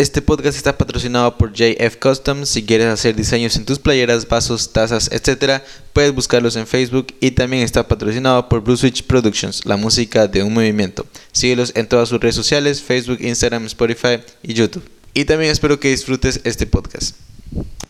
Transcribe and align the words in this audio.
Este 0.00 0.22
podcast 0.22 0.56
está 0.56 0.78
patrocinado 0.78 1.36
por 1.36 1.52
JF 1.52 1.96
Customs. 2.00 2.48
Si 2.48 2.64
quieres 2.64 2.86
hacer 2.86 3.14
diseños 3.14 3.54
en 3.56 3.66
tus 3.66 3.78
playeras, 3.78 4.26
vasos, 4.26 4.72
tazas, 4.72 5.10
etc., 5.12 5.62
puedes 5.92 6.14
buscarlos 6.14 6.56
en 6.56 6.66
Facebook. 6.66 7.08
Y 7.20 7.32
también 7.32 7.62
está 7.62 7.86
patrocinado 7.86 8.48
por 8.48 8.64
Blue 8.64 8.78
Switch 8.78 9.02
Productions, 9.02 9.66
la 9.66 9.76
música 9.76 10.26
de 10.26 10.42
un 10.42 10.54
movimiento. 10.54 11.06
Síguelos 11.32 11.72
en 11.74 11.86
todas 11.86 12.08
sus 12.08 12.18
redes 12.18 12.34
sociales: 12.34 12.80
Facebook, 12.80 13.18
Instagram, 13.20 13.66
Spotify 13.66 14.20
y 14.42 14.54
YouTube. 14.54 14.84
Y 15.12 15.26
también 15.26 15.50
espero 15.50 15.78
que 15.78 15.90
disfrutes 15.90 16.40
este 16.44 16.66
podcast. 16.66 17.16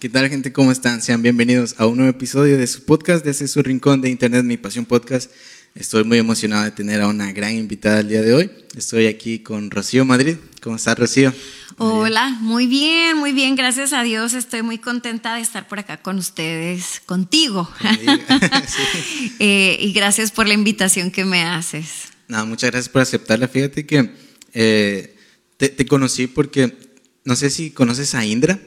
¿Qué 0.01 0.09
tal, 0.09 0.29
gente? 0.29 0.53
¿Cómo 0.53 0.73
están? 0.73 1.03
Sean 1.03 1.23
bienvenidos 1.23 1.77
a 1.79 1.87
un 1.87 1.99
nuevo 1.99 2.11
episodio 2.11 2.59
de 2.59 2.67
su 2.67 2.87
podcast, 2.87 3.25
desde 3.25 3.47
su 3.47 3.63
rincón 3.63 4.01
de 4.01 4.11
Internet, 4.11 4.43
Mi 4.43 4.57
Pasión 4.57 4.85
Podcast. 4.85 5.31
Estoy 5.77 6.03
muy 6.03 6.19
emocionado 6.19 6.65
de 6.65 6.73
tener 6.73 7.03
a 7.03 7.07
una 7.07 7.31
gran 7.31 7.55
invitada 7.55 8.01
el 8.01 8.09
día 8.09 8.23
de 8.23 8.35
hoy. 8.35 8.51
Estoy 8.77 9.07
aquí 9.07 9.39
con 9.39 9.71
Rocío 9.71 10.05
Madrid. 10.05 10.39
¿Cómo 10.61 10.77
estás, 10.77 10.99
Rocío? 10.99 11.33
Hola, 11.79 12.37
muy 12.41 12.67
bien, 12.67 13.17
muy 13.17 13.33
bien, 13.33 13.57
gracias 13.57 13.95
a 13.95 14.03
Dios. 14.03 14.35
Estoy 14.35 14.61
muy 14.63 14.77
contenta 14.77 15.37
de 15.37 15.41
estar 15.41 15.67
por 15.67 15.79
acá 15.79 16.03
con 16.03 16.19
ustedes, 16.19 17.01
contigo. 17.07 17.69
Eh, 19.39 19.79
y 19.81 19.93
gracias 19.93 20.31
por 20.31 20.47
la 20.47 20.53
invitación 20.53 21.11
que 21.11 21.25
me 21.25 21.43
haces. 21.43 22.09
No, 22.29 22.45
muchas 22.45 22.73
gracias 22.73 22.91
por 22.91 23.01
aceptarla. 23.01 23.49
Fíjate 23.49 23.87
que 23.87 24.11
eh, 24.53 25.17
te, 25.57 25.87
conocí 25.87 26.27
porque, 26.27 26.77
no 27.25 27.37
sé 27.37 27.49
si 27.49 27.71
conoces 27.71 28.15
a 28.15 28.27
Indra. 28.27 28.61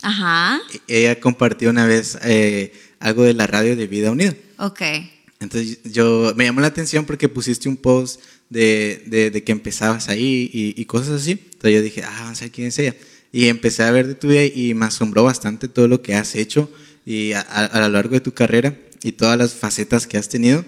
Ajá. 0.00 0.60
E-, 0.86 1.00
ella 1.00 1.18
compartió 1.18 1.70
una 1.70 1.86
vez 1.86 2.18
eh, 2.22 2.72
algo 3.00 3.24
de 3.24 3.34
la 3.34 3.48
radio 3.48 3.74
de 3.74 3.88
Vida 3.88 4.12
Unida. 4.12 4.34
Ok. 4.58 4.82
Entonces 5.40 5.80
yo 5.82 6.34
me 6.36 6.44
llamó 6.44 6.60
la 6.60 6.68
atención 6.68 7.04
porque 7.04 7.28
pusiste 7.28 7.68
un 7.68 7.76
post 7.76 8.20
de, 8.52 9.30
de, 9.32 9.44
que 9.44 9.52
empezabas 9.52 10.08
ahí 10.08 10.50
y, 10.52 10.84
cosas 10.84 11.22
así. 11.22 11.32
Entonces 11.32 11.72
yo 11.74 11.82
dije, 11.82 12.02
ah, 12.04 12.20
vamos 12.20 12.40
a 12.40 12.44
ver 12.44 12.52
quién 12.52 12.68
es 12.68 12.78
ella. 12.78 12.94
Y 13.32 13.48
empecé 13.48 13.82
a 13.82 13.90
ver 13.90 14.06
de 14.06 14.14
tu 14.14 14.28
vida 14.28 14.44
y 14.44 14.74
me 14.74 14.86
asombró 14.86 15.24
bastante 15.24 15.68
todo 15.68 15.88
lo 15.88 16.02
que 16.02 16.14
has 16.14 16.34
hecho 16.34 16.70
y 17.06 17.32
a, 17.32 17.70
lo 17.80 17.88
largo 17.88 18.14
de 18.14 18.20
tu 18.20 18.32
carrera 18.32 18.76
y 19.02 19.12
todas 19.12 19.38
las 19.38 19.54
facetas 19.54 20.06
que 20.06 20.18
has 20.18 20.28
tenido. 20.28 20.64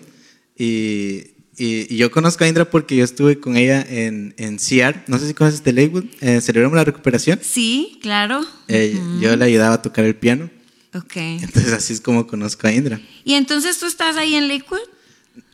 Y, 0.56 1.34
y, 1.58 1.94
yo 1.96 2.10
conozco 2.10 2.44
a 2.44 2.48
Indra 2.48 2.70
porque 2.70 2.96
yo 2.96 3.04
estuve 3.04 3.38
con 3.38 3.56
ella 3.56 3.84
en, 3.86 4.34
en 4.38 4.56
CR, 4.56 5.04
no 5.06 5.18
sé 5.18 5.28
si 5.28 5.34
conoces 5.34 5.62
de 5.62 5.72
Lakewood, 5.74 6.06
eh, 6.20 6.40
celebramos 6.40 6.76
la 6.76 6.84
recuperación. 6.84 7.38
Sí, 7.42 7.98
claro. 8.00 8.40
Eh, 8.68 8.98
yo 9.20 9.36
le 9.36 9.44
ayudaba 9.44 9.74
a 9.74 9.82
tocar 9.82 10.06
el 10.06 10.16
piano. 10.16 10.50
Ok. 10.94 11.16
Entonces 11.16 11.72
así 11.72 11.92
es 11.92 12.00
como 12.00 12.26
conozco 12.26 12.66
a 12.66 12.72
Indra. 12.72 13.00
¿Y 13.24 13.34
entonces 13.34 13.78
tú 13.78 13.86
estás 13.86 14.16
ahí 14.16 14.36
en 14.36 14.48
Lakewood? 14.48 14.93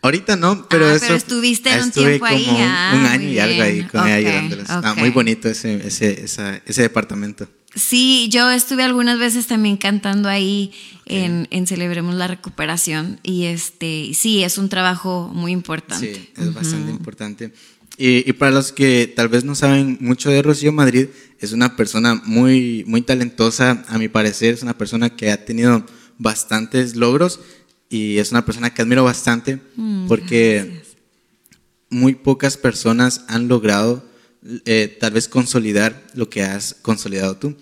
Ahorita 0.03 0.37
no, 0.37 0.67
pero 0.69 0.87
ah, 0.87 0.95
eso. 0.95 1.07
Pero 1.07 1.17
estuviste 1.17 1.71
un 1.81 1.91
tiempo 1.91 2.25
ahí. 2.25 2.47
un, 2.49 2.57
ah, 2.61 3.13
año 3.13 3.29
y 3.29 3.39
algo 3.39 3.63
ahí 3.63 3.83
con 3.85 4.07
ella 4.07 4.17
ayudándoles. 4.17 4.71
Ah, 4.71 4.95
muy 4.97 5.11
bonito 5.11 5.49
ese, 5.49 5.87
ese, 5.87 6.25
ese 6.25 6.83
departamento. 6.83 7.49
Sí, 7.75 8.29
yo 8.31 8.51
estuve 8.51 8.83
algunas 8.83 9.19
veces 9.19 9.47
también 9.47 9.77
cantando 9.77 10.29
ahí 10.29 10.73
en, 11.07 11.47
en, 11.51 11.67
Celebremos 11.69 12.15
la 12.17 12.27
Recuperación 12.27 13.21
y 13.23 13.45
este 13.45 14.11
sí, 14.15 14.43
es 14.43 14.59
un 14.59 14.69
trabajo 14.69 15.31
muy 15.33 15.53
importante. 15.53 16.15
Sí, 16.15 16.31
es 16.37 16.53
bastante 16.53 16.91
importante. 16.91 17.53
Y, 17.97 18.29
y, 18.29 18.33
para 18.33 18.51
los 18.51 18.73
que 18.73 19.13
tal 19.15 19.29
vez 19.29 19.45
no 19.45 19.55
saben 19.55 19.99
mucho 20.01 20.31
de 20.31 20.43
Rocío 20.43 20.73
Madrid, 20.73 21.09
es 21.39 21.53
una 21.53 21.77
persona 21.77 22.15
muy, 22.25 22.83
muy 22.87 23.03
talentosa, 23.03 23.85
a 23.89 23.99
mi 23.99 24.09
parecer, 24.09 24.55
es 24.55 24.63
una 24.63 24.77
persona 24.77 25.11
que 25.11 25.31
ha 25.31 25.45
tenido 25.45 25.85
bastantes 26.19 26.97
logros 26.97 27.41
y 27.91 28.19
es 28.19 28.31
una 28.31 28.47
persona 28.47 28.73
que 28.73 28.81
admiro 28.81 29.05
bastante 29.05 29.59
mm, 29.77 30.07
porque 30.07 30.83
muy 31.91 32.15
pocas 32.15 32.57
personas 32.57 33.25
han 33.27 33.49
logrado 33.49 34.09
eh, 34.65 34.97
tal 34.99 35.13
vez 35.13 35.29
consolidar 35.29 36.07
lo 36.15 36.31
que 36.31 36.43
has 36.43 36.77
consolidado 36.81 37.37
tú. 37.37 37.57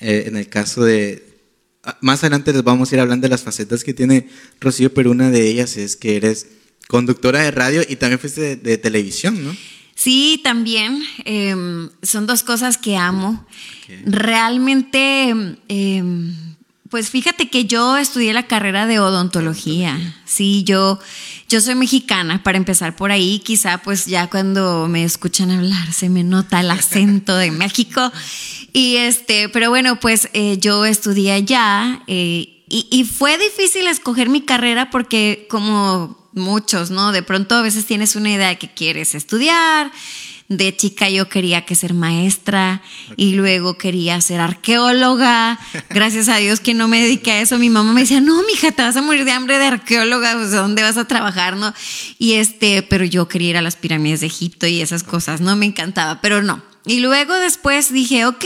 Eh, 0.00 0.24
en 0.26 0.36
el 0.36 0.48
caso 0.48 0.82
de... 0.82 1.22
Ah, 1.84 1.98
más 2.00 2.24
adelante 2.24 2.52
les 2.52 2.64
vamos 2.64 2.90
a 2.90 2.94
ir 2.94 3.00
hablando 3.00 3.26
de 3.26 3.28
las 3.28 3.42
facetas 3.42 3.84
que 3.84 3.94
tiene 3.94 4.28
Rocío, 4.58 4.92
pero 4.92 5.10
una 5.10 5.30
de 5.30 5.46
ellas 5.46 5.76
es 5.76 5.96
que 5.96 6.16
eres 6.16 6.48
conductora 6.88 7.42
de 7.42 7.50
radio 7.50 7.82
y 7.86 7.96
también 7.96 8.18
fuiste 8.18 8.56
de, 8.56 8.78
televisión, 8.78 9.44
¿no? 9.44 9.54
Sí, 9.94 10.40
también. 10.42 11.02
Em, 11.24 11.90
son 12.02 12.26
dos 12.26 12.42
cosas 12.42 12.78
que 12.78 12.96
amo. 12.96 13.46
Realmente... 14.06 15.58
Pues 16.94 17.10
fíjate 17.10 17.50
que 17.50 17.64
yo 17.64 17.96
estudié 17.96 18.32
la 18.32 18.46
carrera 18.46 18.86
de 18.86 19.00
odontología. 19.00 20.14
Sí, 20.24 20.62
yo, 20.62 21.00
yo 21.48 21.60
soy 21.60 21.74
mexicana, 21.74 22.44
para 22.44 22.56
empezar 22.56 22.94
por 22.94 23.10
ahí. 23.10 23.40
Quizá 23.40 23.78
pues 23.78 24.06
ya 24.06 24.30
cuando 24.30 24.86
me 24.86 25.02
escuchan 25.02 25.50
hablar 25.50 25.92
se 25.92 26.08
me 26.08 26.22
nota 26.22 26.60
el 26.60 26.70
acento 26.70 27.36
de 27.36 27.50
México. 27.50 28.12
Y 28.72 28.98
este, 28.98 29.48
pero 29.48 29.70
bueno, 29.70 29.98
pues 29.98 30.28
eh, 30.34 30.56
yo 30.60 30.84
estudié 30.84 31.32
allá 31.32 32.00
eh, 32.06 32.62
y, 32.68 32.86
y 32.92 33.02
fue 33.02 33.38
difícil 33.38 33.88
escoger 33.88 34.28
mi 34.28 34.42
carrera 34.42 34.90
porque 34.90 35.48
como 35.50 36.28
muchos, 36.32 36.92
¿no? 36.92 37.10
De 37.10 37.24
pronto 37.24 37.56
a 37.56 37.62
veces 37.62 37.86
tienes 37.86 38.14
una 38.14 38.30
idea 38.30 38.50
de 38.50 38.58
que 38.58 38.72
quieres 38.72 39.16
estudiar 39.16 39.90
de 40.48 40.76
chica 40.76 41.08
yo 41.08 41.28
quería 41.28 41.64
que 41.64 41.74
ser 41.74 41.94
maestra 41.94 42.82
y 43.16 43.32
luego 43.32 43.78
quería 43.78 44.20
ser 44.20 44.40
arqueóloga. 44.40 45.58
Gracias 45.90 46.28
a 46.28 46.36
Dios 46.36 46.60
que 46.60 46.74
no 46.74 46.86
me 46.86 47.00
dediqué 47.00 47.32
a 47.32 47.40
eso. 47.40 47.58
Mi 47.58 47.70
mamá 47.70 47.92
me 47.92 48.02
decía, 48.02 48.20
no, 48.20 48.42
mija, 48.42 48.72
te 48.72 48.82
vas 48.82 48.96
a 48.96 49.02
morir 49.02 49.24
de 49.24 49.32
hambre 49.32 49.58
de 49.58 49.66
arqueóloga, 49.66 50.36
o 50.36 50.48
sea, 50.48 50.60
¿dónde 50.60 50.82
vas 50.82 50.96
a 50.96 51.06
trabajar? 51.06 51.56
¿No? 51.56 51.72
Y 52.18 52.34
este, 52.34 52.82
pero 52.82 53.04
yo 53.04 53.26
quería 53.28 53.50
ir 53.50 53.56
a 53.56 53.62
las 53.62 53.76
pirámides 53.76 54.20
de 54.20 54.26
Egipto 54.26 54.66
y 54.66 54.80
esas 54.80 55.02
cosas, 55.02 55.40
no 55.40 55.56
me 55.56 55.66
encantaba, 55.66 56.20
pero 56.20 56.42
no. 56.42 56.62
Y 56.86 57.00
luego 57.00 57.34
después 57.34 57.92
dije, 57.92 58.26
ok, 58.26 58.44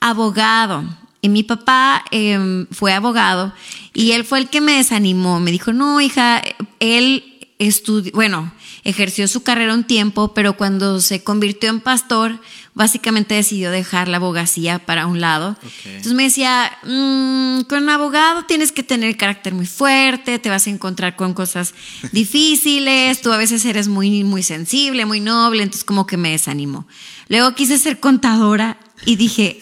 abogado. 0.00 0.84
Y 1.20 1.28
mi 1.28 1.42
papá 1.42 2.04
em, 2.12 2.66
fue 2.70 2.92
abogado 2.92 3.52
y 3.92 4.12
él 4.12 4.24
fue 4.24 4.38
el 4.38 4.48
que 4.48 4.60
me 4.60 4.76
desanimó. 4.76 5.40
Me 5.40 5.50
dijo, 5.50 5.72
no, 5.72 6.00
hija, 6.00 6.42
él 6.78 7.48
estudió, 7.58 8.12
bueno, 8.12 8.52
ejerció 8.86 9.26
su 9.26 9.42
carrera 9.42 9.74
un 9.74 9.82
tiempo, 9.82 10.32
pero 10.32 10.56
cuando 10.56 11.00
se 11.00 11.24
convirtió 11.24 11.70
en 11.70 11.80
pastor, 11.80 12.40
básicamente 12.72 13.34
decidió 13.34 13.72
dejar 13.72 14.06
la 14.06 14.18
abogacía 14.18 14.78
para 14.78 15.08
un 15.08 15.20
lado. 15.20 15.56
Entonces 15.84 16.12
me 16.12 16.22
decía, 16.22 16.70
mm, 16.84 17.62
con 17.62 17.82
un 17.82 17.88
abogado 17.88 18.44
tienes 18.44 18.70
que 18.70 18.84
tener 18.84 19.16
carácter 19.16 19.54
muy 19.54 19.66
fuerte, 19.66 20.38
te 20.38 20.50
vas 20.50 20.68
a 20.68 20.70
encontrar 20.70 21.16
con 21.16 21.34
cosas 21.34 21.74
difíciles, 22.12 23.20
tú 23.22 23.32
a 23.32 23.38
veces 23.38 23.64
eres 23.64 23.88
muy, 23.88 24.22
muy 24.22 24.44
sensible, 24.44 25.04
muy 25.04 25.18
noble, 25.18 25.64
entonces 25.64 25.84
como 25.84 26.06
que 26.06 26.16
me 26.16 26.30
desanimó. 26.30 26.86
Luego 27.28 27.56
quise 27.56 27.78
ser 27.78 27.98
contadora 27.98 28.78
y 29.06 29.16
dije, 29.16 29.58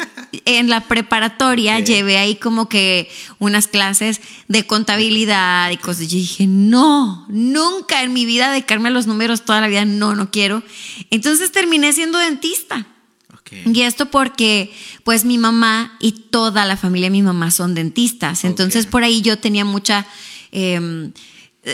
en 0.46 0.68
la 0.68 0.80
preparatoria 0.88 1.78
llevé 1.78 2.18
ahí 2.18 2.36
como 2.36 2.68
que 2.68 3.08
unas 3.38 3.68
clases 3.68 4.20
de 4.48 4.66
contabilidad 4.66 5.70
y 5.70 5.76
cosas. 5.76 6.08
Yo 6.08 6.16
dije, 6.16 6.46
no, 6.46 7.26
nunca 7.28 8.02
en 8.02 8.12
mi 8.12 8.24
vida 8.26 8.50
dedicarme 8.50 8.88
a 8.88 8.92
los 8.92 9.06
números 9.06 9.44
toda 9.44 9.60
la 9.60 9.68
vida, 9.68 9.84
no, 9.84 10.14
no 10.14 10.30
quiero. 10.30 10.62
Entonces 11.10 11.52
terminé 11.52 11.92
siendo 11.92 12.18
dentista. 12.18 12.86
Y 13.66 13.82
esto 13.82 14.10
porque, 14.10 14.72
pues, 15.04 15.24
mi 15.24 15.38
mamá 15.38 15.96
y 16.00 16.12
toda 16.12 16.64
la 16.64 16.76
familia 16.76 17.06
de 17.06 17.12
mi 17.12 17.22
mamá 17.22 17.52
son 17.52 17.74
dentistas. 17.74 18.44
Entonces, 18.44 18.86
por 18.86 19.04
ahí 19.04 19.20
yo 19.20 19.38
tenía 19.38 19.64
mucha. 19.64 20.06
Em, 20.50 21.12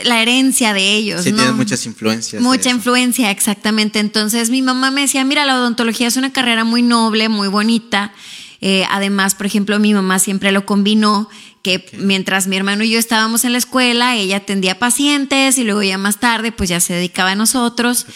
la 0.04 0.22
herencia 0.22 0.72
de 0.72 0.94
ellos. 0.94 1.24
Sí, 1.24 1.32
¿no? 1.32 1.52
muchas 1.54 1.84
influencias. 1.86 2.40
Mucha 2.42 2.70
influencia, 2.70 3.30
exactamente. 3.30 3.98
Entonces 3.98 4.50
mi 4.50 4.62
mamá 4.62 4.90
me 4.90 5.02
decía, 5.02 5.24
mira, 5.24 5.44
la 5.44 5.56
odontología 5.56 6.06
es 6.06 6.16
una 6.16 6.32
carrera 6.32 6.64
muy 6.64 6.82
noble, 6.82 7.28
muy 7.28 7.48
bonita. 7.48 8.12
Eh, 8.60 8.84
además, 8.90 9.34
por 9.34 9.46
ejemplo, 9.46 9.78
mi 9.78 9.94
mamá 9.94 10.18
siempre 10.18 10.52
lo 10.52 10.66
combinó, 10.66 11.28
que 11.62 11.86
mientras 11.98 12.46
mi 12.46 12.56
hermano 12.56 12.84
y 12.84 12.90
yo 12.90 12.98
estábamos 12.98 13.44
en 13.44 13.52
la 13.52 13.58
escuela, 13.58 14.16
ella 14.16 14.38
atendía 14.38 14.78
pacientes 14.78 15.58
y 15.58 15.64
luego 15.64 15.82
ya 15.82 15.98
más 15.98 16.20
tarde, 16.20 16.52
pues 16.52 16.68
ya 16.70 16.80
se 16.80 16.94
dedicaba 16.94 17.32
a 17.32 17.34
nosotros. 17.34 18.06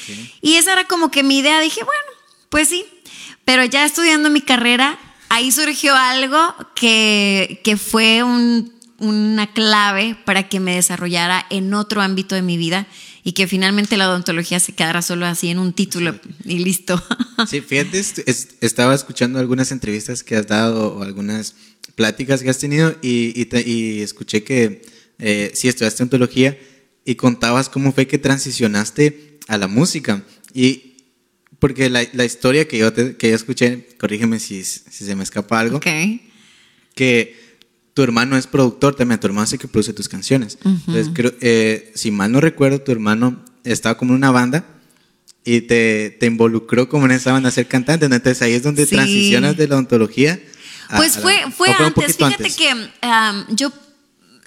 Y 0.41 0.55
esa 0.55 0.73
era 0.75 0.85
como 0.85 1.11
que 1.11 1.23
mi 1.23 1.39
idea. 1.39 1.61
Dije, 1.61 1.83
bueno, 1.83 2.01
pues 2.51 2.69
sí. 2.69 2.85
Pero 3.45 3.65
ya 3.65 3.85
estudiando 3.85 4.31
mi 4.31 4.41
carrera, 4.41 4.99
ahí 5.29 5.51
surgió 5.51 5.95
algo 5.95 6.39
que, 6.75 7.61
que 7.65 7.77
fue 7.77 8.23
un 8.23 8.74
una 9.05 9.53
clave 9.53 10.17
para 10.25 10.49
que 10.49 10.61
me 10.61 10.75
desarrollara 10.75 11.47
en 11.51 11.75
otro 11.75 12.01
ámbito 12.01 12.35
de 12.35 12.43
mi 12.43 12.57
vida 12.57 12.87
y 13.23 13.33
que 13.33 13.47
finalmente 13.47 13.97
la 13.97 14.09
odontología 14.09 14.61
se 14.61 14.73
quedara 14.73 15.03
solo 15.03 15.27
así 15.27 15.49
en 15.49 15.59
un 15.59 15.73
título 15.73 16.19
y 16.45 16.59
listo. 16.59 17.03
Sí, 17.49 17.61
fíjate, 17.61 18.01
estaba 18.61 18.95
escuchando 18.95 19.41
algunas 19.41 19.73
entrevistas 19.73 20.23
que 20.23 20.37
has 20.37 20.47
dado 20.47 20.95
o 20.95 21.03
algunas 21.03 21.57
pláticas 21.97 22.43
que 22.43 22.49
has 22.49 22.59
tenido 22.59 22.95
y, 23.03 23.49
y, 23.67 24.03
escuché 24.03 24.45
que 24.45 24.83
eh, 25.19 25.51
sí 25.53 25.67
estudiaste 25.67 26.05
odontología 26.05 26.57
y 27.05 27.17
contabas 27.17 27.69
cómo 27.69 27.93
fue 27.93 28.07
que 28.07 28.19
transicionaste 28.19 29.41
a 29.49 29.59
la 29.59 29.67
música. 29.67 30.23
Y 30.53 30.95
porque 31.59 31.91
la, 31.91 32.07
la 32.13 32.25
historia 32.25 32.69
que 32.69 32.79
yo, 32.79 32.93
te, 32.93 33.17
que 33.17 33.31
yo 33.31 33.35
escuché, 33.35 33.89
corrígeme 33.99 34.39
si, 34.39 34.63
si 34.63 35.05
se 35.05 35.17
me 35.17 35.25
escapa 35.25 35.59
algo, 35.59 35.79
okay. 35.79 36.31
que 36.95 37.44
tu 37.95 38.03
hermano 38.03 38.37
es 38.37 38.47
productor 38.47 38.95
también, 38.97 39.21
tu 39.21 39.27
hermano 39.29 39.47
el 39.51 39.59
que 39.59 39.69
produce 39.69 39.93
tus 39.93 40.09
canciones. 40.09 40.59
Entonces, 40.65 41.11
creo, 41.15 41.33
eh, 41.41 41.93
si 41.95 42.11
mal 42.11 42.33
no 42.33 42.41
recuerdo, 42.41 42.81
tu 42.81 42.91
hermano 42.93 43.43
estaba 43.65 43.97
como 43.97 44.13
en 44.13 44.17
una 44.19 44.31
banda 44.33 44.65
y 45.45 45.61
te, 45.63 46.11
te 46.19 46.27
involucró 46.27 46.89
como 46.89 47.07
en 47.07 47.13
esa 47.13 47.33
banda 47.33 47.49
a 47.51 47.53
ser 47.53 47.69
cantante. 47.69 48.09
¿no? 48.09 48.17
Entonces 48.17 48.43
ahí 48.43 48.53
es 48.53 48.63
donde 48.63 48.85
Sí. 48.87 48.95
transicionas 48.95 49.57
de 49.57 49.69
la 49.69 49.77
odontología. 49.77 50.41
a- 50.89 50.97
Pues 50.99 51.15
a 51.17 51.21
la- 51.21 51.23
fue, 51.23 51.51
fue 51.57 51.69
¿o 51.71 51.73
un 51.79 51.85
antes, 51.87 52.17
fíjate 52.17 52.35
antes? 52.35 52.57
que 52.57 52.69
am, 53.01 53.47
yo 53.57 53.73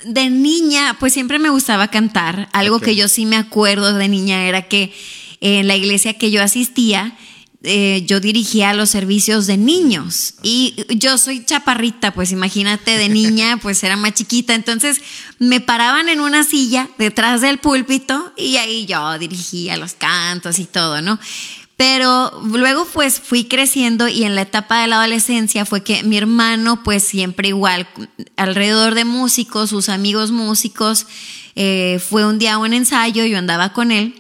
de 0.05 0.29
niña, 0.29 0.95
pues 0.99 1.11
siempre 1.13 1.39
me 1.39 1.49
gustaba 1.49 1.88
cantar. 1.88 2.47
Algo 2.53 2.79
que 2.79 2.95
yo 2.95 3.07
sí 3.07 3.25
me 3.25 3.38
acuerdo 3.38 3.94
de 3.94 4.07
niña 4.07 4.45
era 4.47 4.67
que 4.67 4.94
en 5.41 5.67
la 5.67 5.75
iglesia 5.75 6.13
que 6.15 6.29
yo 6.31 6.44
asistía, 6.44 7.17
eh, 7.63 8.04
yo 8.06 8.19
dirigía 8.19 8.74
los 8.75 8.89
servicios 8.89 9.48
de 9.48 9.57
niños 9.57 10.36
y 10.44 10.75
yo 10.89 11.18
soy 11.18 11.44
chaparrita, 11.44 12.13
pues 12.13 12.31
imagínate 12.31 12.98
de 12.98 13.09
niña, 13.09 13.57
pues 13.62 13.83
era 13.83 13.98
más 13.98 14.13
chiquita, 14.13 14.54
entonces 14.54 15.01
me 15.39 15.59
paraban 15.59 16.07
en 16.07 16.19
una 16.19 16.44
silla 16.44 16.88
detrás 17.00 17.42
del 17.42 17.57
púlpito 17.57 18.31
y 18.38 18.57
ahí 18.57 18.86
yo 18.86 19.18
dirigía 19.18 19.75
los 19.75 19.95
cantos 19.95 20.59
y 20.59 20.65
todo, 20.65 21.01
¿no? 21.01 21.19
Pero 21.77 22.31
luego 22.44 22.88
pues 22.94 23.19
fui 23.19 23.45
creciendo 23.45 24.07
y 24.07 24.24
en 24.24 24.36
la 24.36 24.42
etapa 24.42 24.81
de 24.81 24.88
la 24.88 24.98
adolescencia 24.98 25.65
fue 25.65 25.83
que 25.83 26.04
mi 26.04 26.18
hermano 26.18 26.83
pues 26.83 27.04
siempre 27.04 27.50
igual, 27.50 27.88
alrededor 28.36 28.94
de 28.94 29.06
músicos, 29.06 29.71
sus 29.71 29.89
amigos 29.89 30.31
músicos, 30.31 31.07
eh, 31.56 32.00
fue 32.07 32.25
un 32.25 32.38
día 32.38 32.54
a 32.54 32.57
un 32.59 32.74
ensayo, 32.74 33.25
yo 33.25 33.38
andaba 33.38 33.74
con 33.74 33.92
él. 33.92 34.13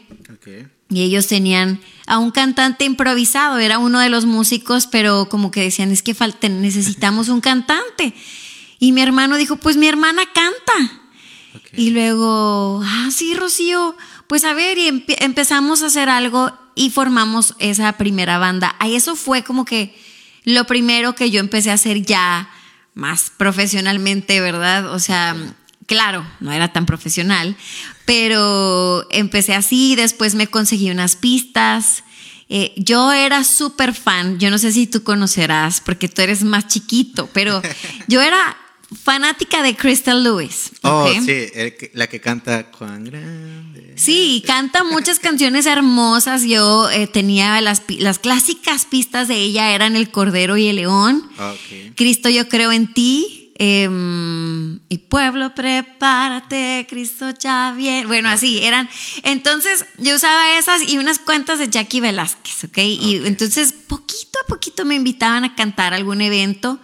Y 0.89 1.01
ellos 1.01 1.27
tenían 1.27 1.81
a 2.05 2.17
un 2.17 2.31
cantante 2.31 2.85
improvisado, 2.85 3.57
era 3.57 3.79
uno 3.79 3.99
de 3.99 4.09
los 4.09 4.25
músicos, 4.25 4.87
pero 4.87 5.27
como 5.29 5.51
que 5.51 5.61
decían, 5.61 5.91
es 5.91 6.01
que 6.01 6.13
falta, 6.13 6.47
necesitamos 6.47 7.27
un 7.29 7.41
cantante. 7.41 8.13
Y 8.79 8.91
mi 8.91 9.01
hermano 9.01 9.37
dijo, 9.37 9.57
pues 9.57 9.75
mi 9.75 9.87
hermana 9.87 10.23
canta. 10.33 11.01
Y 11.73 11.89
luego, 11.89 12.81
ah, 12.85 13.09
sí, 13.11 13.33
Rocío, 13.33 13.97
pues 14.27 14.43
a 14.45 14.53
ver, 14.53 14.77
y 14.77 14.87
empe- 14.89 15.17
empezamos 15.19 15.83
a 15.83 15.87
hacer 15.87 16.09
algo 16.09 16.51
y 16.75 16.91
formamos 16.91 17.55
esa 17.59 17.91
primera 17.93 18.37
banda. 18.37 18.75
Ahí 18.79 18.95
eso 18.95 19.15
fue 19.15 19.43
como 19.43 19.65
que 19.65 19.93
lo 20.43 20.65
primero 20.65 21.13
que 21.15 21.29
yo 21.31 21.39
empecé 21.39 21.71
a 21.71 21.73
hacer 21.73 22.03
ya 22.03 22.49
más 22.93 23.31
profesionalmente, 23.35 24.39
¿verdad? 24.39 24.93
O 24.93 24.99
sea, 24.99 25.35
claro, 25.87 26.25
no 26.39 26.51
era 26.51 26.71
tan 26.71 26.85
profesional, 26.85 27.57
pero 28.07 29.05
empecé 29.11 29.53
así, 29.53 29.97
después 29.97 30.33
me 30.33 30.47
conseguí 30.47 30.89
unas 30.89 31.17
pistas. 31.17 32.05
Eh, 32.47 32.71
yo 32.77 33.11
era 33.11 33.43
súper 33.43 33.93
fan, 33.93 34.39
yo 34.39 34.49
no 34.49 34.57
sé 34.57 34.71
si 34.71 34.87
tú 34.87 35.03
conocerás, 35.03 35.81
porque 35.81 36.07
tú 36.07 36.21
eres 36.21 36.45
más 36.45 36.67
chiquito, 36.67 37.29
pero 37.33 37.61
yo 38.07 38.21
era 38.21 38.55
fanática 39.03 39.61
de 39.61 39.75
Crystal 39.75 40.23
Lewis. 40.23 40.71
Oh, 40.83 41.11
sí, 41.25 41.47
la 41.91 42.07
que 42.07 42.21
canta 42.21 42.71
Cuán 42.71 43.03
grande. 43.03 43.91
Sí, 43.97 44.41
canta 44.47 44.85
muchas 44.85 45.19
canciones 45.19 45.65
hermosas. 45.65 46.43
Yo 46.43 46.89
eh, 46.89 47.07
tenía 47.07 47.59
las, 47.59 47.83
las 47.89 48.19
clásicas 48.19 48.85
pistas 48.85 49.27
de 49.27 49.35
ella, 49.35 49.75
eran 49.75 49.97
El 49.97 50.11
Cordero 50.11 50.55
y 50.55 50.67
el 50.67 50.77
León. 50.77 51.29
Ah. 51.37 51.53
Cristo, 51.95 52.29
yo 52.29 52.47
creo 52.47 52.71
en 52.71 52.93
ti. 52.93 53.36
Em, 53.59 54.79
y 54.89 54.97
pueblo, 55.09 55.53
prepárate, 55.55 56.85
Cristo 56.89 57.31
ya 57.31 57.73
viene. 57.75 58.05
Bueno, 58.07 58.29
así 58.29 58.63
eran. 58.63 58.89
Entonces, 59.23 59.85
yo 59.97 60.15
usaba 60.15 60.57
esas 60.57 60.81
y 60.87 60.97
unas 60.97 61.19
cuantas 61.19 61.59
de 61.59 61.69
Jackie 61.69 61.99
Velázquez, 61.99 62.65
¿ok? 62.65 62.77
Y 62.77 63.21
entonces, 63.25 63.73
poquito 63.73 64.39
a 64.43 64.47
poquito 64.47 64.85
me 64.85 64.95
invitaban 64.95 65.43
a 65.43 65.55
cantar 65.55 65.93
algún 65.93 66.21
evento. 66.21 66.79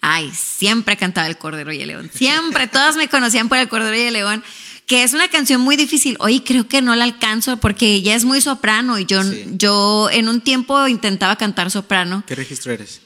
Ay, 0.00 0.30
siempre 0.34 0.96
cantaba 0.96 1.26
El 1.26 1.38
Cordero 1.38 1.72
y 1.72 1.80
el 1.80 1.88
León. 1.88 2.10
Siempre, 2.12 2.66
todas 2.72 2.96
me 2.96 3.08
conocían 3.08 3.48
por 3.48 3.58
El 3.58 3.68
Cordero 3.68 3.96
y 3.96 4.00
el 4.00 4.12
León, 4.14 4.44
que 4.86 5.02
es 5.02 5.12
una 5.12 5.28
canción 5.28 5.60
muy 5.60 5.76
difícil. 5.76 6.16
Hoy 6.20 6.40
creo 6.40 6.66
que 6.68 6.82
no 6.82 6.94
la 6.96 7.04
alcanzo 7.04 7.58
porque 7.58 7.94
ella 7.94 8.14
es 8.14 8.24
muy 8.24 8.40
soprano 8.40 8.98
y 8.98 9.04
yo, 9.06 9.22
Sí. 9.22 9.44
yo 9.52 10.08
en 10.10 10.28
un 10.28 10.40
tiempo 10.40 10.86
intentaba 10.88 11.36
cantar 11.36 11.70
soprano. 11.70 12.22
¿Qué 12.26 12.34
registro 12.34 12.72
eres? 12.72 13.00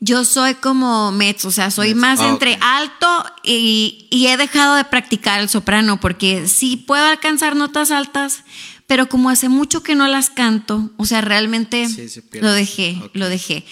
Yo 0.00 0.24
soy 0.24 0.54
como 0.54 1.10
mezzo, 1.10 1.48
o 1.48 1.50
sea, 1.50 1.70
soy 1.72 1.94
más 1.94 2.20
Ah, 2.20 2.28
entre 2.28 2.52
ok. 2.54 2.58
alto 2.62 3.24
y, 3.42 4.06
y 4.10 4.28
he 4.28 4.36
dejado 4.36 4.76
de 4.76 4.84
practicar 4.84 5.40
el 5.40 5.48
soprano 5.48 5.98
porque 6.00 6.46
sí 6.46 6.76
puedo 6.76 7.04
alcanzar 7.04 7.56
notas 7.56 7.90
altas, 7.90 8.44
pero 8.86 9.08
como 9.08 9.28
hace 9.28 9.48
mucho 9.48 9.82
que 9.82 9.96
no 9.96 10.06
las 10.06 10.30
canto, 10.30 10.90
o 10.98 11.04
sea, 11.04 11.20
realmente 11.20 11.88
Sí, 11.88 12.08
se 12.08 12.22
lo 12.40 12.52
dejé, 12.52 12.98
Ok. 13.04 13.10
lo 13.14 13.28
dejé. 13.28 13.64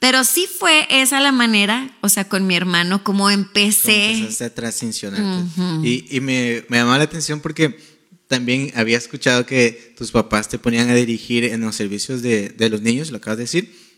Pero 0.00 0.24
sí 0.24 0.46
fue 0.46 0.86
esa 0.90 1.20
la 1.20 1.32
manera, 1.32 1.90
o 2.02 2.08
sea, 2.08 2.28
con 2.28 2.46
mi 2.46 2.54
hermano, 2.56 3.02
como 3.04 3.30
empecé. 3.30 4.12
empezaste 4.12 4.44
a 4.44 4.54
transicionarte. 4.54 5.46
Y, 5.82 6.06
y 6.14 6.20
me, 6.20 6.64
me 6.68 6.78
llamaba 6.78 6.98
la 6.98 7.04
atención 7.04 7.40
porque 7.40 7.78
también 8.28 8.70
había 8.76 8.96
escuchado 8.98 9.44
que 9.44 9.94
tus 9.98 10.10
papás 10.10 10.48
te 10.48 10.58
ponían 10.58 10.88
a 10.88 10.94
dirigir 10.94 11.44
en 11.44 11.60
los 11.62 11.74
servicios 11.76 12.22
de, 12.22 12.50
de 12.50 12.68
los 12.70 12.80
niños, 12.82 13.10
lo 13.10 13.16
acabas 13.18 13.38
de 13.38 13.44
decir. 13.44 13.89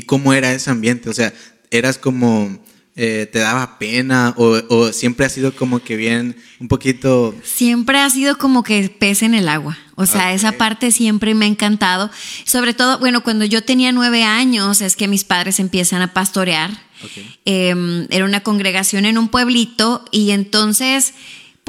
¿Y 0.00 0.02
cómo 0.02 0.32
era 0.32 0.50
ese 0.52 0.70
ambiente? 0.70 1.10
O 1.10 1.12
sea, 1.12 1.30
¿eras 1.70 1.98
como, 1.98 2.58
eh, 2.96 3.28
te 3.30 3.38
daba 3.38 3.78
pena 3.78 4.32
o, 4.38 4.58
o 4.70 4.92
siempre 4.94 5.26
ha 5.26 5.28
sido 5.28 5.54
como 5.54 5.80
que 5.80 5.94
bien, 5.96 6.36
un 6.58 6.68
poquito... 6.68 7.34
Siempre 7.44 7.98
ha 7.98 8.08
sido 8.08 8.38
como 8.38 8.62
que 8.62 8.88
pez 8.88 9.22
en 9.22 9.34
el 9.34 9.46
agua. 9.46 9.76
O 9.96 10.06
sea, 10.06 10.28
Ok. 10.30 10.36
esa 10.36 10.52
parte 10.52 10.90
siempre 10.90 11.34
me 11.34 11.44
ha 11.44 11.48
encantado. 11.48 12.10
Sobre 12.46 12.72
todo, 12.72 12.98
bueno, 12.98 13.22
cuando 13.22 13.44
yo 13.44 13.62
tenía 13.62 13.92
nueve 13.92 14.24
años 14.24 14.80
es 14.80 14.96
que 14.96 15.06
mis 15.06 15.24
padres 15.24 15.60
empiezan 15.60 16.00
a 16.00 16.14
pastorear. 16.14 16.70
Ok. 17.04 17.10
Eh, 17.44 18.06
era 18.08 18.24
una 18.24 18.40
congregación 18.42 19.04
en 19.04 19.18
un 19.18 19.28
pueblito 19.28 20.02
y 20.10 20.30
entonces, 20.30 21.12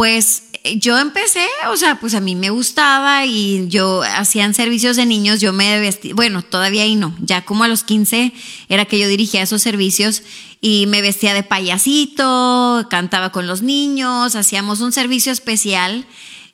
pues 0.01 0.45
eh, 0.63 0.80
yo 0.80 0.98
empecé, 0.98 1.45
o 1.69 1.77
sea, 1.77 2.00
pues 2.00 2.15
a 2.15 2.21
mí 2.21 2.36
me 2.36 2.50
gustaba 2.50 3.27
y 3.27 3.68
yo 3.68 4.01
hacían 4.01 4.56
servicios 4.56 4.95
de 4.95 5.06
niños, 5.06 5.42
yo 5.42 5.53
me 5.53 5.80
vestía, 5.80 6.15
bueno, 6.15 6.42
todavía 6.42 6.81
ahí 6.81 6.95
no, 6.95 7.15
ya 7.19 7.45
como 7.45 7.65
a 7.65 7.68
los 7.68 7.83
15 7.83 8.33
era 8.68 8.86
que 8.86 8.98
yo 8.98 9.07
dirigía 9.07 9.44
esos 9.44 9.62
servicios 9.62 10.24
y 10.59 10.88
me 10.88 11.03
vestía 11.03 11.36
de 11.36 11.44
payasito, 11.44 12.88
cantaba 12.89 13.31
con 13.31 13.45
los 13.45 13.62
niños, 13.62 14.36
hacíamos 14.36 14.80
un 14.80 14.92
servicio 14.92 15.31
especial. 15.31 16.07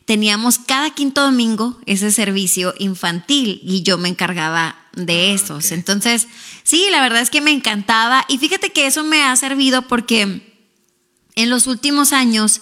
Teníamos 0.04 0.60
cada 0.60 0.90
quinto 0.90 1.24
domingo 1.24 1.80
ese 1.86 2.12
servicio 2.12 2.74
infantil 2.80 3.62
y 3.64 3.82
yo 3.82 3.98
me 3.98 4.10
encargaba 4.10 4.76
de 4.94 5.32
Ah, 5.32 5.34
esos. 5.36 5.72
Entonces, 5.72 6.28
sí, 6.64 6.88
la 6.92 7.00
verdad 7.00 7.22
es 7.22 7.30
que 7.30 7.40
me 7.40 7.52
encantaba 7.52 8.26
y 8.28 8.40
fíjate 8.40 8.74
que 8.74 8.88
eso 8.88 9.06
me 9.06 9.24
ha 9.24 9.34
servido 9.38 9.84
porque 9.84 10.42
en 11.38 11.50
los 11.50 11.68
últimos 11.68 12.12
años 12.12 12.62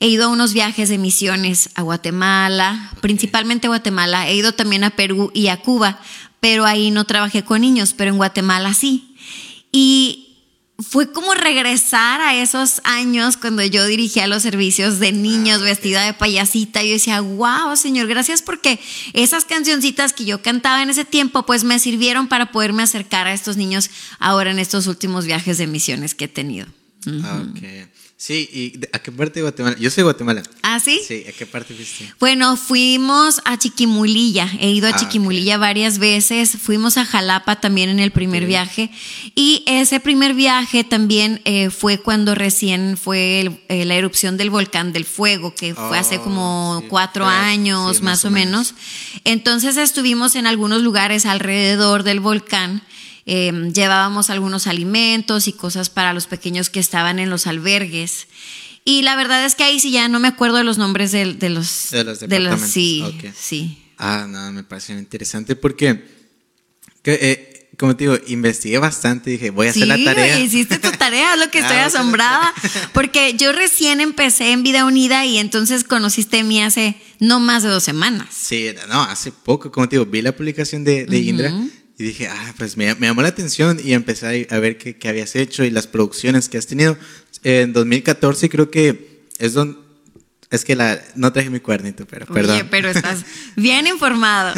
he 0.00 0.08
ido 0.08 0.26
a 0.26 0.28
unos 0.28 0.52
viajes 0.52 0.88
de 0.88 0.98
misiones 0.98 1.70
a 1.74 1.82
Guatemala, 1.82 2.92
principalmente 3.00 3.66
a 3.66 3.70
Guatemala, 3.70 4.28
he 4.28 4.34
ido 4.34 4.52
también 4.52 4.84
a 4.84 4.90
Perú 4.90 5.30
y 5.34 5.48
a 5.48 5.60
Cuba, 5.60 6.00
pero 6.40 6.66
ahí 6.66 6.90
no 6.90 7.04
trabajé 7.04 7.42
con 7.42 7.60
niños, 7.60 7.94
pero 7.94 8.10
en 8.10 8.16
Guatemala 8.16 8.74
sí. 8.74 9.16
Y 9.72 10.24
fue 10.78 11.12
como 11.12 11.34
regresar 11.34 12.20
a 12.20 12.34
esos 12.34 12.80
años 12.84 13.36
cuando 13.36 13.64
yo 13.64 13.86
dirigía 13.86 14.26
los 14.26 14.42
servicios 14.42 14.98
de 14.98 15.12
niños 15.12 15.62
vestida 15.62 16.04
de 16.04 16.14
payasita. 16.14 16.82
Yo 16.82 16.92
decía, 16.92 17.20
wow, 17.20 17.76
Señor, 17.76 18.08
gracias 18.08 18.42
porque 18.42 18.80
esas 19.12 19.44
cancioncitas 19.44 20.12
que 20.12 20.24
yo 20.24 20.42
cantaba 20.42 20.82
en 20.82 20.90
ese 20.90 21.04
tiempo, 21.04 21.46
pues 21.46 21.62
me 21.62 21.78
sirvieron 21.78 22.28
para 22.28 22.50
poderme 22.50 22.82
acercar 22.82 23.26
a 23.26 23.32
estos 23.32 23.56
niños 23.56 23.88
ahora 24.18 24.50
en 24.50 24.58
estos 24.58 24.86
últimos 24.88 25.26
viajes 25.26 25.58
de 25.58 25.66
misiones 25.68 26.14
que 26.14 26.24
he 26.24 26.28
tenido. 26.28 26.66
Ah, 27.06 27.44
ok. 27.48 27.88
Sí, 28.26 28.48
¿y 28.54 28.80
a 28.96 29.00
qué 29.00 29.12
parte 29.12 29.34
de 29.34 29.42
Guatemala? 29.42 29.76
Yo 29.78 29.90
soy 29.90 29.96
de 29.96 30.02
Guatemala. 30.04 30.42
¿Ah, 30.62 30.80
sí? 30.80 30.98
Sí, 31.06 31.26
¿a 31.28 31.32
qué 31.32 31.44
parte 31.44 31.74
fuiste? 31.74 32.10
Bueno, 32.18 32.56
fuimos 32.56 33.42
a 33.44 33.58
Chiquimulilla. 33.58 34.48
He 34.60 34.70
ido 34.70 34.86
a 34.88 34.92
Ah, 34.92 34.96
Chiquimulilla 34.96 35.58
varias 35.58 35.98
veces. 35.98 36.56
Fuimos 36.58 36.96
a 36.96 37.04
Jalapa 37.04 37.60
también 37.60 37.90
en 37.90 38.00
el 38.00 38.12
primer 38.12 38.46
viaje. 38.46 38.90
Y 39.34 39.62
ese 39.66 40.00
primer 40.00 40.32
viaje 40.32 40.84
también 40.84 41.42
eh, 41.44 41.68
fue 41.68 41.98
cuando 41.98 42.34
recién 42.34 42.96
fue 42.96 43.42
el- 43.42 43.60
eh, 43.68 43.84
la 43.84 43.94
erupción 43.96 44.38
del 44.38 44.48
volcán 44.48 44.94
del 44.94 45.04
fuego, 45.04 45.54
que 45.54 45.74
fue 45.74 45.98
hace 45.98 46.16
Oh, 46.16 46.22
como 46.24 46.78
sí, 46.80 46.86
cuatro 46.88 47.26
años, 47.26 47.98
sí, 47.98 48.02
más, 48.02 48.24
o 48.24 48.30
menos. 48.30 48.74
Entonces 49.24 49.76
estuvimos 49.76 50.34
en 50.34 50.46
algunos 50.46 50.80
lugares 50.80 51.26
alrededor 51.26 52.04
del 52.04 52.20
volcán. 52.20 52.82
Eh, 53.26 53.70
llevábamos 53.74 54.28
algunos 54.30 54.66
alimentos 54.66 55.48
y 55.48 55.52
cosas 55.52 55.88
para 55.90 56.12
los 56.12 56.26
pequeños 56.26 56.68
que 56.70 56.80
estaban 56.80 57.18
en 57.18 57.30
los 57.30 57.46
albergues. 57.46 58.26
Y 58.84 59.00
la 59.02 59.16
verdad 59.16 59.44
es 59.46 59.54
que 59.54 59.64
ahí 59.64 59.80
sí 59.80 59.90
ya 59.90 60.08
no 60.08 60.20
me 60.20 60.28
acuerdo 60.28 60.58
de 60.58 60.64
los 60.64 60.76
nombres 60.76 61.10
de, 61.10 61.32
de 61.34 61.48
los... 61.48 61.88
De 61.90 62.04
los 62.04 62.20
los- 62.20 62.28
departamentos, 62.28 62.70
sí, 62.70 63.02
ok. 63.02 63.32
sí. 63.34 63.78
Ah, 63.96 64.26
no, 64.28 64.52
me 64.52 64.62
parece 64.64 64.92
interesante 64.92 65.56
porque, 65.56 66.04
que, 67.02 67.14
eh, 67.14 67.70
como 67.78 67.96
te 67.96 68.04
digo, 68.04 68.18
investigué 68.26 68.76
bastante, 68.78 69.30
dije, 69.30 69.50
voy 69.50 69.68
a 69.68 69.70
hacer 69.70 69.86
la 69.86 69.96
tarea. 70.04 70.38
hiciste 70.38 70.78
tu 70.78 70.90
tarea, 70.90 71.32
es 71.34 71.40
lo 71.40 71.50
que 71.50 71.58
estoy 71.60 71.76
Ah, 71.76 71.78
voy 71.78 71.82
a 71.84 71.86
hacer 71.86 72.00
la 72.00 72.00
asombrada. 72.00 72.54
Porque 72.92 73.34
yo 73.38 73.52
recién 73.52 74.00
empecé 74.02 74.50
en 74.52 74.62
Vida 74.64 74.84
Unida 74.84 75.24
y 75.24 75.38
entonces 75.38 75.84
conociste 75.84 76.40
a 76.40 76.44
mí 76.44 76.62
hace 76.62 76.96
no 77.20 77.40
más 77.40 77.62
de 77.62 77.70
dos 77.70 77.84
semanas. 77.84 78.28
Sí, 78.32 78.66
no, 78.88 79.02
hace 79.02 79.32
poco, 79.32 79.70
como 79.72 79.88
te 79.88 79.96
digo, 79.96 80.04
vi 80.06 80.20
la 80.22 80.36
publicación 80.36 80.84
de, 80.84 81.06
de 81.06 81.18
Indra 81.18 81.54
y 81.98 82.04
dije, 82.04 82.26
ah, 82.28 82.54
pues 82.58 82.76
me, 82.76 82.92
me 82.96 83.06
llamó 83.06 83.22
la 83.22 83.28
atención 83.28 83.78
y 83.82 83.92
empecé 83.92 84.46
a, 84.50 84.56
a 84.56 84.58
ver 84.58 84.78
qué, 84.78 84.96
qué 84.96 85.08
habías 85.08 85.36
hecho 85.36 85.64
y 85.64 85.70
las 85.70 85.86
producciones 85.86 86.48
que 86.48 86.58
has 86.58 86.66
tenido. 86.66 86.96
En 87.42 87.72
2014 87.72 88.48
creo 88.48 88.70
que 88.70 89.26
es 89.38 89.52
donde... 89.52 89.78
Es 90.50 90.64
que 90.64 90.76
la, 90.76 91.02
no 91.16 91.32
traje 91.32 91.50
mi 91.50 91.58
cuadernito, 91.58 92.06
pero 92.06 92.26
perdón. 92.26 92.56
Oye, 92.56 92.64
pero 92.70 92.88
estás 92.88 93.24
bien 93.56 93.86
informado. 93.88 94.54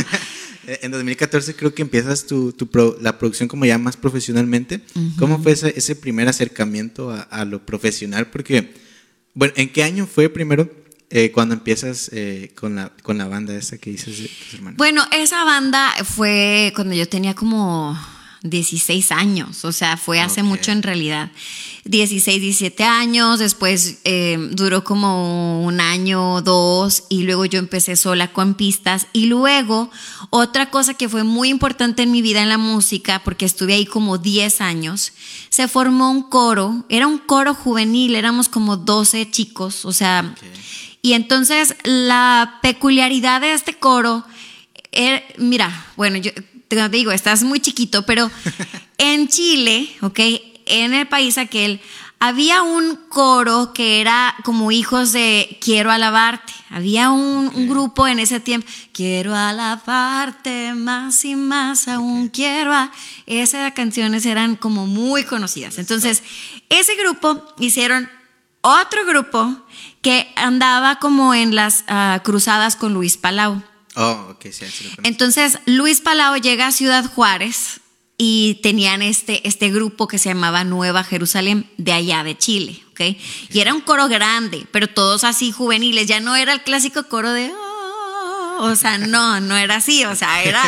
Eh, 0.66 0.80
en 0.82 0.90
2014 0.90 1.54
creo 1.54 1.72
que 1.74 1.80
empiezas 1.82 2.26
tu, 2.26 2.52
tu 2.52 2.66
pro- 2.70 2.98
la 3.00 3.18
producción 3.18 3.48
como 3.48 3.64
ya 3.64 3.78
más 3.78 3.96
profesionalmente. 3.96 4.80
¿Cómo 5.18 5.42
fue 5.42 5.52
ese, 5.52 5.72
ese 5.76 5.96
primer 5.96 6.28
acercamiento 6.28 7.10
a, 7.10 7.20
a 7.22 7.44
lo 7.46 7.64
profesional? 7.64 8.26
Porque, 8.28 8.74
bueno, 9.32 9.54
¿en 9.56 9.70
qué 9.72 9.84
año 9.84 10.06
fue 10.06 10.28
primero 10.28 10.70
eh, 11.10 11.30
cuando 11.32 11.54
empiezas 11.54 12.10
eh, 12.12 12.52
con, 12.54 12.76
la, 12.76 12.92
con 13.02 13.18
la 13.18 13.26
banda 13.26 13.54
esa 13.54 13.78
que 13.78 13.90
dices 13.90 14.18
de 14.18 14.28
tus 14.28 14.54
hermanos? 14.54 14.76
Bueno, 14.76 15.04
esa 15.12 15.44
banda 15.44 15.92
fue 16.04 16.72
cuando 16.74 16.94
yo 16.94 17.08
tenía 17.08 17.34
como 17.34 17.96
16 18.42 19.12
años, 19.12 19.64
o 19.64 19.72
sea, 19.72 19.96
fue 19.96 20.20
hace 20.20 20.42
mucho 20.42 20.72
en 20.72 20.82
realidad. 20.82 21.30
16, 21.84 22.40
17 22.40 22.82
años, 22.84 23.38
después 23.38 23.98
eh, 24.04 24.38
duró 24.52 24.82
como 24.82 25.64
un 25.64 25.80
año, 25.80 26.42
dos, 26.42 27.04
y 27.08 27.22
luego 27.22 27.44
yo 27.44 27.58
empecé 27.58 27.96
sola 27.96 28.32
con 28.32 28.54
pistas. 28.54 29.06
Y 29.12 29.26
luego, 29.26 29.90
otra 30.30 30.70
cosa 30.70 30.94
que 30.94 31.08
fue 31.08 31.22
muy 31.22 31.48
importante 31.48 32.02
en 32.02 32.10
mi 32.10 32.22
vida 32.22 32.42
en 32.42 32.48
la 32.48 32.58
música, 32.58 33.22
porque 33.24 33.44
estuve 33.44 33.74
ahí 33.74 33.86
como 33.86 34.18
10 34.18 34.60
años, 34.60 35.12
se 35.48 35.68
formó 35.68 36.10
un 36.10 36.22
coro, 36.22 36.84
era 36.88 37.06
un 37.06 37.18
coro 37.18 37.54
juvenil, 37.54 38.16
éramos 38.16 38.48
como 38.48 38.76
12 38.76 39.30
chicos, 39.30 39.84
o 39.84 39.92
sea, 39.92 40.34
y 41.06 41.12
entonces 41.12 41.76
la 41.84 42.58
peculiaridad 42.62 43.40
de 43.40 43.52
este 43.52 43.74
coro, 43.74 44.24
er- 44.90 45.22
mira, 45.38 45.86
bueno, 45.96 46.16
yo 46.18 46.32
te 46.66 46.88
digo, 46.88 47.12
estás 47.12 47.44
muy 47.44 47.60
chiquito, 47.60 48.04
pero 48.04 48.28
en 48.98 49.28
Chile, 49.28 49.88
¿ok? 50.00 50.18
En 50.66 50.94
el 50.94 51.06
país 51.06 51.38
aquel, 51.38 51.80
había 52.18 52.62
un 52.62 52.96
coro 53.08 53.72
que 53.72 54.00
era 54.00 54.34
como 54.42 54.72
hijos 54.72 55.12
de 55.12 55.58
Quiero 55.60 55.92
alabarte. 55.92 56.52
Había 56.70 57.10
un, 57.10 57.52
un 57.54 57.68
grupo 57.68 58.08
en 58.08 58.18
ese 58.18 58.40
tiempo, 58.40 58.66
Quiero 58.92 59.32
alabarte 59.36 60.74
más 60.74 61.24
y 61.24 61.36
más, 61.36 61.86
aún 61.86 62.30
quiero. 62.30 62.72
a-". 62.72 62.90
Esas 63.26 63.72
canciones 63.74 64.26
eran 64.26 64.56
como 64.56 64.86
muy 64.88 65.22
conocidas. 65.22 65.78
Entonces, 65.78 66.24
ese 66.68 66.96
grupo 66.96 67.44
hicieron 67.60 68.08
otro 68.62 69.06
grupo 69.06 69.62
que 70.06 70.32
andaba 70.36 71.00
como 71.00 71.34
en 71.34 71.56
las 71.56 71.82
ah, 71.88 72.20
cruzadas 72.22 72.76
con 72.76 72.94
Luis 72.94 73.16
Palau. 73.16 73.60
Oh, 73.96 74.28
ok, 74.30 74.42
sí, 74.52 74.64
sí 74.70 74.84
lo. 74.84 75.02
Entonces, 75.02 75.58
Luis 75.66 76.00
Palau 76.00 76.36
llega 76.36 76.68
a 76.68 76.70
Ciudad 76.70 77.04
Juárez 77.12 77.80
y 78.16 78.60
tenían 78.62 79.02
este, 79.02 79.48
este 79.48 79.68
grupo 79.72 80.06
que 80.06 80.18
se 80.18 80.28
llamaba 80.28 80.62
Nueva 80.62 81.02
Jerusalén 81.02 81.68
de 81.76 81.92
allá 81.92 82.22
de 82.22 82.38
Chile, 82.38 82.84
¿ok? 82.92 83.00
Y 83.50 83.58
era 83.58 83.74
un 83.74 83.80
coro 83.80 84.06
grande, 84.06 84.64
pero 84.70 84.86
todos 84.86 85.24
así 85.24 85.50
juveniles, 85.50 86.06
ya 86.06 86.20
no 86.20 86.36
era 86.36 86.52
el 86.52 86.62
clásico 86.62 87.08
coro 87.08 87.32
de... 87.32 87.50
"Oh", 87.52 88.58
o 88.60 88.76
sea, 88.76 88.98
no, 88.98 89.40
no 89.40 89.56
era 89.56 89.74
así, 89.74 90.04
o 90.04 90.14
sea, 90.14 90.40
era 90.44 90.62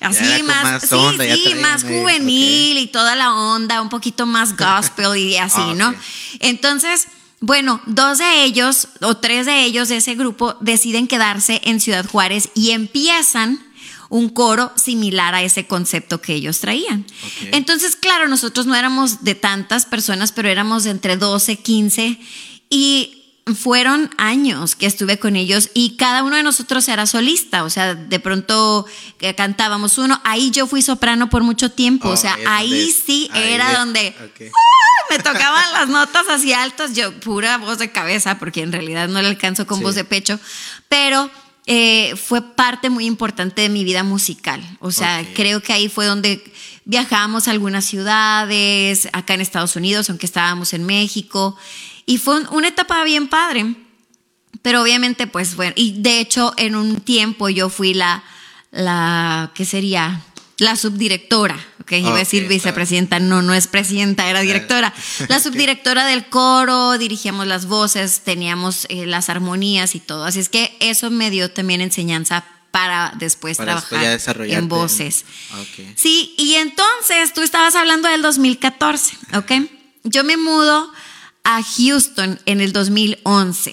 así 0.00 0.22
era 0.22 0.44
más, 0.44 0.64
más 0.64 0.82
sí, 0.82 0.94
onda, 0.94 1.24
sí, 1.24 1.44
traían 1.44 1.62
más 1.62 1.82
juvenil 1.82 2.76
y 2.76 2.88
toda 2.88 3.16
la 3.16 3.32
onda, 3.32 3.80
un 3.80 3.88
poquito 3.88 4.26
más 4.26 4.54
gospel 4.54 5.16
y 5.16 5.38
así, 5.38 5.60
Ah, 5.62 5.68
ok. 5.70 5.76
¿no? 5.76 5.94
Entonces, 6.40 7.08
bueno, 7.42 7.82
dos 7.86 8.18
de 8.18 8.44
ellos 8.44 8.88
o 9.00 9.16
tres 9.16 9.46
de 9.46 9.64
ellos 9.64 9.88
de 9.88 9.96
ese 9.96 10.14
grupo 10.14 10.54
deciden 10.60 11.08
quedarse 11.08 11.60
en 11.64 11.80
Ciudad 11.80 12.06
Juárez 12.08 12.50
y 12.54 12.70
empiezan 12.70 13.58
un 14.08 14.28
coro 14.28 14.70
similar 14.76 15.34
a 15.34 15.42
ese 15.42 15.66
concepto 15.66 16.20
que 16.20 16.34
ellos 16.34 16.60
traían. 16.60 17.04
Entonces, 17.50 17.96
claro, 17.96 18.28
nosotros 18.28 18.66
no 18.66 18.76
éramos 18.76 19.24
de 19.24 19.34
tantas 19.34 19.86
personas, 19.86 20.30
pero 20.30 20.48
éramos 20.48 20.84
de 20.84 20.90
entre 20.90 21.16
12, 21.16 21.56
15 21.56 22.20
y 22.70 23.21
fueron 23.56 24.08
años 24.18 24.76
que 24.76 24.86
estuve 24.86 25.18
con 25.18 25.34
ellos 25.34 25.70
y 25.74 25.96
cada 25.96 26.22
uno 26.22 26.36
de 26.36 26.44
nosotros 26.44 26.86
era 26.88 27.06
solista, 27.06 27.64
o 27.64 27.70
sea, 27.70 27.94
de 27.96 28.20
pronto 28.20 28.86
eh, 29.20 29.34
cantábamos 29.34 29.98
uno, 29.98 30.20
ahí 30.24 30.50
yo 30.52 30.66
fui 30.68 30.80
soprano 30.80 31.28
por 31.28 31.42
mucho 31.42 31.70
tiempo, 31.70 32.08
Oh, 32.08 32.12
o 32.12 32.16
sea, 32.16 32.34
es 32.40 32.46
ahí 32.46 32.90
sí 32.92 33.28
ahí 33.32 33.52
era 33.52 33.78
donde 33.78 34.14
ok. 34.24 34.42
me 35.10 35.18
tocaban 35.18 35.72
las 35.72 35.88
notas 35.88 36.22
así 36.28 36.52
altas, 36.52 36.94
yo 36.94 37.12
pura 37.20 37.58
voz 37.58 37.78
de 37.78 37.90
cabeza, 37.90 38.38
porque 38.38 38.62
en 38.62 38.70
realidad 38.70 39.08
no 39.08 39.20
le 39.20 39.28
alcanzo 39.28 39.66
con 39.66 39.78
Sí. 39.78 39.84
voz 39.84 39.96
de 39.96 40.04
pecho, 40.04 40.38
pero 40.88 41.28
eh, 41.66 42.14
fue 42.16 42.42
parte 42.54 42.90
muy 42.90 43.06
importante 43.06 43.62
de 43.62 43.68
mi 43.68 43.84
vida 43.84 44.02
musical. 44.04 44.60
O 44.80 44.90
sea, 44.90 45.24
creo 45.34 45.62
que 45.62 45.72
ahí 45.72 45.88
fue 45.88 46.06
donde 46.06 46.42
viajamos 46.84 47.46
a 47.46 47.52
algunas 47.52 47.84
ciudades, 47.84 49.08
acá 49.12 49.34
en 49.34 49.40
Estados 49.40 49.76
Unidos, 49.76 50.08
aunque 50.10 50.26
estábamos 50.26 50.72
en 50.72 50.84
México, 50.86 51.56
y 52.06 52.18
fue 52.18 52.36
un- 52.40 52.48
una 52.52 52.68
etapa 52.68 53.02
bien 53.04 53.28
padre. 53.28 53.74
Pero 54.62 54.82
obviamente, 54.82 55.26
pues 55.26 55.56
bueno, 55.56 55.72
y 55.76 56.00
de 56.02 56.20
hecho 56.20 56.54
en 56.56 56.76
un 56.76 57.00
tiempo 57.00 57.48
yo 57.48 57.68
fui 57.68 57.94
la, 57.94 58.22
la 58.70 59.50
¿qué 59.54 59.64
sería? 59.64 60.20
La 60.58 60.76
subdirectora, 60.76 61.58
¿ok? 61.80 61.92
Iba 61.92 62.14
a 62.14 62.18
decir 62.18 62.46
vicepresidenta, 62.46 63.18
no, 63.18 63.42
no 63.42 63.54
es 63.54 63.66
presidenta, 63.66 64.28
era 64.30 64.40
directora. 64.42 64.92
La 65.28 65.40
subdirectora 65.40 66.06
del 66.06 66.26
coro, 66.26 66.96
dirigíamos 66.98 67.46
las 67.48 67.66
voces, 67.66 68.20
teníamos 68.20 68.86
eh, 68.88 69.06
las 69.06 69.28
armonías 69.28 69.96
y 69.96 70.00
todo. 70.00 70.24
Así 70.24 70.38
es 70.38 70.48
que 70.48 70.76
eso 70.78 71.10
me 71.10 71.30
dio 71.30 71.50
también 71.50 71.80
enseñanza 71.80 72.44
para 72.70 73.12
después 73.18 73.56
Para 73.56 73.80
trabajar 73.80 74.40
en 74.48 74.68
voces. 74.68 75.24
Ok. 75.60 75.86
Sí, 75.96 76.34
y 76.38 76.54
entonces 76.54 77.32
tú 77.34 77.40
estabas 77.42 77.74
hablando 77.74 78.08
del 78.08 78.22
2014, 78.22 79.16
¿ok? 79.34 79.52
Yo 80.04 80.22
me 80.22 80.36
mudo 80.36 80.92
a 81.44 81.62
Houston 81.62 82.38
en 82.46 82.60
el 82.60 82.72
2011. 82.72 83.70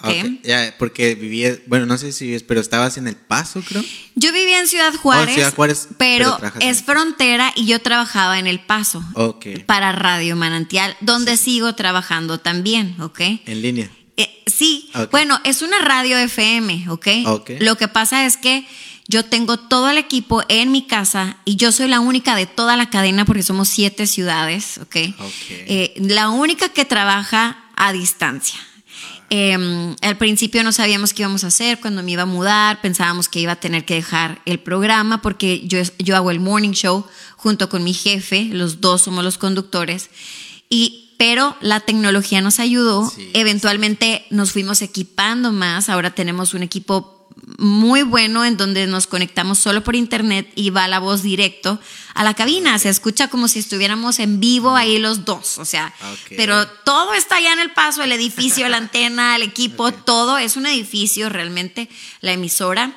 ¿ok? 0.00 0.06
Ok, 0.08 0.40
Ya, 0.44 0.74
porque 0.78 1.14
vivías, 1.16 1.58
bueno, 1.66 1.84
no 1.86 1.98
sé 1.98 2.12
si 2.12 2.26
vives, 2.26 2.44
pero 2.44 2.60
estabas 2.60 2.96
en 2.98 3.08
El 3.08 3.16
Paso, 3.16 3.62
creo. 3.66 3.82
Yo 4.14 4.32
vivía 4.32 4.60
en 4.60 4.68
Ciudad 4.68 4.94
Juárez, 4.94 5.30
Oh, 5.30 5.34
Ciudad 5.34 5.54
Juárez, 5.54 5.88
pero 5.98 6.38
es 6.60 6.82
frontera 6.82 7.52
y 7.56 7.66
yo 7.66 7.80
trabajaba 7.80 8.38
en 8.38 8.46
El 8.46 8.60
Paso 8.60 9.02
Ok. 9.14 9.46
para 9.66 9.90
Radio 9.92 10.36
Manantial, 10.36 10.96
donde 11.00 11.36
sigo 11.36 11.74
trabajando 11.74 12.38
también, 12.38 13.00
¿ok? 13.00 13.20
En 13.46 13.60
línea. 13.62 13.90
Eh, 14.16 14.42
sí, 14.46 14.88
Ok. 14.94 15.10
bueno, 15.10 15.40
es 15.44 15.62
una 15.62 15.78
radio 15.80 16.16
FM, 16.18 16.88
¿ok? 16.90 17.06
Ok. 17.26 17.50
Lo 17.60 17.76
que 17.76 17.88
pasa 17.88 18.24
es 18.26 18.36
que 18.36 18.66
yo 19.08 19.24
tengo 19.24 19.56
todo 19.58 19.88
el 19.90 19.98
equipo 19.98 20.42
en 20.48 20.70
mi 20.70 20.86
casa 20.86 21.38
y 21.44 21.56
yo 21.56 21.72
soy 21.72 21.88
la 21.88 21.98
única 22.00 22.36
de 22.36 22.46
toda 22.46 22.76
la 22.76 22.90
cadena 22.90 23.24
porque 23.24 23.42
somos 23.42 23.68
siete 23.68 24.06
ciudades, 24.06 24.78
¿ok? 24.78 24.96
Ok. 25.18 25.32
Eh, 25.50 25.94
la 25.96 26.28
única 26.28 26.68
que 26.68 26.84
trabaja 26.84 27.64
a 27.74 27.92
distancia. 27.92 28.58
Eh, 29.30 29.94
al 30.00 30.16
principio 30.16 30.62
no 30.64 30.72
sabíamos 30.72 31.12
qué 31.12 31.22
íbamos 31.22 31.44
a 31.44 31.48
hacer 31.48 31.80
cuando 31.80 32.02
me 32.02 32.12
iba 32.12 32.22
a 32.22 32.26
mudar, 32.26 32.80
pensábamos 32.80 33.28
que 33.28 33.40
iba 33.40 33.52
a 33.52 33.56
tener 33.60 33.84
que 33.84 33.94
dejar 33.94 34.40
el 34.46 34.58
programa 34.58 35.20
porque 35.20 35.66
yo, 35.66 35.78
yo 35.98 36.16
hago 36.16 36.30
el 36.30 36.40
morning 36.40 36.72
show 36.72 37.04
junto 37.36 37.68
con 37.68 37.84
mi 37.84 37.92
jefe, 37.92 38.44
los 38.50 38.80
dos 38.80 39.02
somos 39.02 39.22
los 39.24 39.36
conductores, 39.36 40.08
y, 40.70 41.10
pero 41.18 41.56
la 41.60 41.80
tecnología 41.80 42.40
nos 42.40 42.58
ayudó, 42.58 43.10
Sí. 43.10 43.30
eventualmente 43.34 44.24
nos 44.30 44.52
fuimos 44.52 44.80
equipando 44.82 45.52
más, 45.52 45.88
ahora 45.90 46.14
tenemos 46.14 46.54
un 46.54 46.62
equipo 46.62 47.17
muy 47.56 48.02
bueno 48.02 48.44
en 48.44 48.56
donde 48.56 48.86
nos 48.86 49.06
conectamos 49.06 49.58
solo 49.58 49.82
por 49.82 49.96
internet 49.96 50.50
y 50.54 50.70
va 50.70 50.86
la 50.88 50.98
voz 50.98 51.22
directo 51.22 51.80
a 52.14 52.24
la 52.24 52.34
cabina, 52.34 52.78
se 52.78 52.88
escucha 52.88 53.28
como 53.28 53.48
si 53.48 53.60
estuviéramos 53.60 54.18
en 54.18 54.40
vivo 54.40 54.76
ahí 54.76 54.98
los 54.98 55.24
dos, 55.24 55.58
o 55.58 55.64
sea, 55.64 55.94
Ok. 56.12 56.32
pero 56.36 56.66
todo 56.84 57.14
está 57.14 57.36
allá 57.36 57.52
en 57.52 57.60
el 57.60 57.70
paso, 57.72 58.02
el 58.02 58.12
edificio, 58.12 58.68
la 58.68 58.76
antena, 58.84 59.36
el 59.36 59.42
equipo, 59.42 59.92
todo 59.92 60.36
es 60.38 60.56
un 60.56 60.66
edificio 60.66 61.28
realmente, 61.28 61.88
la 62.20 62.32
emisora 62.32 62.92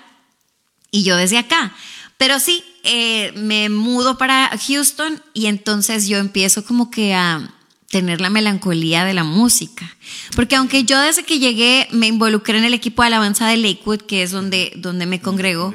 y 0.92 1.04
yo 1.04 1.16
desde 1.16 1.38
acá. 1.38 1.74
Pero 2.18 2.40
sí, 2.40 2.64
eh, 2.84 3.32
me 3.36 3.70
mudo 3.70 4.18
para 4.18 4.52
Houston 4.68 5.24
y 5.34 5.48
entonces 5.48 6.08
yo 6.08 6.18
empiezo 6.18 6.64
como 6.66 6.92
que 6.92 7.14
a 7.16 7.52
tener 7.92 8.22
la 8.22 8.30
melancolía 8.30 9.06
de 9.06 9.14
la 9.14 9.24
música. 9.24 9.96
Porque 10.36 10.56
aunque 10.56 10.84
yo 10.86 11.00
desde 11.00 11.24
que 11.24 11.40
llegué 11.40 11.88
me 11.92 12.08
involucré 12.08 12.58
en 12.58 12.64
el 12.64 12.74
equipo 12.74 13.04
de 13.04 13.08
alabanza 13.08 13.48
de 13.48 13.58
Lakewood, 13.58 14.02
que 14.02 14.24
es 14.24 14.32
donde, 14.32 14.72
donde 14.78 15.06
me 15.06 15.22
congrego, 15.22 15.74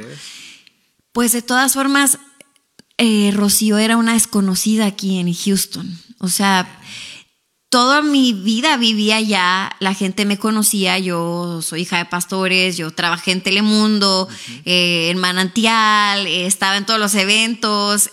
pues 1.13 1.33
de 1.33 1.43
todas 1.43 1.75
formas, 1.75 2.19
eh, 2.99 3.31
Rocío 3.35 3.79
era 3.79 3.97
una 3.97 4.15
desconocida 4.15 4.87
aquí 4.87 5.19
en 5.19 5.33
Houston. 5.33 5.99
O 6.19 6.29
sea, 6.29 6.81
toda 7.69 8.01
mi 8.01 8.33
vida 8.33 8.79
vivía 8.79 9.17
allá, 9.17 9.71
la 9.81 9.93
gente 9.93 10.25
me 10.25 10.39
conocía, 10.39 10.99
yo 10.99 11.61
soy 11.61 11.83
hija 11.83 11.99
de 11.99 12.07
pastores, 12.07 12.79
yo 12.79 12.91
trabajé 12.91 13.33
en 13.33 13.43
Telemundo, 13.43 14.29
eh, 14.65 15.11
en 15.11 15.19
Manantial, 15.19 16.27
eh, 16.27 16.47
estaba 16.47 16.79
en 16.79 16.87
todos 16.87 16.99
los 17.01 17.15
eventos. 17.15 18.09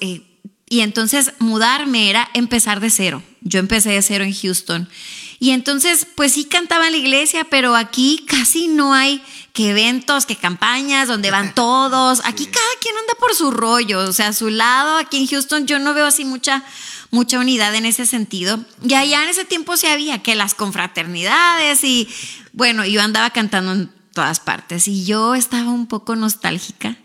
Y 0.74 0.82
entonces 0.82 1.34
mudarme 1.38 2.10
era 2.10 2.32
empezar 2.34 2.80
de 2.80 2.89
cero. 2.89 3.22
Yo 3.42 3.60
empecé 3.60 3.92
de 3.92 4.01
cero 4.01 4.24
en 4.24 4.34
Houston. 4.34 4.89
Y 5.38 5.51
entonces, 5.51 6.08
pues 6.15 6.32
sí 6.32 6.46
cantaba 6.46 6.88
en 6.88 6.94
la 6.94 6.98
iglesia, 6.98 7.44
pero 7.44 7.75
aquí 7.75 8.25
casi 8.27 8.68
no 8.68 8.96
hay 8.96 9.22
que 9.53 9.70
eventos, 9.70 10.25
que 10.25 10.36
campañas, 10.36 11.08
donde 11.08 11.30
van 11.30 11.53
todos. 11.56 12.22
Aquí 12.25 12.48
cada 12.48 12.65
quien 12.82 12.96
anda 12.98 13.13
por 13.20 13.36
su 13.36 13.51
rollo, 13.51 14.00
o 14.00 14.13
sea, 14.13 14.30
a 14.30 14.34
su 14.34 14.50
lado. 14.50 14.98
Aquí 14.98 15.18
en 15.18 15.27
Houston 15.27 15.68
yo 15.68 15.77
no 15.77 15.94
veo 15.94 16.08
así 16.08 16.25
mucha, 16.25 16.63
mucha 17.12 17.38
unidad 17.38 17.75
en 17.75 17.86
ese 17.86 18.08
sentido. 18.08 18.65
Y 18.84 18.96
allá 18.96 19.22
en 19.22 19.30
ese 19.30 19.46
tiempo 19.46 19.77
sí 19.77 19.86
había 19.86 20.24
que 20.24 20.34
las 20.34 20.56
confraternidades 20.56 21.84
y 21.84 22.10
bueno, 22.51 22.84
yo 22.84 23.03
andaba 23.03 23.30
cantando 23.30 23.74
en 23.74 23.92
todas 24.12 24.39
partes 24.39 24.88
y 24.88 25.06
yo 25.06 25.36
estaba 25.36 25.70
un 25.70 25.86
poco 25.86 26.15
nostálgica. 26.15 26.98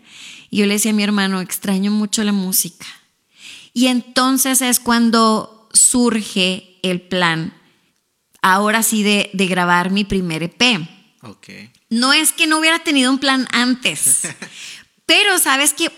Y 0.49 0.57
yo 0.57 0.65
le 0.65 0.73
decía 0.73 0.89
a 0.89 0.95
mi 0.95 1.03
hermano, 1.03 1.39
extraño 1.39 1.91
mucho 1.91 2.23
la 2.23 2.31
música. 2.31 2.87
Y 3.73 3.87
entonces 3.87 4.61
es 4.61 4.79
cuando 4.79 5.69
surge 5.73 6.79
el 6.83 7.01
plan, 7.01 7.53
ahora 8.41 8.83
sí, 8.83 9.03
de, 9.03 9.29
de 9.33 9.47
grabar 9.47 9.91
mi 9.91 10.03
primer 10.03 10.43
EP. 10.43 10.87
Ok. 11.21 11.49
No 11.89 12.13
es 12.13 12.31
que 12.31 12.47
no 12.47 12.59
hubiera 12.59 12.79
tenido 12.79 13.11
un 13.11 13.19
plan 13.19 13.47
antes, 13.51 14.21
pero 15.05 15.39
sabes 15.39 15.73
que 15.73 15.91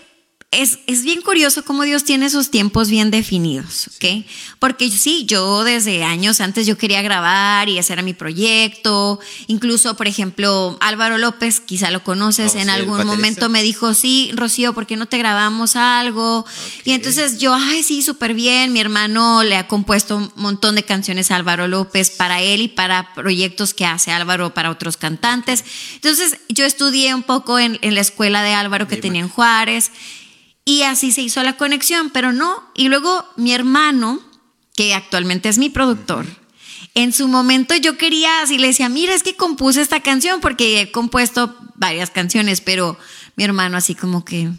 es, 0.52 0.80
es, 0.86 1.02
bien 1.02 1.22
curioso 1.22 1.64
cómo 1.64 1.82
Dios 1.82 2.04
tiene 2.04 2.28
sus 2.28 2.50
tiempos 2.50 2.90
bien 2.90 3.10
definidos, 3.10 3.88
¿ok? 3.96 4.26
Porque 4.58 4.90
sí, 4.90 5.24
yo 5.24 5.64
desde 5.64 6.04
años 6.04 6.42
antes 6.42 6.66
yo 6.66 6.76
quería 6.76 7.00
grabar 7.00 7.70
y 7.70 7.78
ese 7.78 7.94
era 7.94 8.02
mi 8.02 8.12
proyecto. 8.12 9.18
Incluso, 9.46 9.96
por 9.96 10.06
ejemplo, 10.06 10.76
Álvaro 10.82 11.16
López, 11.16 11.60
quizá 11.60 11.90
lo 11.90 12.04
conoces, 12.04 12.52
Oh, 12.54 12.58
en 12.58 12.64
sí, 12.64 12.70
algún 12.70 13.06
momento 13.06 13.48
me 13.48 13.62
dijo, 13.62 13.94
sí, 13.94 14.30
Rocío, 14.34 14.74
¿por 14.74 14.86
qué 14.86 14.98
no 14.98 15.06
te 15.06 15.16
grabamos 15.16 15.74
algo? 15.74 16.44
Y 16.84 16.92
entonces 16.92 17.38
yo, 17.38 17.54
ay, 17.54 17.82
sí, 17.82 18.02
súper 18.02 18.34
bien. 18.34 18.74
Mi 18.74 18.80
hermano 18.80 19.42
le 19.42 19.56
ha 19.56 19.66
compuesto 19.68 20.18
un 20.18 20.32
montón 20.36 20.74
de 20.74 20.82
canciones 20.82 21.30
a 21.30 21.36
Álvaro 21.36 21.66
López 21.66 22.10
para 22.10 22.42
él 22.42 22.60
y 22.60 22.68
para 22.68 23.14
proyectos 23.14 23.72
que 23.72 23.86
hace 23.86 24.12
Álvaro 24.12 24.52
para 24.52 24.70
otros 24.70 24.98
cantantes. 24.98 25.64
Entonces 25.94 26.36
yo 26.50 26.66
estudié 26.66 27.14
un 27.14 27.22
poco 27.22 27.58
en, 27.58 27.78
en 27.80 27.94
la 27.94 28.02
escuela 28.02 28.42
de 28.42 28.52
Álvaro 28.52 28.86
que 28.86 28.98
tenía 28.98 29.22
en 29.22 29.30
Juárez. 29.30 29.90
Y 30.64 30.82
así 30.82 31.12
se 31.12 31.22
hizo 31.22 31.42
la 31.42 31.56
conexión, 31.56 32.10
pero 32.10 32.32
no. 32.32 32.62
Y 32.74 32.88
luego 32.88 33.28
mi 33.36 33.52
hermano, 33.52 34.20
que 34.76 34.94
actualmente 34.94 35.48
es 35.48 35.58
mi 35.58 35.70
productor, 35.70 36.26
en 36.94 37.12
su 37.12 37.26
momento 37.28 37.74
yo 37.76 37.96
quería, 37.96 38.42
así 38.42 38.58
le 38.58 38.68
decía, 38.68 38.88
mira, 38.88 39.14
es 39.14 39.22
que 39.22 39.34
compuse 39.34 39.80
esta 39.80 40.00
canción 40.00 40.40
porque 40.40 40.80
he 40.80 40.92
compuesto 40.92 41.56
varias 41.74 42.10
canciones, 42.10 42.60
pero 42.60 42.98
mi 43.36 43.44
hermano 43.44 43.76
así 43.76 43.94
como 43.94 44.24
que, 44.24 44.50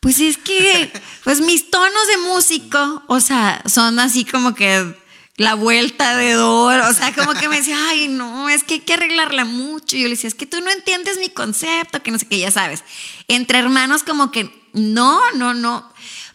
pues 0.00 0.20
es 0.20 0.38
que, 0.38 0.92
pues 1.24 1.40
mis 1.40 1.70
tonos 1.70 2.06
de 2.06 2.18
músico, 2.18 3.02
o 3.08 3.20
sea, 3.20 3.62
son 3.66 3.98
así 3.98 4.24
como 4.24 4.54
que 4.54 4.96
la 5.36 5.54
vuelta 5.54 6.16
de 6.16 6.32
dor, 6.34 6.80
o 6.80 6.92
sea, 6.92 7.12
como 7.14 7.34
que 7.34 7.48
me 7.48 7.56
decía, 7.56 7.76
ay, 7.88 8.08
no, 8.08 8.48
es 8.48 8.64
que 8.64 8.74
hay 8.74 8.80
que 8.80 8.94
arreglarla 8.94 9.44
mucho. 9.44 9.96
Y 9.96 10.02
yo 10.02 10.08
le 10.08 10.14
decía, 10.14 10.28
es 10.28 10.34
que 10.34 10.46
tú 10.46 10.60
no 10.60 10.70
entiendes 10.70 11.18
mi 11.18 11.30
concepto, 11.30 12.02
que 12.02 12.10
no 12.10 12.18
sé 12.18 12.26
qué, 12.26 12.38
ya 12.38 12.50
sabes. 12.50 12.84
Entre 13.28 13.58
hermanos 13.58 14.02
como 14.04 14.30
que, 14.30 14.61
no, 14.72 15.20
no, 15.32 15.54
no. 15.54 15.90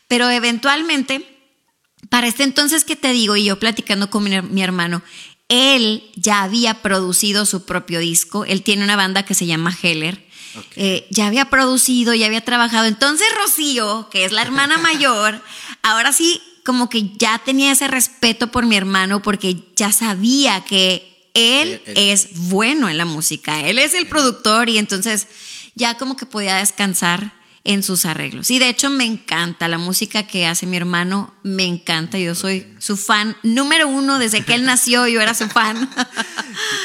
Pero 0.08 0.30
eventualmente, 0.30 1.28
para 2.10 2.28
este 2.28 2.44
entonces 2.44 2.84
que 2.84 2.96
te 2.96 3.12
digo, 3.12 3.36
y 3.36 3.46
yo 3.46 3.60
platicando 3.60 4.10
con 4.10 4.24
mi, 4.24 4.42
mi 4.42 4.62
hermano, 4.64 5.02
él 5.50 6.04
ya 6.16 6.44
había 6.44 6.82
producido 6.82 7.46
su 7.46 7.66
propio 7.66 8.00
disco, 8.00 8.46
él 8.46 8.64
tiene 8.64 8.84
una 8.84 8.96
banda 8.96 9.24
que 9.24 9.34
se 9.34 9.46
llama 9.46 9.76
Heller. 9.82 10.26
Ok. 10.58 10.66
Eh, 10.76 11.08
ya 11.10 11.28
había 11.28 11.50
producido, 11.50 12.14
ya 12.14 12.26
había 12.26 12.44
trabajado. 12.44 12.86
Entonces 12.88 13.28
Rocío, 13.42 14.10
que 14.12 14.26
es 14.26 14.32
la 14.32 14.42
hermana 14.42 14.78
mayor, 14.80 15.42
ahora 15.84 16.12
sí 16.14 16.42
como 16.66 16.90
que 16.90 17.12
ya 17.18 17.40
tenía 17.40 17.72
ese 17.72 17.88
respeto 17.88 18.48
por 18.48 18.66
mi 18.66 18.76
hermano 18.76 19.22
porque 19.22 19.56
ya 19.76 19.92
sabía 19.94 20.66
que 20.66 21.30
él- 21.34 21.82
es 21.86 22.30
bueno 22.50 22.90
en 22.90 22.98
la 22.98 23.06
música, 23.06 23.62
él 23.68 23.80
es 23.80 23.94
el 23.94 24.08
productor 24.08 24.68
y 24.70 24.78
entonces 24.78 25.28
ya 25.76 25.98
como 25.98 26.18
que 26.18 26.26
podía 26.26 26.58
descansar 26.58 27.32
en 27.68 27.84
sus 27.84 28.06
arreglos. 28.06 28.50
Y 28.50 28.60
de 28.60 28.70
hecho 28.70 28.90
me 28.90 29.06
encanta 29.06 29.68
la 29.68 29.78
música 29.78 30.26
que 30.26 30.48
hace 30.48 30.66
mi 30.66 30.78
hermano, 30.78 31.36
me 31.44 31.66
encanta, 31.66 32.18
yo 32.18 32.34
soy 32.34 32.66
su 32.80 32.96
fan 32.96 33.36
número 33.44 33.90
uno 33.90 34.20
desde 34.20 34.44
que 34.44 34.56
él 34.56 34.64
nació, 34.64 35.06
yo 35.08 35.22
era 35.22 35.36
su 35.36 35.48
fan. 35.48 35.90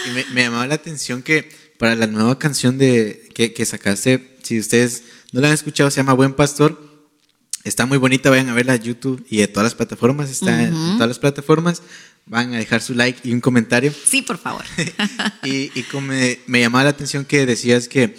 Y 0.06 0.10
me, 0.10 0.24
me 0.34 0.42
llamaba 0.42 0.66
la 0.66 0.74
atención 0.74 1.22
que 1.22 1.48
para 1.78 1.94
la 1.94 2.06
nueva 2.06 2.38
canción 2.38 2.78
de, 2.78 3.28
que, 3.34 3.54
que 3.54 3.64
sacaste, 3.64 4.36
si 4.42 4.58
ustedes 4.58 5.04
no 5.30 5.40
la 5.40 5.48
han 5.48 5.54
escuchado, 5.54 5.90
se 5.90 5.98
llama 5.98 6.12
Buen 6.12 6.34
Pastor. 6.34 7.08
Está 7.64 7.86
muy 7.86 7.96
bonita, 7.96 8.28
vayan 8.28 8.48
a 8.48 8.54
verla 8.54 8.72
a 8.74 8.76
YouTube 8.76 9.24
y 9.30 9.40
en 9.40 9.52
todas 9.52 9.64
las 9.64 9.74
plataformas. 9.76 10.30
Está 10.30 10.64
en 10.64 10.74
todas 10.94 11.08
las 11.08 11.18
plataformas. 11.20 11.82
Van 12.26 12.52
a 12.54 12.58
dejar 12.58 12.82
su 12.82 12.94
like 12.94 13.20
y 13.26 13.32
un 13.32 13.40
comentario. 13.40 13.94
Sí, 14.04 14.22
por 14.22 14.38
favor. 14.38 14.64
y 15.44 15.70
y 15.78 15.82
como 15.84 16.08
me, 16.08 16.40
me 16.46 16.60
llamaba 16.60 16.84
la 16.84 16.90
atención 16.90 17.24
que 17.24 17.46
decías 17.46 17.88
que 17.88 18.16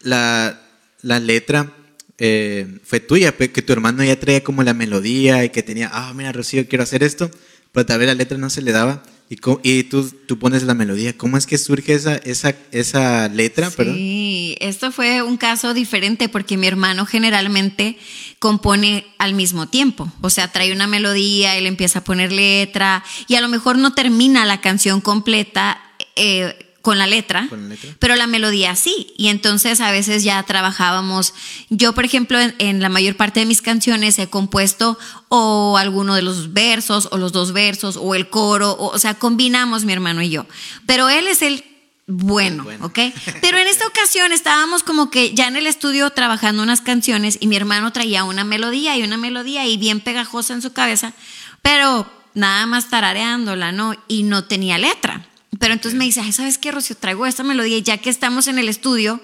la, 0.00 0.60
la 1.02 1.18
letra 1.18 1.72
eh, 2.18 2.78
fue 2.84 3.00
tuya, 3.00 3.32
que 3.32 3.62
tu 3.62 3.72
hermano 3.72 4.04
ya 4.04 4.18
traía 4.18 4.44
como 4.44 4.62
la 4.62 4.74
melodía 4.74 5.44
y 5.44 5.50
que 5.50 5.62
tenía, 5.62 5.90
ah, 5.92 6.12
mira, 6.14 6.32
Rocío, 6.32 6.68
quiero 6.68 6.84
hacer 6.84 7.02
esto, 7.02 7.30
pero 7.72 7.86
tal 7.86 7.98
vez 7.98 8.06
la 8.06 8.14
letra 8.14 8.38
no 8.38 8.50
se 8.50 8.62
le 8.62 8.72
daba. 8.72 9.02
Y, 9.30 9.38
y 9.62 9.84
tú, 9.84 10.08
tú 10.26 10.38
pones 10.38 10.64
la 10.64 10.74
melodía. 10.74 11.16
¿Cómo 11.16 11.38
es 11.38 11.46
que 11.46 11.56
surge 11.56 11.94
esa, 11.94 12.16
esa, 12.16 12.54
esa 12.72 13.28
letra? 13.28 13.70
Perdón? 13.70 13.94
Sí, 13.94 14.54
esto 14.60 14.92
fue 14.92 15.22
un 15.22 15.38
caso 15.38 15.72
diferente 15.72 16.28
porque 16.28 16.58
mi 16.58 16.66
hermano 16.66 17.06
generalmente 17.06 17.96
compone 18.38 19.06
al 19.18 19.32
mismo 19.32 19.66
tiempo. 19.68 20.12
O 20.20 20.28
sea, 20.28 20.52
trae 20.52 20.72
una 20.72 20.86
melodía, 20.86 21.56
él 21.56 21.66
empieza 21.66 22.00
a 22.00 22.04
poner 22.04 22.32
letra 22.32 23.02
y 23.26 23.36
a 23.36 23.40
lo 23.40 23.48
mejor 23.48 23.78
no 23.78 23.94
termina 23.94 24.44
la 24.44 24.60
canción 24.60 25.00
completa 25.00 25.80
eh, 26.16 26.63
con 26.84 26.98
la 26.98 27.08
letra, 27.08 27.48
Con 27.48 27.62
la 27.64 27.68
letra. 27.70 27.90
pero 27.98 28.14
la 28.14 28.28
melodía 28.28 28.76
sí. 28.76 29.12
Y 29.16 29.26
entonces 29.28 29.80
a 29.80 29.90
veces 29.90 30.22
ya 30.22 30.40
trabajábamos. 30.44 31.34
Yo, 31.70 31.94
por 31.94 32.04
ejemplo, 32.04 32.38
en, 32.38 32.54
en 32.58 32.80
la 32.80 32.88
mayor 32.88 33.16
parte 33.16 33.40
de 33.40 33.46
mis 33.46 33.60
canciones 33.62 34.16
he 34.20 34.28
compuesto 34.28 34.96
o 35.28 35.76
alguno 35.78 36.14
de 36.14 36.22
los 36.22 36.52
versos, 36.52 37.08
o 37.10 37.18
los 37.18 37.32
dos 37.32 37.52
versos, 37.52 37.96
o 38.00 38.14
el 38.14 38.28
coro, 38.30 38.70
o, 38.72 38.94
o 38.94 38.98
sea, 38.98 39.14
combinamos 39.14 39.84
mi 39.84 39.92
hermano 39.92 40.22
y 40.22 40.30
yo. 40.30 40.46
Pero 40.86 41.08
él 41.08 41.26
es 41.26 41.42
el 41.42 41.64
bueno, 42.06 42.64
Bueno. 42.64 42.84
¿ok? 42.84 42.98
Pero 43.40 43.56
en 43.56 43.66
esta 43.66 43.86
ocasión 43.86 44.30
estábamos 44.30 44.82
como 44.82 45.10
que 45.10 45.32
ya 45.34 45.48
en 45.48 45.56
el 45.56 45.66
estudio 45.66 46.10
trabajando 46.10 46.62
unas 46.62 46.82
canciones 46.82 47.38
y 47.40 47.46
mi 47.46 47.56
hermano 47.56 47.92
traía 47.94 48.24
una 48.24 48.44
melodía 48.44 48.94
y 48.98 49.02
una 49.02 49.16
melodía 49.16 49.66
y 49.66 49.78
bien 49.78 50.00
pegajosa 50.00 50.52
en 50.52 50.60
su 50.60 50.74
cabeza, 50.74 51.14
pero 51.62 52.06
nada 52.34 52.66
más 52.66 52.90
tarareándola, 52.90 53.72
¿no? 53.72 53.94
Y 54.06 54.24
no 54.24 54.44
tenía 54.44 54.76
letra. 54.76 55.26
Pero 55.60 55.72
entonces 55.74 55.98
me 55.98 56.04
dice, 56.04 56.20
ay, 56.20 56.32
¿sabes 56.32 56.58
qué, 56.58 56.72
Rocío? 56.72 56.96
Traigo 56.96 57.26
esta 57.26 57.42
melodía 57.42 57.76
y 57.78 57.82
ya 57.82 57.98
que 57.98 58.10
estamos 58.10 58.46
en 58.48 58.58
el 58.58 58.68
estudio, 58.68 59.20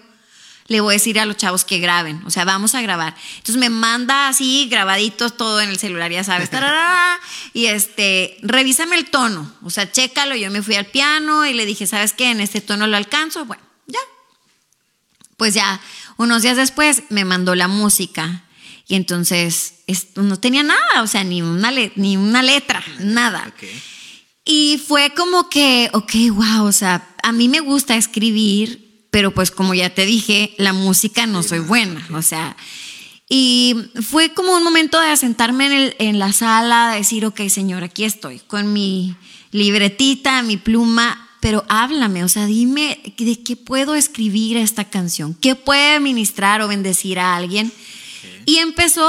le 0.69 0.81
voy 0.81 0.93
a 0.93 0.97
decir 0.99 1.19
a 1.19 1.25
los 1.27 1.37
chavos 1.37 1.65
que 1.65 1.79
graben, 1.81 2.23
o 2.25 2.31
sea, 2.31 2.45
vamos 2.45 2.77
a 2.77 2.83
grabar. 2.83 3.17
Entonces 3.39 3.57
me 3.57 3.71
manda 3.71 4.29
así 4.29 4.69
grabaditos 4.71 5.37
todo 5.37 5.61
en 5.61 5.71
el 5.71 5.79
celular, 5.79 6.13
ya 6.13 6.23
sabes, 6.23 6.49
tarará, 6.51 7.19
y 7.53 7.67
este, 7.67 8.39
revísame 8.43 8.97
el 8.97 9.11
tono, 9.11 9.53
o 9.63 9.71
sea, 9.71 9.91
chécalo, 9.91 10.37
yo 10.37 10.51
me 10.53 10.63
fui 10.63 10.77
al 10.77 10.87
piano 10.87 11.45
y 11.47 11.55
le 11.55 11.67
dije, 11.67 11.87
¿sabes 11.89 12.13
qué? 12.13 12.31
En 12.31 12.41
este 12.41 12.61
tono 12.61 12.87
lo 12.87 12.97
alcanzo, 12.97 13.45
bueno, 13.47 13.63
ya. 13.89 13.99
Pues 15.37 15.55
ya, 15.55 15.81
unos 16.19 16.43
días 16.43 16.57
después 16.57 17.03
me 17.09 17.25
mandó 17.25 17.55
la 17.55 17.67
música 17.67 18.45
y 18.87 18.95
entonces 18.95 19.75
no 20.17 20.39
tenía 20.39 20.63
nada, 20.63 21.03
o 21.03 21.07
sea, 21.07 21.25
ni 21.25 21.43
una, 21.43 21.71
le- 21.71 21.93
ni 21.97 22.17
una 22.17 22.43
letra, 22.43 22.85
nada. 23.01 23.53
Y 24.53 24.79
fue 24.85 25.13
como 25.15 25.49
que, 25.49 25.91
ok, 25.93 26.13
wow, 26.33 26.65
o 26.67 26.73
sea, 26.73 27.07
a 27.23 27.31
mí 27.31 27.47
me 27.49 27.61
gusta 27.61 27.95
escribir, 27.95 29.05
pero 29.13 29.33
pues 29.33 29.53
como 29.53 29.75
ya 29.75 29.91
te 29.95 30.05
dije, 30.05 30.55
la 30.59 30.73
música 30.73 31.25
no 31.27 31.45
soy 31.45 31.61
buena, 31.61 32.05
o 32.13 32.21
sea, 32.21 32.57
y 33.29 33.77
fue 34.03 34.35
como 34.35 34.57
un 34.57 34.65
momento 34.65 34.99
de 35.01 35.17
sentarme 35.17 35.67
en, 35.67 35.73
el- 35.73 35.97
en 36.01 36.19
la 36.19 36.33
sala, 36.33 36.91
de 36.91 36.97
decir, 36.99 37.25
ok, 37.27 37.43
señor, 37.49 37.85
aquí 37.85 38.03
estoy, 38.03 38.41
con 38.41 38.73
mi 38.73 39.15
libretita, 39.53 40.43
mi 40.43 40.57
pluma, 40.57 41.29
pero 41.41 41.65
háblame, 41.69 42.25
o 42.25 42.29
sea, 42.29 42.47
dime 42.47 42.99
de 43.19 43.41
qué 43.45 43.55
puedo 43.55 43.95
escribir 43.95 44.57
esta 44.57 44.83
canción, 44.91 45.35
qué 45.41 45.55
puede 45.55 46.01
ministrar 46.01 46.61
o 46.61 46.67
bendecir 46.67 47.21
a 47.21 47.37
alguien. 47.37 47.73
Y 48.47 48.57
empezó 48.57 49.07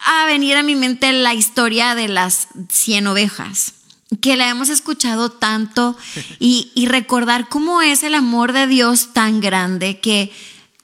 a 0.00 0.24
venir 0.26 0.56
a 0.56 0.64
mi 0.64 0.74
mente 0.74 1.12
la 1.12 1.32
historia 1.34 1.94
de 1.94 2.08
las 2.08 2.48
100 2.70 3.06
ovejas, 3.06 3.74
que 4.18 4.36
la 4.36 4.48
hemos 4.48 4.68
escuchado 4.68 5.30
tanto 5.30 5.96
y, 6.40 6.72
recordar 6.88 7.48
cómo 7.48 7.80
es 7.80 8.02
el 8.02 8.14
amor 8.14 8.52
de 8.52 8.66
Dios 8.66 9.12
tan 9.12 9.40
grande 9.40 10.00
que 10.00 10.32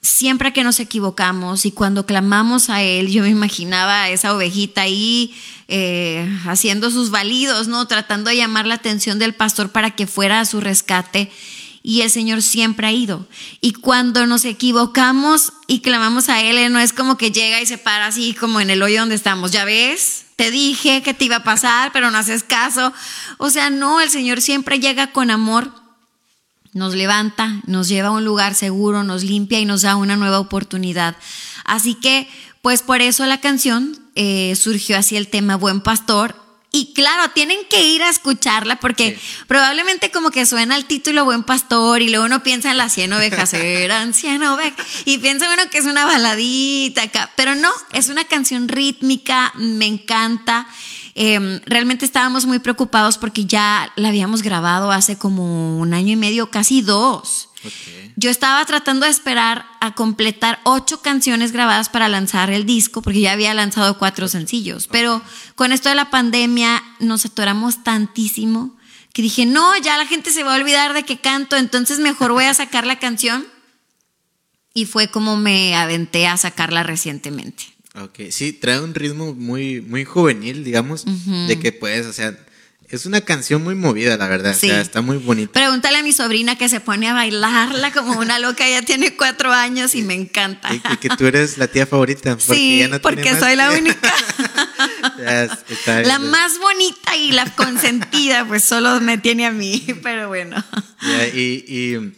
siempre 0.01 0.53
que 0.53 0.63
nos 0.63 0.79
equivocamos 0.79 1.65
y 1.65 1.71
cuando 1.71 2.05
clamamos 2.05 2.69
a 2.69 2.81
Él, 2.81 3.09
yo 3.09 3.23
me 3.23 3.29
imaginaba 3.29 4.03
a 4.03 4.09
esa 4.09 4.33
ovejita 4.33 4.81
ahí 4.81 5.35
eh, 5.67 6.29
haciendo 6.45 6.89
sus 6.89 7.11
validos, 7.11 7.67
¿no? 7.67 7.85
Tratando 7.87 8.29
de 8.29 8.37
llamar 8.37 8.65
la 8.65 8.75
atención 8.75 9.19
del 9.19 9.35
pastor 9.35 9.71
para 9.71 9.91
que 9.91 10.07
fuera 10.07 10.39
a 10.39 10.45
su 10.45 10.61
rescate. 10.61 11.29
Y 11.83 12.01
el 12.01 12.09
Señor 12.09 12.41
siempre 12.41 12.87
ha 12.87 12.91
ido. 12.91 13.27
Y 13.61 13.73
cuando 13.73 14.25
nos 14.27 14.45
equivocamos 14.45 15.53
y 15.67 15.79
clamamos 15.79 16.27
a 16.29 16.41
Él, 16.41 16.57
Él 16.57 16.73
no 16.73 16.79
es 16.79 16.93
como 16.93 17.17
que 17.17 17.31
llega 17.31 17.61
y 17.61 17.65
se 17.65 17.77
para 17.77 18.07
así 18.07 18.33
como 18.33 18.59
en 18.59 18.69
el 18.69 18.81
hoyo 18.83 19.01
donde 19.01 19.15
estamos. 19.15 19.51
¿Ya 19.51 19.63
ves? 19.63 20.26
Te 20.37 20.49
dije 20.49 21.01
que 21.03 21.13
te 21.13 21.25
iba 21.25 21.37
a 21.37 21.43
pasar, 21.43 21.91
pero 21.91 22.09
no 22.09 22.17
haces 22.17 22.43
caso. 22.43 22.93
O 23.37 23.49
sea, 23.49 23.69
no, 23.69 23.99
el 23.99 24.09
Señor 24.09 24.39
siempre 24.39 24.79
llega 24.79 25.11
con 25.11 25.31
amor 25.31 25.73
nos 26.77 26.93
levanta, 26.93 27.61
nos 27.65 27.87
lleva 27.89 28.09
a 28.09 28.11
un 28.11 28.23
lugar 28.23 28.53
seguro, 28.53 29.03
nos 29.03 29.23
limpia 29.23 29.59
y 29.59 29.65
nos 29.65 29.81
da 29.81 29.95
una 29.95 30.15
nueva 30.15 30.39
oportunidad. 30.39 31.15
Así 31.65 31.95
que, 31.95 32.29
pues 32.61 32.83
por 32.83 33.01
eso 33.01 33.25
la 33.25 33.41
canción 33.41 33.97
eh, 34.15 34.55
surgió 34.55 34.97
así 34.97 35.17
el 35.17 35.27
tema 35.27 35.55
Buen 35.55 35.81
Pastor 35.81 36.35
Y 36.71 36.93
claro, 36.93 37.31
tienen 37.33 37.59
que 37.69 37.81
ir 37.81 38.03
a 38.03 38.09
escucharla 38.09 38.79
porque 38.79 39.17
probablemente 39.47 40.11
como 40.11 40.31
que 40.31 40.45
suena 40.45 40.75
el 40.75 40.85
título 40.85 41.23
Buen 41.23 41.43
Pastor 41.43 42.01
y 42.01 42.09
luego 42.09 42.25
uno 42.25 42.43
piensa 42.43 42.71
en 42.71 42.77
las 42.77 42.93
100 42.93 43.13
ovejas, 43.13 43.53
eran 43.53 44.13
100 44.13 44.43
ovejas, 44.43 44.85
y 45.05 45.17
piensa 45.17 45.51
uno 45.51 45.69
que 45.71 45.77
es 45.77 45.85
una 45.85 46.05
baladita 46.05 47.03
acá, 47.03 47.31
pero 47.37 47.55
no, 47.55 47.69
es 47.93 48.09
una 48.09 48.25
canción 48.25 48.67
rítmica, 48.67 49.53
me 49.55 49.85
encanta. 49.85 50.67
Em, 51.15 51.61
realmente 51.65 52.05
estábamos 52.05 52.45
muy 52.45 52.59
preocupados 52.59 53.17
porque 53.17 53.45
ya 53.45 53.91
la 53.95 54.09
habíamos 54.09 54.43
grabado 54.43 54.91
hace 54.91 55.17
como 55.17 55.79
un 55.79 55.93
año 55.93 56.13
y 56.13 56.15
medio, 56.15 56.51
casi 56.51 56.81
dos. 56.81 57.46
Yo 58.15 58.29
estaba 58.29 58.63
tratando 58.65 59.05
de 59.05 59.11
esperar 59.11 59.65
a 59.81 59.95
completar 59.95 60.59
ocho 60.63 61.01
canciones 61.01 61.51
grabadas 61.51 61.89
para 61.89 62.07
lanzar 62.07 62.49
el 62.49 62.65
disco, 62.65 63.01
porque 63.01 63.21
ya 63.21 63.31
había 63.31 63.53
lanzado 63.53 63.97
cuatro 63.97 64.27
sencillos. 64.27 64.87
Pero 64.87 65.21
con 65.55 65.71
esto 65.71 65.89
de 65.89 65.95
la 65.95 66.09
pandemia 66.09 66.83
nos 66.99 67.25
atoramos 67.25 67.83
tantísimo 67.83 68.77
que 69.13 69.23
dije, 69.23 69.47
no, 69.47 69.75
ya 69.79 69.97
la 69.97 70.05
gente 70.05 70.29
se 70.29 70.43
va 70.43 70.53
a 70.53 70.59
olvidar 70.59 70.93
de 70.93 71.01
que 71.01 71.19
canto, 71.19 71.55
entonces 71.55 71.97
mejor 71.97 72.33
voy 72.33 72.43
a 72.43 72.53
sacar 72.53 72.85
la 72.85 72.99
canción. 72.99 73.45
Y 74.73 74.85
fue 74.85 75.09
como 75.09 75.37
me 75.37 75.75
aventé 75.75 76.27
a 76.27 76.37
sacarla 76.37 76.83
recientemente. 76.83 77.63
Ok, 77.99 78.29
sí, 78.29 78.53
trae 78.53 78.79
un 78.79 78.93
ritmo 78.93 79.33
muy, 79.33 79.81
muy 79.81 80.05
juvenil, 80.05 80.63
digamos, 80.63 81.03
de 81.47 81.59
que 81.59 81.71
puedes, 81.71 82.05
o 82.05 82.13
sea, 82.13 82.37
es 82.89 83.05
una 83.05 83.19
canción 83.21 83.63
muy 83.63 83.75
movida, 83.75 84.15
la 84.15 84.29
verdad. 84.29 84.55
Sí. 84.57 84.67
O 84.67 84.69
sea, 84.69 84.81
está 84.81 85.01
muy 85.01 85.17
bonita. 85.17 85.51
Pregúntale 85.51 85.97
a 85.97 86.03
mi 86.03 86.13
sobrina 86.13 86.57
que 86.57 86.69
se 86.69 86.79
pone 86.79 87.09
a 87.09 87.13
bailarla 87.13 87.91
como 87.91 88.17
una 88.17 88.39
loca. 88.39 88.67
Ya 88.67 88.81
tiene 88.81 89.17
cuatro 89.17 89.51
años 89.51 89.93
y 89.93 90.03
me 90.03 90.13
encanta. 90.13 90.69
Y, 90.73 90.97
que 90.97 91.09
tú 91.09 91.25
eres 91.25 91.57
la 91.57 91.67
tía 91.67 91.85
favorita. 91.85 92.37
Porque 92.37 92.55
sí, 92.55 92.79
ya 92.79 92.87
no 92.87 93.01
porque 93.01 93.37
soy 93.37 93.57
la 93.57 93.71
única. 93.71 94.13
la 96.05 96.19
más 96.19 96.59
bonita 96.59 97.17
y 97.17 97.33
la 97.33 97.53
consentida, 97.55 98.47
pues 98.47 98.63
solo 98.63 99.01
me 99.01 99.17
tiene 99.17 99.45
a 99.45 99.51
mí. 99.51 99.85
Pero 100.03 100.29
bueno. 100.29 100.55
y, 101.33 102.13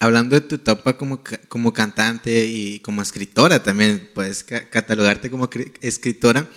hablando 0.00 0.34
de 0.34 0.40
tu 0.40 0.56
etapa 0.56 0.96
como, 0.96 1.22
como 1.48 1.72
cantante 1.72 2.46
y 2.46 2.80
como 2.80 3.00
escritora 3.00 3.62
también, 3.62 4.10
puedes 4.12 4.42
catalogarte 4.42 5.30
como 5.30 5.48
escritora. 5.82 6.48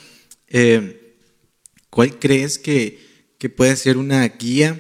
Eh, 0.48 0.98
¿Cuál 1.92 2.18
crees 2.18 2.58
que 2.58 3.11
que 3.42 3.50
puede 3.50 3.76
ser 3.76 3.98
una 3.98 4.28
guía, 4.28 4.80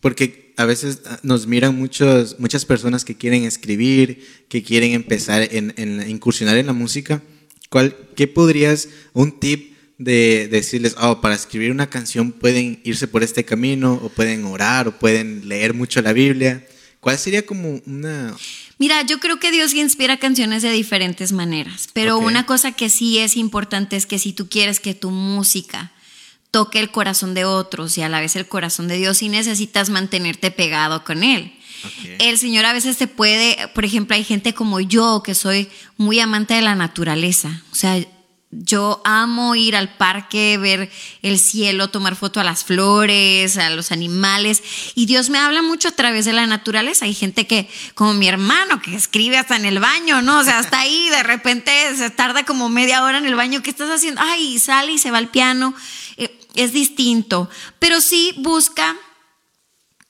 porque 0.00 0.54
a 0.56 0.64
veces 0.64 1.02
ah, 1.04 1.20
nos 1.22 1.46
miran 1.46 1.76
muchos, 1.76 2.40
muchas 2.40 2.64
personas 2.64 3.04
que 3.04 3.14
quieren 3.14 3.44
escribir, 3.44 4.26
que 4.48 4.62
quieren 4.62 4.92
empezar 4.92 5.46
en, 5.50 5.74
en 5.76 6.08
incursionar 6.08 6.56
en 6.56 6.64
la 6.64 6.72
música. 6.72 7.22
¿Cuál, 7.68 7.94
¿Qué 8.16 8.26
podrías, 8.26 8.88
un 9.12 9.38
tip 9.38 9.76
de, 9.98 10.48
decirles, 10.50 10.96
oh, 10.98 11.20
para 11.20 11.34
escribir 11.34 11.70
una 11.72 11.90
canción 11.90 12.32
pueden 12.32 12.80
irse 12.84 13.06
por 13.06 13.22
este 13.22 13.44
camino, 13.44 14.00
o 14.02 14.08
pueden 14.08 14.46
orar, 14.46 14.88
o 14.88 14.98
pueden 14.98 15.46
leer 15.46 15.74
mucho 15.74 16.00
la 16.00 16.14
Biblia? 16.14 16.66
¿Cuál 17.00 17.18
sería 17.18 17.44
como 17.44 17.82
una... 17.84 18.34
Mira, 18.78 19.02
yo 19.02 19.20
creo 19.20 19.38
que 19.38 19.52
Dios 19.52 19.74
inspira 19.74 20.18
canciones 20.18 20.62
de 20.62 20.70
diferentes 20.70 21.32
maneras, 21.32 21.90
pero 21.92 22.18
una 22.18 22.46
cosa 22.46 22.72
que 22.72 22.88
sí 22.88 23.18
es 23.18 23.36
importante 23.36 23.96
es 23.96 24.06
que 24.06 24.18
si 24.18 24.32
tú 24.32 24.48
quieres 24.48 24.80
que 24.80 24.94
tu 24.94 25.10
música 25.10 25.92
toque 26.50 26.80
el 26.80 26.90
corazón 26.90 27.34
de 27.34 27.44
otros 27.44 27.96
y 27.98 28.02
a 28.02 28.08
la 28.08 28.20
vez 28.20 28.36
el 28.36 28.48
corazón 28.48 28.88
de 28.88 28.96
Dios 28.96 29.22
y 29.22 29.28
necesitas 29.28 29.90
mantenerte 29.90 30.50
pegado 30.50 31.04
con 31.04 31.22
Él. 31.22 31.52
El 32.18 32.38
Señor 32.38 32.66
a 32.66 32.72
veces 32.72 32.98
te 32.98 33.06
puede, 33.06 33.56
por 33.74 33.84
ejemplo, 33.84 34.14
hay 34.14 34.24
gente 34.24 34.52
como 34.52 34.80
yo 34.80 35.22
que 35.24 35.34
soy 35.34 35.68
muy 35.96 36.20
amante 36.20 36.54
de 36.54 36.62
la 36.62 36.74
naturaleza. 36.74 37.62
O 37.72 37.74
sea, 37.74 37.98
yo 38.52 39.00
amo 39.04 39.54
ir 39.54 39.76
al 39.76 39.96
parque, 39.96 40.58
ver 40.58 40.90
el 41.22 41.38
cielo, 41.38 41.88
tomar 41.88 42.16
foto 42.16 42.40
a 42.40 42.44
las 42.44 42.64
flores, 42.64 43.56
a 43.56 43.70
los 43.70 43.92
animales. 43.92 44.62
Y 44.96 45.06
Dios 45.06 45.30
me 45.30 45.38
habla 45.38 45.62
mucho 45.62 45.88
a 45.88 45.92
través 45.92 46.24
de 46.24 46.32
la 46.32 46.46
naturaleza. 46.46 47.04
Hay 47.04 47.14
gente 47.14 47.46
que, 47.46 47.70
como 47.94 48.12
mi 48.12 48.26
hermano, 48.26 48.82
que 48.82 48.96
escribe 48.96 49.38
hasta 49.38 49.56
en 49.56 49.66
el 49.66 49.78
baño, 49.78 50.20
¿no? 50.20 50.40
O 50.40 50.44
sea, 50.44 50.58
hasta 50.58 50.80
ahí 50.80 51.08
de 51.10 51.22
repente 51.22 51.70
se 51.96 52.10
tarda 52.10 52.44
como 52.44 52.68
media 52.68 53.04
hora 53.04 53.18
en 53.18 53.26
el 53.26 53.36
baño. 53.36 53.62
¿Qué 53.62 53.70
estás 53.70 53.88
haciendo? 53.88 54.20
Ay, 54.20 54.58
sale 54.58 54.92
y 54.92 54.98
se 54.98 55.12
va 55.12 55.18
al 55.18 55.28
piano. 55.28 55.72
Es 56.60 56.74
distinto, 56.74 57.48
pero 57.78 58.02
sí 58.02 58.34
busca 58.36 58.94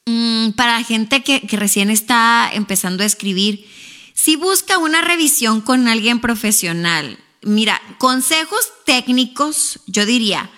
mm, 0.04 0.50
para 0.56 0.82
gente 0.82 1.22
que, 1.22 1.46
recién 1.52 1.90
está 1.90 2.50
empezando 2.52 3.04
a 3.04 3.06
escribir, 3.06 3.70
sí 4.14 4.34
busca 4.34 4.78
una 4.78 5.00
revisión 5.00 5.60
con 5.60 5.86
alguien 5.86 6.20
profesional. 6.20 7.20
Mira, 7.42 7.80
consejos 7.98 8.72
técnicos, 8.84 9.78
yo 9.86 10.04
diría, 10.06 10.50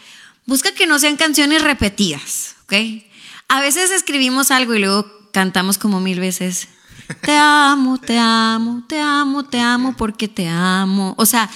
busca 0.46 0.72
que 0.72 0.86
no 0.86 0.98
sean 0.98 1.18
canciones 1.18 1.60
repetidas, 1.60 2.56
¿ok? 2.64 2.72
A 3.48 3.60
veces 3.60 3.90
escribimos 3.90 4.50
algo 4.50 4.74
y 4.74 4.78
luego 4.78 5.04
cantamos 5.30 5.76
como 5.76 6.00
mil 6.00 6.20
veces. 6.20 6.68
Te 7.20 7.36
amo, 7.36 7.98
te 7.98 8.16
amo, 8.16 8.82
te 8.88 8.98
amo, 8.98 9.44
te 9.44 9.60
amo 9.60 9.94
porque 9.94 10.26
te 10.26 10.48
amo. 10.48 11.14
O 11.18 11.26
sea, 11.26 11.50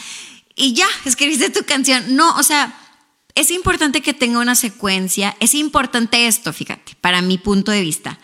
y 0.54 0.74
ya, 0.74 0.88
escribiste 1.06 1.48
tu 1.48 1.64
canción. 1.64 2.14
No, 2.14 2.36
o 2.36 2.42
sea, 2.42 2.78
es 3.36 3.50
importante 3.50 4.00
que 4.00 4.14
tenga 4.14 4.40
una 4.40 4.54
secuencia, 4.54 5.36
es 5.40 5.54
importante 5.54 6.26
esto, 6.26 6.52
fíjate, 6.52 6.96
para 7.00 7.20
mi 7.20 7.36
punto 7.38 7.70
de 7.70 7.82
vista. 7.82 8.18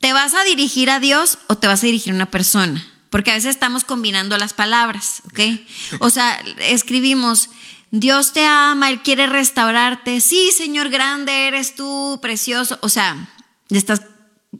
¿Te 0.00 0.12
vas 0.12 0.34
a 0.34 0.42
dirigir 0.44 0.90
a 0.90 0.98
Dios 0.98 1.38
o 1.46 1.56
te 1.56 1.68
vas 1.68 1.82
a 1.82 1.86
dirigir 1.86 2.12
a 2.12 2.16
una 2.16 2.30
persona? 2.30 2.84
Porque 3.08 3.30
a 3.30 3.34
veces 3.34 3.50
estamos 3.50 3.84
combinando 3.84 4.36
las 4.36 4.52
palabras, 4.52 5.22
¿ok? 5.26 5.40
O 6.00 6.10
sea, 6.10 6.42
escribimos, 6.58 7.50
Dios 7.92 8.32
te 8.32 8.44
ama, 8.44 8.90
Él 8.90 9.00
quiere 9.02 9.26
restaurarte. 9.26 10.20
Sí, 10.20 10.50
Señor, 10.56 10.90
grande 10.90 11.46
eres 11.46 11.76
tú, 11.76 12.18
precioso. 12.20 12.78
O 12.82 12.88
sea, 12.88 13.28
estás, 13.68 14.02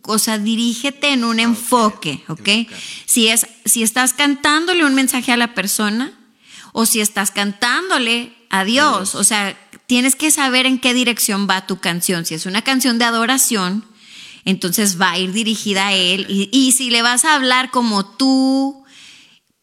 o 0.03 0.19
sea, 0.21 0.39
dirígete 0.39 1.09
en 1.09 1.25
un 1.25 1.41
enfoque, 1.41 2.23
¿ok? 2.29 2.71
Si, 3.05 3.29
es, 3.29 3.49
si 3.65 3.83
estás 3.83 4.15
cantándole 4.15 4.85
un 4.85 4.95
mensaje 4.95 5.33
a 5.33 5.37
la 5.37 5.55
persona 5.55 6.13
o 6.73 6.87
si 6.87 7.01
estás 7.01 7.33
cantándole 7.33 8.40
Adiós, 8.51 9.15
O 9.15 9.23
sea, 9.23 9.57
tienes 9.87 10.17
que 10.17 10.31
saber 10.31 10.67
en 10.67 10.79
qué 10.79 10.93
dirección 10.93 11.49
va 11.49 11.67
tu 11.67 11.79
canción. 11.79 12.27
Si 12.27 12.35
es 12.35 12.47
una 12.47 12.63
canción 12.63 12.99
de 12.99 13.05
adoración, 13.05 13.85
entonces 14.45 15.01
va 15.01 15.13
a 15.13 15.19
ir 15.19 15.33
dirigida 15.33 15.89
a 15.89 15.93
Él. 15.93 16.27
Y, 16.29 16.73
si 16.73 16.91
le 16.91 17.03
vas 17.03 17.25
a 17.25 17.35
hablar 17.35 17.71
como 17.71 18.05
tú, 18.05 18.85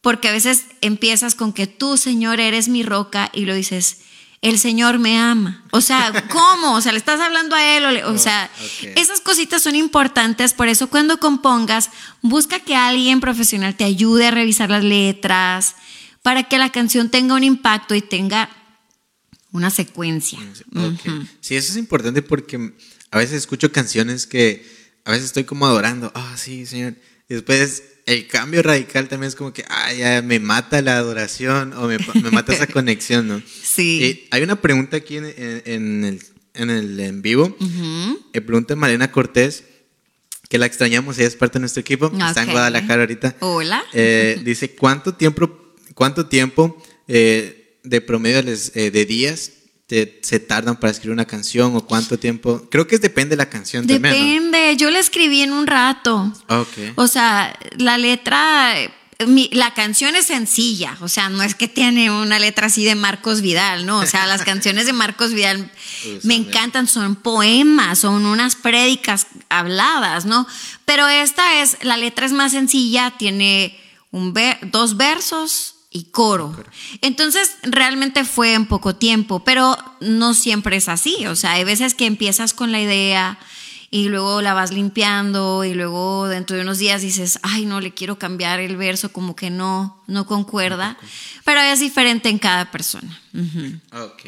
porque 0.00 0.28
a 0.28 0.32
veces 0.32 0.64
empiezas 0.80 1.34
con 1.34 1.52
que 1.52 1.66
tú, 1.66 1.96
Señor, 1.96 2.40
eres 2.40 2.68
mi 2.68 2.82
roca 2.82 3.30
y 3.34 3.44
lo 3.44 3.54
dices, 3.54 4.00
el 4.40 4.58
Señor 4.58 4.98
me 4.98 5.18
ama. 5.18 5.64
O 5.70 5.80
sea, 5.80 6.26
¿cómo? 6.30 6.74
O 6.74 6.80
sea, 6.80 6.92
le 6.92 6.98
estás 6.98 7.20
hablando 7.20 7.56
a 7.56 7.76
Él. 7.76 8.04
O, 8.04 8.12
oh, 8.12 8.18
sea, 8.18 8.50
esas 8.96 9.20
cositas 9.20 9.62
son 9.62 9.74
importantes. 9.74 10.54
Por 10.54 10.68
eso 10.68 10.88
cuando 10.88 11.20
compongas, 11.20 11.90
busca 12.22 12.60
que 12.60 12.76
alguien 12.76 13.20
profesional 13.20 13.74
te 13.74 13.84
ayude 13.84 14.28
a 14.28 14.30
revisar 14.30 14.70
las 14.70 14.84
letras 14.84 15.74
para 16.22 16.44
que 16.44 16.58
la 16.58 16.70
canción 16.70 17.10
tenga 17.10 17.34
un 17.34 17.44
impacto 17.44 17.94
y 17.94 18.02
tenga 18.02 18.48
una 19.52 19.70
secuencia. 19.70 20.38
Sí, 21.40 21.56
eso 21.56 21.72
es 21.72 21.76
importante 21.76 22.22
porque 22.22 22.72
a 23.10 23.18
veces 23.18 23.36
escucho 23.36 23.72
canciones 23.72 24.26
que 24.26 24.64
a 25.04 25.12
veces 25.12 25.26
estoy 25.26 25.44
como 25.44 25.66
adorando, 25.66 26.12
ah, 26.14 26.34
sí, 26.36 26.66
Señor. 26.66 26.94
Y 27.28 27.34
después 27.34 27.82
el 28.06 28.26
cambio 28.26 28.62
radical 28.62 29.08
también 29.08 29.28
es 29.28 29.34
como 29.34 29.52
que, 29.52 29.64
ah, 29.68 29.92
ya 29.92 30.22
me 30.22 30.38
mata 30.40 30.82
la 30.82 30.96
adoración 30.96 31.72
o 31.74 31.86
me, 31.86 31.98
mata 32.30 32.52
esa 32.52 32.66
conexión, 32.72 33.28
¿no? 33.28 33.42
Sí. 33.62 34.26
hay 34.30 34.42
una 34.42 34.60
pregunta 34.60 34.98
aquí 34.98 35.16
en, 35.16 35.24
el, 35.26 36.22
en 36.54 36.70
el 36.70 37.00
en 37.00 37.22
vivo. 37.22 37.56
Uh 37.58 38.18
pregunta 38.32 38.76
Marina 38.76 39.10
Cortés, 39.10 39.64
que 40.48 40.58
la 40.58 40.66
extrañamos, 40.66 41.18
ella 41.18 41.26
es 41.26 41.34
parte 41.34 41.54
de 41.54 41.60
nuestro 41.60 41.80
equipo, 41.80 42.06
está 42.06 42.44
en 42.44 42.52
Guadalajara 42.52 43.02
ahorita. 43.02 43.36
Hola. 43.40 43.82
Eh, 43.92 44.40
dice, 44.44 44.70
¿cuánto 44.76 45.14
tiempo, 45.14 45.74
cuánto 45.94 46.26
tiempo 46.26 46.80
eh, 47.08 47.57
de 47.82 48.00
promedio 48.00 48.40
eh, 48.40 48.90
de 48.90 49.04
días 49.04 49.52
se 49.88 50.38
tardan 50.38 50.78
para 50.78 50.90
escribir 50.90 51.14
una 51.14 51.24
canción 51.24 51.74
o 51.74 51.86
cuánto 51.86 52.18
tiempo? 52.18 52.68
Creo 52.70 52.86
que 52.86 52.98
depende 52.98 53.30
de 53.30 53.36
la 53.38 53.48
canción 53.48 53.86
depende. 53.86 54.18
Depende, 54.18 54.76
yo 54.76 54.90
la 54.90 54.98
escribí 54.98 55.40
en 55.40 55.52
un 55.52 55.66
rato. 55.66 56.30
Okay. 56.46 56.92
O 56.96 57.08
sea, 57.08 57.58
la 57.78 57.96
letra, 57.96 58.74
la 59.52 59.72
canción 59.72 60.14
es 60.14 60.26
sencilla, 60.26 60.98
o 61.00 61.08
sea, 61.08 61.30
no 61.30 61.42
es 61.42 61.54
que 61.54 61.68
tiene 61.68 62.10
una 62.10 62.38
letra 62.38 62.66
así 62.66 62.84
de 62.84 62.96
Marcos 62.96 63.40
Vidal, 63.40 63.86
¿no? 63.86 64.00
O 64.00 64.06
sea, 64.06 64.26
las 64.26 64.42
canciones 64.44 64.84
de 64.84 64.92
Marcos 64.92 65.32
Vidal 65.32 65.70
me 66.22 66.34
encantan, 66.34 66.86
son 66.86 67.16
poemas, 67.16 68.00
son 68.00 68.26
unas 68.26 68.56
prédicas 68.56 69.26
habladas, 69.48 70.26
¿no? 70.26 70.46
Pero 70.84 71.08
esta 71.08 71.62
es, 71.62 71.78
la 71.80 71.96
letra 71.96 72.26
es 72.26 72.32
más 72.32 72.52
sencilla, 72.52 73.14
tiene 73.18 73.74
un 74.10 74.34
dos 74.70 74.98
versos, 74.98 75.76
y 75.90 76.10
coro. 76.10 76.54
Entonces, 77.00 77.56
realmente 77.62 78.24
fue 78.24 78.54
en 78.54 78.66
poco 78.66 78.96
tiempo, 78.96 79.42
pero 79.44 79.76
no 80.00 80.34
siempre 80.34 80.76
es 80.76 80.88
así. 80.88 81.26
O 81.26 81.36
sea, 81.36 81.52
hay 81.52 81.64
veces 81.64 81.94
que 81.94 82.06
empiezas 82.06 82.52
con 82.52 82.72
la 82.72 82.80
idea 82.80 83.38
y 83.90 84.08
luego 84.08 84.42
la 84.42 84.52
vas 84.52 84.70
limpiando 84.70 85.64
y 85.64 85.72
luego 85.72 86.28
dentro 86.28 86.56
de 86.56 86.62
unos 86.62 86.78
días 86.78 87.00
dices, 87.00 87.38
ay, 87.42 87.64
no, 87.64 87.80
le 87.80 87.94
quiero 87.94 88.18
cambiar 88.18 88.60
el 88.60 88.76
verso, 88.76 89.12
como 89.12 89.34
que 89.34 89.48
no, 89.48 90.02
no 90.06 90.26
concuerda. 90.26 90.98
Pero 91.44 91.60
es 91.60 91.80
diferente 91.80 92.28
en 92.28 92.38
cada 92.38 92.70
persona. 92.70 93.20
Ok. 93.92 94.24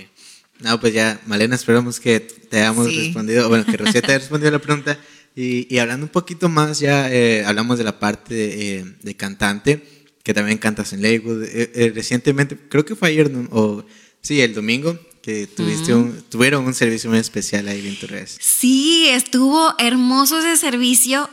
No, 0.61 0.79
pues 0.79 0.93
ya, 0.93 1.21
Malena, 1.27 1.55
esperamos 1.55 2.01
que 2.01 2.21
te 2.21 2.59
hayamos 2.59 2.95
respondido, 2.95 3.49
bueno, 3.49 3.65
que 3.65 3.77
Rocío 3.77 4.03
te 4.03 4.13
haya 4.13 4.19
respondido 4.19 4.51
la 4.51 4.59
pregunta. 4.59 4.99
Y, 5.35 5.79
hablando 5.79 6.07
un 6.07 6.13
poquito 6.13 6.49
más, 6.49 6.81
ya 6.81 7.11
eh, 7.11 7.45
hablamos 7.47 7.79
de 7.79 7.85
la 7.85 7.99
parte 7.99 8.35
de, 8.35 8.95
eh, 9.05 9.15
cantante, 9.15 10.00
que 10.23 10.35
también 10.35 10.59
cantas 10.59 10.93
en 10.93 11.03
Lakewood. 11.03 11.45
Eh, 11.45 11.93
recientemente, 11.95 12.57
creo 12.69 12.85
que 12.85 12.95
fue 12.95 13.09
ayer, 13.09 13.31
o 13.51 13.85
sí, 14.21 14.41
el 14.41 14.55
domingo, 14.55 14.99
que 15.23 15.47
tuviste 15.47 15.95
un, 15.95 16.23
tuvieron 16.31 16.65
un 16.65 16.75
servicio 16.75 17.11
muy 17.11 17.19
especial 17.19 17.69
ahí 17.69 17.87
en 17.87 17.99
Torres. 17.99 18.39
Sí, 18.41 19.09
estuvo 19.09 19.75
hermoso 19.79 20.39
ese 20.39 20.57
servicio, 20.57 21.29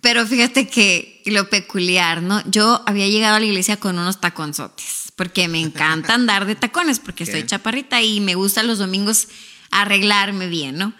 pero 0.00 0.26
fíjate 0.26 0.68
que 0.68 1.22
lo 1.26 1.48
peculiar, 1.48 2.22
¿no? 2.22 2.42
Yo 2.50 2.82
había 2.86 3.06
llegado 3.06 3.36
a 3.36 3.40
la 3.40 3.46
iglesia 3.46 3.76
con 3.76 3.98
unos 3.98 4.20
taconzotes, 4.20 5.12
porque 5.14 5.48
me 5.48 5.60
encanta 5.60 6.14
andar 6.14 6.46
de 6.46 6.56
tacones, 6.56 6.98
porque 6.98 7.24
estoy 7.24 7.44
chaparrita 7.44 8.02
y 8.02 8.20
me 8.20 8.34
gusta 8.34 8.62
los 8.62 8.78
domingos 8.78 9.28
arreglarme 9.70 10.48
bien, 10.48 10.76
¿no? 10.76 10.94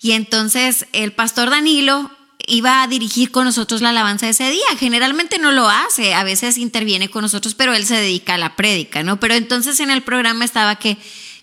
Y 0.00 0.12
entonces 0.12 0.86
el 0.92 1.12
pastor 1.12 1.50
Danilo 1.50 2.10
iba 2.52 2.82
a 2.82 2.86
dirigir 2.86 3.30
con 3.30 3.46
nosotros 3.46 3.80
la 3.80 3.88
alabanza 3.88 4.28
ese 4.28 4.50
día. 4.50 4.66
Generalmente 4.78 5.38
no 5.38 5.52
lo 5.52 5.70
hace, 5.70 6.12
a 6.12 6.22
veces 6.22 6.58
interviene 6.58 7.08
con 7.08 7.22
nosotros, 7.22 7.54
pero 7.54 7.72
él 7.72 7.86
se 7.86 7.96
dedica 7.96 8.34
a 8.34 8.38
la 8.38 8.56
prédica, 8.56 9.02
¿no? 9.02 9.18
Pero 9.18 9.34
entonces 9.34 9.80
en 9.80 9.90
el 9.90 10.02
programa 10.02 10.44
estaba 10.44 10.76
que, 10.76 10.98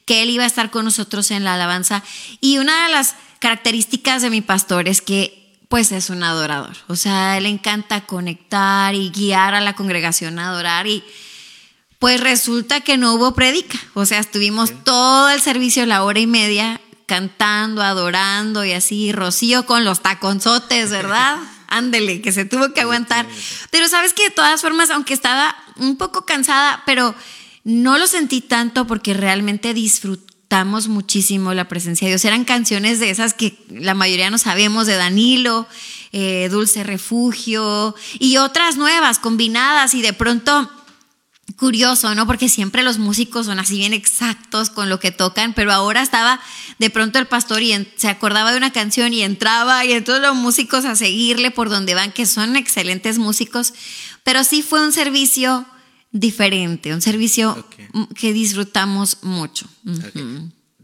que 0.06 0.22
él 0.22 0.30
iba 0.30 0.43
a 0.43 0.48
estar 0.48 0.69
con 0.69 0.86
nosotros 0.86 1.32
en 1.32 1.43
la 1.43 1.56
alabanza. 1.56 2.04
Y 2.41 2.60
una 2.60 2.86
de 2.86 2.91
las 2.91 3.15
características 3.39 4.22
de 4.22 4.30
mi 4.30 4.41
pastor 4.41 4.88
es 4.88 5.02
que 5.02 5.58
pues 5.67 5.91
es 5.91 6.12
un 6.12 6.22
adorador. 6.22 6.76
O 6.88 6.95
sea, 6.95 7.39
le 7.39 7.50
encanta 7.50 8.06
conectar 8.06 8.93
y 8.93 9.10
guiar 9.10 9.56
a 9.56 9.62
la 9.62 9.74
congregación 9.74 10.38
a 10.38 10.50
adorar 10.50 10.86
y 10.86 11.04
pues 11.98 12.22
resulta 12.22 12.82
que 12.82 12.98
no 12.98 13.15
hubo 13.15 13.34
prédica. 13.34 13.80
O 13.95 14.06
sea, 14.06 14.19
estuvimos 14.19 14.84
todo 14.84 15.30
el 15.32 15.41
servicio, 15.41 15.88
la 15.88 16.04
hora 16.04 16.19
y 16.19 16.28
media, 16.28 16.80
cantando, 17.10 17.82
adorando 17.82 18.63
y 18.63 18.74
así, 18.74 19.12
Rocío 19.12 19.65
con 19.65 19.84
los 19.84 20.02
taconzotes, 20.02 20.91
¿verdad? 20.91 21.39
Ándele, 21.67 22.22
que 22.22 22.32
se 22.32 22.45
tuvo 22.45 22.72
que 22.74 22.82
aguantar. 22.82 23.26
Pero 23.72 23.88
sabes 23.88 24.13
que 24.13 24.24
de 24.24 24.30
todas 24.30 24.62
formas, 24.62 24.91
aunque 24.91 25.15
estaba 25.15 25.56
un 25.78 25.98
poco 25.98 26.26
cansada, 26.26 26.84
pero 26.86 27.15
no 27.63 27.98
lo 27.98 28.06
sentí 28.06 28.41
tanto 28.41 28.86
porque 28.86 29.15
realmente 29.15 29.74
disfruté 29.74 30.30
muchísimo 30.88 31.54
la 31.54 31.67
presencia 31.67 32.06
de 32.06 32.12
Dios. 32.12 32.26
Eran 32.26 32.43
canciones 32.43 33.00
de 33.00 33.10
esas 33.10 33.34
que 33.34 33.58
la 33.69 33.93
mayoría 33.93 34.30
no 34.30 34.38
sabemos, 34.38 34.88
de 34.88 34.95
Danilo, 34.95 35.67
eh, 36.12 36.48
Dulce 36.50 36.84
Refugio 36.84 37.95
y 38.17 38.38
otras 38.38 38.76
nuevas 38.76 39.19
combinadas 39.19 39.93
y 39.93 40.02
de 40.02 40.13
pronto 40.13 40.69
curioso, 41.58 42.14
¿no? 42.16 42.28
Porque 42.28 42.50
siempre 42.50 42.84
los 42.84 42.98
músicos 42.98 43.46
son 43.46 43.60
así 43.60 43.78
bien 43.78 43.94
exactos 43.94 44.70
con 44.70 44.90
lo 44.90 45.00
que 45.00 45.12
tocan, 45.12 45.54
pero 45.54 45.72
ahora 45.72 46.02
estaba 46.02 46.40
de 46.78 46.90
pronto 46.90 47.20
el 47.20 47.28
pastor 47.28 47.62
y 47.62 47.88
se 47.96 48.08
acordaba 48.08 48.52
de 48.52 48.58
una 48.58 48.72
canción 48.72 49.14
y 49.14 49.22
entraba 49.22 49.86
y 49.86 49.94
entonces 49.94 50.24
los 50.24 50.36
músicos 50.36 50.86
a 50.86 50.96
seguirle 50.96 51.52
por 51.52 51.70
donde 51.70 51.94
van, 51.94 52.12
que 52.12 52.26
son 52.26 52.56
excelentes 52.56 53.18
músicos, 53.18 53.74
pero 54.24 54.44
sí 54.44 54.62
fue 54.62 54.84
un 54.84 54.92
servicio 54.92 55.66
diferente, 56.12 56.94
un 56.94 57.02
servicio 57.02 57.68
que 58.16 58.34
disfrutamos 58.34 59.18
mucho. 59.24 59.68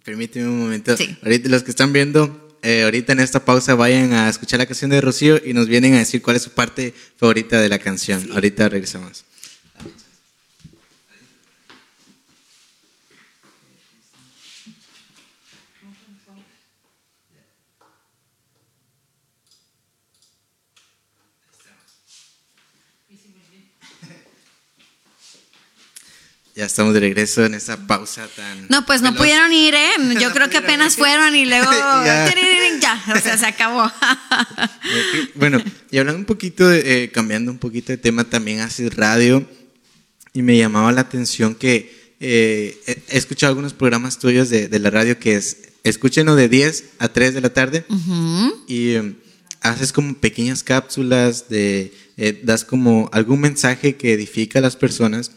Permíteme 0.04 0.47
un 0.47 0.60
momento. 0.60 0.95
Ahorita 1.23 1.49
los 1.49 1.63
que 1.63 1.71
están 1.71 1.91
viendo, 1.91 2.58
eh, 2.62 2.84
ahorita 2.84 3.13
en 3.13 3.19
esta 3.19 3.43
pausa 3.43 3.75
vayan 3.75 4.13
a 4.13 4.30
escuchar 4.30 4.60
la 4.60 4.65
canción 4.65 4.91
de 4.91 5.01
Rocío 5.01 5.41
y 5.43 5.54
nos 5.54 5.67
vienen 5.67 5.95
a 5.95 5.99
decir 5.99 6.21
cuál 6.21 6.36
es 6.36 6.43
su 6.43 6.51
parte 6.51 6.93
favorita 7.17 7.60
de 7.60 7.69
la 7.69 7.80
canción. 7.80 8.30
Ahorita 8.32 8.69
regresamos. 8.69 9.25
Ya 26.55 26.63
estamos 26.63 26.93
de 26.93 27.01
regreso 27.01 27.43
en 27.43 27.53
esa 27.53 27.85
pausa 27.85 28.29
tan. 28.33 28.67
No, 28.69 28.85
pues 28.85 29.01
no 29.01 29.13
pudieron 29.13 29.51
ir, 29.51 29.75
¿eh? 29.75 29.91
Yo 30.21 30.31
creo 30.31 30.49
que 30.49 30.55
apenas 30.57 30.95
fueron 30.95 31.35
y 31.35 31.43
luego. 31.45 31.69
ya. 32.05 33.03
o 33.13 33.19
sea, 33.19 33.37
se 33.37 33.45
acabó. 33.45 33.91
bueno, 35.35 35.61
y 35.91 35.97
hablando 35.97 36.19
un 36.19 36.25
poquito, 36.25 36.71
eh, 36.71 37.11
cambiando 37.13 37.51
un 37.51 37.57
poquito 37.57 37.91
de 37.91 37.97
tema, 37.97 38.23
también 38.23 38.61
haces 38.61 38.95
radio 38.95 39.45
y 40.31 40.43
me 40.43 40.57
llamaba 40.57 40.93
la 40.93 41.01
atención 41.01 41.55
que 41.55 42.15
eh, 42.21 42.81
he 43.09 43.17
escuchado 43.17 43.49
algunos 43.49 43.73
programas 43.73 44.17
tuyos 44.17 44.49
de, 44.49 44.79
la 44.79 44.89
radio 44.89 45.19
que 45.19 45.35
es. 45.35 45.57
Escúchenlo 45.83 46.35
de 46.35 46.47
10 46.47 46.85
a 46.99 47.09
3 47.09 47.33
de 47.33 47.41
la 47.41 47.49
tarde 47.49 47.85
y 48.65 48.93
em, 48.93 49.17
haces 49.61 49.91
como 49.91 50.15
pequeñas 50.15 50.63
cápsulas, 50.63 51.49
de, 51.49 51.93
eh, 52.17 52.41
das 52.43 52.63
como 52.63 53.09
algún 53.11 53.41
mensaje 53.41 53.95
que 53.95 54.13
edifica 54.13 54.59
a 54.59 54.61
las 54.63 54.77
personas 54.77 55.31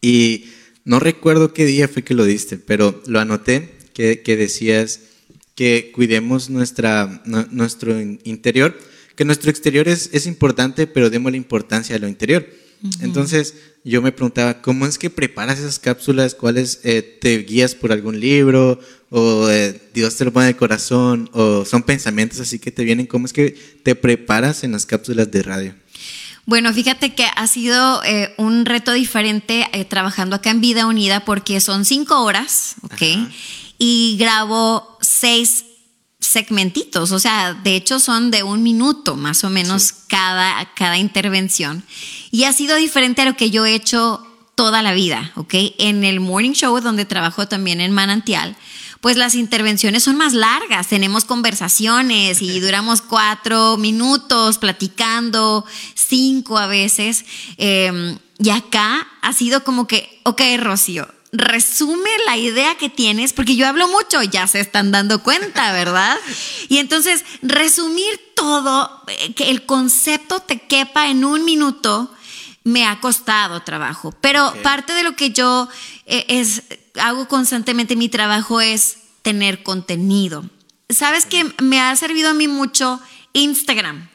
y 0.00 0.46
no 0.84 1.00
recuerdo 1.00 1.52
qué 1.52 1.66
día 1.66 1.88
fue 1.88 2.02
que 2.02 2.14
lo 2.14 2.24
diste, 2.24 2.56
pero 2.56 3.02
lo 3.06 3.20
anoté, 3.20 3.76
que, 3.92 4.36
decías 4.36 5.00
que 5.54 5.90
cuidemos 5.92 6.50
nuestra, 6.50 7.22
nuestro 7.50 8.00
interior, 8.00 8.78
que 9.16 9.24
nuestro 9.24 9.50
exterior 9.50 9.88
es, 9.88 10.10
es 10.12 10.26
importante, 10.26 10.86
pero 10.86 11.10
demos 11.10 11.32
la 11.32 11.36
importancia 11.36 11.96
a 11.96 11.98
lo 11.98 12.06
interior. 12.06 12.46
Entonces 13.00 13.54
yo 13.84 14.02
me 14.02 14.12
preguntaba, 14.12 14.62
¿cómo 14.62 14.86
es 14.86 14.98
que 14.98 15.10
preparas 15.10 15.58
esas 15.58 15.78
cápsulas? 15.78 16.34
¿Cuáles 16.34 16.80
eh, 16.84 17.02
te 17.02 17.38
guías 17.38 17.74
por 17.74 17.90
algún 17.90 18.20
libro? 18.20 18.78
¿O 19.10 19.48
eh, 19.50 19.80
Dios 19.94 20.16
te 20.16 20.24
lo 20.24 20.32
pone 20.32 20.46
en 20.46 20.50
el 20.50 20.56
corazón? 20.56 21.28
¿O 21.32 21.64
son 21.64 21.82
pensamientos 21.82 22.38
así 22.38 22.58
que 22.58 22.70
te 22.70 22.84
vienen? 22.84 23.06
¿Cómo 23.06 23.26
es 23.26 23.32
que 23.32 23.56
te 23.82 23.96
preparas 23.96 24.62
en 24.62 24.72
las 24.72 24.86
cápsulas 24.86 25.30
de 25.30 25.42
radio? 25.42 25.74
Bueno, 26.48 26.72
fíjate 26.72 27.14
que 27.14 27.26
ha 27.36 27.46
sido 27.46 28.02
eh, 28.04 28.32
un 28.38 28.64
reto 28.64 28.94
diferente 28.94 29.68
eh, 29.74 29.84
trabajando 29.84 30.34
acá 30.34 30.48
en 30.48 30.62
Vida 30.62 30.86
Unida 30.86 31.20
porque 31.26 31.60
son 31.60 31.84
cinco 31.84 32.22
horas, 32.22 32.76
¿ok? 32.84 33.02
Y 33.76 34.16
grabo 34.18 34.96
seis 35.02 35.66
segmentitos, 36.18 37.12
o 37.12 37.18
sea, 37.18 37.52
de 37.52 37.76
hecho 37.76 38.00
son 38.00 38.30
de 38.30 38.44
un 38.44 38.62
minuto 38.62 39.14
más 39.14 39.44
o 39.44 39.50
menos 39.50 39.92
cada, 39.92 40.72
cada 40.74 40.96
intervención. 40.96 41.84
Y 42.30 42.44
ha 42.44 42.54
sido 42.54 42.76
diferente 42.76 43.20
a 43.20 43.24
lo 43.26 43.36
que 43.36 43.50
yo 43.50 43.66
he 43.66 43.74
hecho 43.74 44.26
toda 44.54 44.80
la 44.80 44.94
vida, 44.94 45.32
¿ok? 45.34 45.52
En 45.76 46.02
el 46.02 46.18
morning 46.18 46.52
show 46.52 46.80
donde 46.80 47.04
trabajo 47.04 47.46
también 47.46 47.82
en 47.82 47.92
Manantial, 47.92 48.56
pues 49.00 49.16
las 49.16 49.34
intervenciones 49.34 50.02
son 50.02 50.16
más 50.16 50.32
largas, 50.32 50.88
tenemos 50.88 51.24
conversaciones 51.24 52.42
y 52.42 52.60
duramos 52.60 53.00
cuatro 53.00 53.76
minutos 53.76 54.58
platicando, 54.58 55.64
cinco 55.94 56.58
a 56.58 56.66
veces. 56.66 57.24
Em, 57.56 58.18
y 58.38 58.50
acá 58.50 59.06
ha 59.22 59.32
sido 59.32 59.64
como 59.64 59.86
que, 59.86 60.20
ok, 60.24 60.40
Rocío, 60.58 61.08
resume 61.32 62.10
la 62.26 62.36
idea 62.36 62.76
que 62.76 62.88
tienes, 62.88 63.32
porque 63.32 63.56
yo 63.56 63.66
hablo 63.66 63.88
mucho, 63.88 64.22
ya 64.22 64.46
se 64.46 64.60
están 64.60 64.90
dando 64.90 65.22
cuenta, 65.22 65.72
¿verdad? 65.72 66.16
Y 66.68 66.78
entonces, 66.78 67.24
resumir 67.42 68.20
todo, 68.34 69.02
eh, 69.08 69.34
que 69.34 69.50
el 69.50 69.66
concepto 69.66 70.40
te 70.40 70.60
quepa 70.60 71.08
en 71.08 71.24
un 71.24 71.44
minuto, 71.44 72.12
me 72.64 72.86
ha 72.86 73.00
costado 73.00 73.62
trabajo. 73.62 74.14
Pero 74.20 74.52
parte 74.62 74.92
de 74.92 75.02
lo 75.02 75.16
que 75.16 75.30
yo 75.30 75.68
eh, 76.06 76.24
es, 76.28 76.62
hago 77.00 77.28
constantemente 77.28 77.96
mi 77.96 78.08
trabajo 78.08 78.60
es 78.60 78.98
tener 79.22 79.62
contenido. 79.62 80.48
¿Sabes 80.88 81.26
que 81.26 81.44
me 81.62 81.80
ha 81.80 81.94
servido 81.96 82.30
a 82.30 82.34
mí 82.34 82.48
mucho 82.48 83.00
Instagram? 83.32 84.08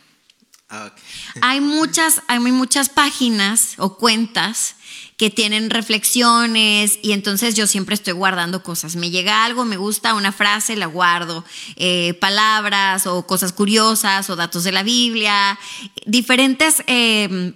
Ah, 0.69 0.91
hay, 1.41 1.62
muchas, 1.62 2.22
hay 2.28 2.39
muchas 2.39 2.89
páginas 2.89 3.76
o 3.78 3.98
cuentas 3.98 4.76
que 5.17 5.30
tienen 5.30 5.69
reflexiones 5.69 6.98
y 7.04 7.12
entonces 7.12 7.54
yo 7.54 7.67
siempre 7.67 7.93
estoy 7.93 8.13
guardando 8.13 8.63
cosas. 8.63 8.96
Me 8.96 9.12
llega 9.12 9.46
algo, 9.46 9.63
me 9.63 9.78
gusta 9.78 10.15
una 10.15 10.32
frase, 10.32 10.76
la 10.76 10.88
guardo. 10.88 11.46
Eh, 11.76 12.15
palabras 12.15 13.06
o 13.06 13.28
cosas 13.28 13.54
curiosas 13.54 14.30
o 14.30 14.36
datos 14.36 14.63
de 14.63 14.72
la 14.72 14.84
Biblia, 14.84 15.60
diferentes 16.06 16.84
eh, 16.88 17.54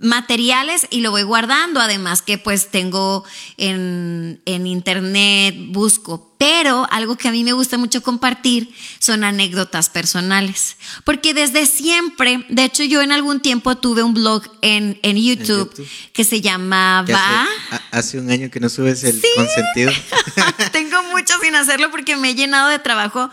materiales 0.00 0.86
y 0.90 1.00
lo 1.00 1.10
voy 1.10 1.22
guardando. 1.22 1.80
Además 1.80 2.22
que 2.22 2.38
pues 2.38 2.70
tengo 2.70 3.24
en, 3.56 4.40
en, 4.44 4.66
internet, 4.66 5.54
busco. 5.68 6.34
Pero 6.38 6.86
algo 6.90 7.16
que 7.16 7.28
a 7.28 7.32
mí 7.32 7.42
me 7.42 7.52
gusta 7.52 7.78
mucho 7.78 8.02
compartir 8.02 8.72
son 9.00 9.24
anécdotas 9.24 9.90
personales. 9.90 10.76
Porque 11.04 11.34
desde 11.34 11.66
siempre, 11.66 12.44
de 12.48 12.64
hecho 12.64 12.84
yo 12.84 13.02
en 13.02 13.10
algún 13.10 13.40
tiempo 13.40 13.76
tuve 13.76 14.02
un 14.02 14.14
blog 14.14 14.44
en, 14.62 15.00
en, 15.02 15.16
YouTube, 15.16 15.72
que 16.12 16.24
se 16.24 16.40
llamaba... 16.40 17.46
Hace, 17.90 18.18
un 18.18 18.30
año 18.30 18.50
que 18.50 18.60
no 18.60 18.68
subes 18.68 19.02
el 19.02 19.20
consentido. 19.34 19.92
tengo 20.72 21.02
mucho 21.04 21.34
sin 21.42 21.56
hacerlo 21.56 21.90
porque 21.90 22.16
me 22.16 22.30
he 22.30 22.34
llenado 22.34 22.68
de 22.68 22.78
trabajo. 22.78 23.30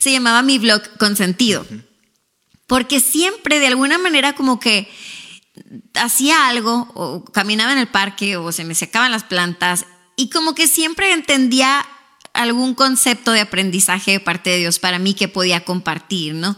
Se 0.00 0.10
llamaba 0.10 0.42
mi 0.42 0.58
blog 0.58 0.82
consentido. 0.98 1.64
Porque 2.66 3.00
siempre 3.00 3.60
de 3.60 3.66
alguna 3.66 3.96
manera 3.96 4.34
como 4.34 4.60
que 4.60 4.90
hacía 5.94 6.48
algo, 6.48 6.88
o 6.94 7.24
caminaba 7.24 7.72
en 7.72 7.78
el 7.78 7.88
parque, 7.88 8.36
o 8.36 8.52
se 8.52 8.64
me 8.64 8.74
secaban 8.74 9.12
las 9.12 9.24
plantas, 9.24 9.86
y 10.16 10.30
como 10.30 10.54
que 10.54 10.66
siempre 10.66 11.12
entendía 11.12 11.86
algún 12.32 12.74
concepto 12.74 13.32
de 13.32 13.40
aprendizaje 13.40 14.12
de 14.12 14.20
parte 14.20 14.50
de 14.50 14.58
Dios 14.58 14.78
para 14.78 14.98
mí 14.98 15.14
que 15.14 15.28
podía 15.28 15.64
compartir, 15.64 16.34
¿no? 16.34 16.56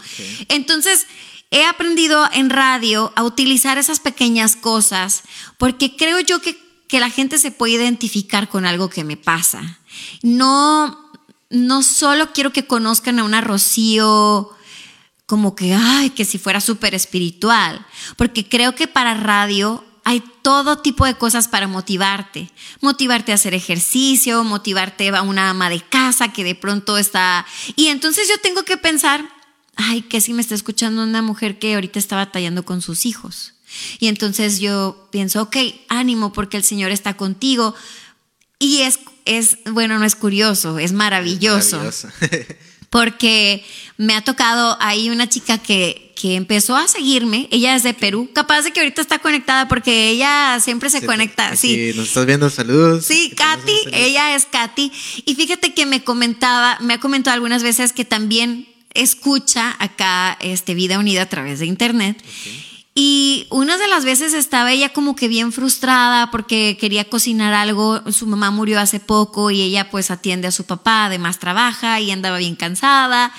Entonces, 0.49 1.07
he 1.51 1.65
aprendido 1.65 2.29
en 2.33 2.51
radio 2.51 3.13
a 3.17 3.25
utilizar 3.25 3.79
esas 3.79 4.01
pequeñas 4.01 4.57
cosas 4.57 5.23
porque 5.59 5.97
creo 5.97 6.21
yo 6.21 6.41
que, 6.41 6.57
que 6.89 7.01
la 7.01 7.11
gente 7.11 7.39
se 7.39 7.51
puede 7.51 7.75
identificar 7.75 8.49
con 8.49 8.67
algo 8.67 8.89
que 8.89 9.05
me 9.05 9.17
pasa. 9.17 9.79
No, 10.23 11.11
no 11.51 11.83
solo 11.83 12.33
quiero 12.33 12.53
que 12.53 12.67
conozcan 12.67 13.19
a 13.19 13.25
una 13.25 13.41
Rocío 13.41 14.51
como 15.31 15.55
que, 15.55 15.73
ay, 15.75 16.11
que 16.11 16.25
si 16.25 16.39
fuera 16.39 16.61
súper 16.61 16.93
espiritual, 16.93 17.87
porque 18.17 18.49
creo 18.49 18.75
que 18.75 18.89
para 18.89 19.15
radio 19.15 19.85
hay 20.03 20.25
todo 20.43 20.79
tipo 20.79 21.07
de 21.07 21.15
cosas 21.15 21.47
para 21.47 21.69
motivarte. 21.69 22.51
Motivarte 22.81 23.31
a 23.31 23.37
hacer 23.37 23.55
ejercicio, 23.55 24.43
motivarte 24.43 25.11
a 25.11 25.23
una 25.23 25.51
ama 25.51 25.71
de 25.71 25.83
casa 25.83 26.33
que 26.33 26.43
de 26.43 26.57
pronto 26.57 26.99
está... 26.99 27.47
Y 27.77 27.87
entonces 27.87 28.27
yo 28.29 28.41
tengo 28.43 28.65
que 28.65 28.77
pensar, 28.77 29.25
ay, 29.77 30.03
que 30.03 30.21
si 30.21 30.33
me 30.33 30.43
está 30.43 30.57
escuchando 30.57 31.05
una 31.05 31.23
mujer 31.23 31.61
que 31.61 31.77
ahorita 31.77 32.01
está 32.01 32.17
batallando 32.17 32.65
con 32.65 32.83
sus 32.83 33.07
hijos. 33.07 33.53
Y 34.01 34.09
entonces 34.09 34.59
yo 34.59 35.07
pienso, 35.13 35.43
ok, 35.43 35.57
ánimo 35.89 36.33
porque 36.33 36.57
el 36.57 36.65
Señor 36.65 36.91
está 36.91 37.17
contigo. 37.17 37.77
Y 38.59 38.81
es, 38.81 38.99
es 39.27 39.59
bueno, 39.71 39.97
no 39.97 40.05
es 40.05 40.17
curioso, 40.17 40.81
es 40.81 40.91
maravilloso. 40.91 41.77
maravilloso. 41.77 42.09
porque 42.91 43.65
me 43.97 44.15
ha 44.15 44.23
tocado 44.23 44.77
ahí 44.81 45.11
una 45.11 45.29
chica 45.29 45.59
que, 45.59 46.13
que 46.17 46.35
empezó 46.35 46.77
a 46.77 46.89
seguirme, 46.89 47.49
ella 47.53 47.77
es 47.77 47.85
de 47.85 47.95
Perú, 47.95 48.29
capaz 48.35 48.63
de 48.63 48.73
que 48.73 48.81
ahorita 48.81 49.01
está 49.01 49.21
conectada 49.21 49.69
porque 49.69 50.11
ella 50.11 50.59
siempre 50.61 50.91
se 50.91 51.07
conecta. 51.07 51.57
Sí, 51.57 51.93
sí, 51.93 51.97
nos 51.97 52.09
estás 52.09 52.27
viendo, 52.27 52.51
saludos. 52.51 53.07
Sí, 53.07 53.33
Katy, 53.37 53.77
ella 53.93 54.35
es 54.35 54.45
Katy. 54.45 54.93
Y 55.25 55.35
fíjate 55.37 55.73
que 55.73 55.87
me 55.87 56.03
comentaba, 56.03 56.79
me 56.81 56.95
ha 56.95 57.01
comentado 57.01 57.35
algunas 57.35 57.63
veces 57.63 57.93
que 57.93 58.05
también 58.05 58.67
escucha 58.93 59.77
acá 59.79 60.37
este 60.41 60.75
Vida 60.75 60.99
Unida 60.99 61.23
a 61.23 61.29
través 61.29 61.61
de 61.61 61.67
internet. 61.67 62.23
Y 62.95 63.47
una 63.51 63.79
de 63.79 63.87
las 63.87 64.05
veces 64.05 64.35
estaba 64.35 64.73
ella 64.73 64.93
como 64.93 65.15
que 65.15 65.29
bien 65.29 65.53
frustrada 65.53 66.31
porque 66.31 66.77
quería 66.79 67.09
cocinar 67.09 67.55
algo, 67.55 68.03
su 68.11 68.27
mamá 68.27 68.51
murió 68.51 68.81
hace 68.81 68.99
poco 68.99 69.51
y 69.51 69.63
ella 69.63 69.91
pues 69.91 70.11
atiende 70.11 70.49
a 70.49 70.53
su 70.53 70.65
papá, 70.65 71.07
además 71.07 71.39
trabaja 71.39 72.01
y 72.01 72.11
andaba 72.11 72.39
bien 72.39 72.57
cansada. 72.57 73.33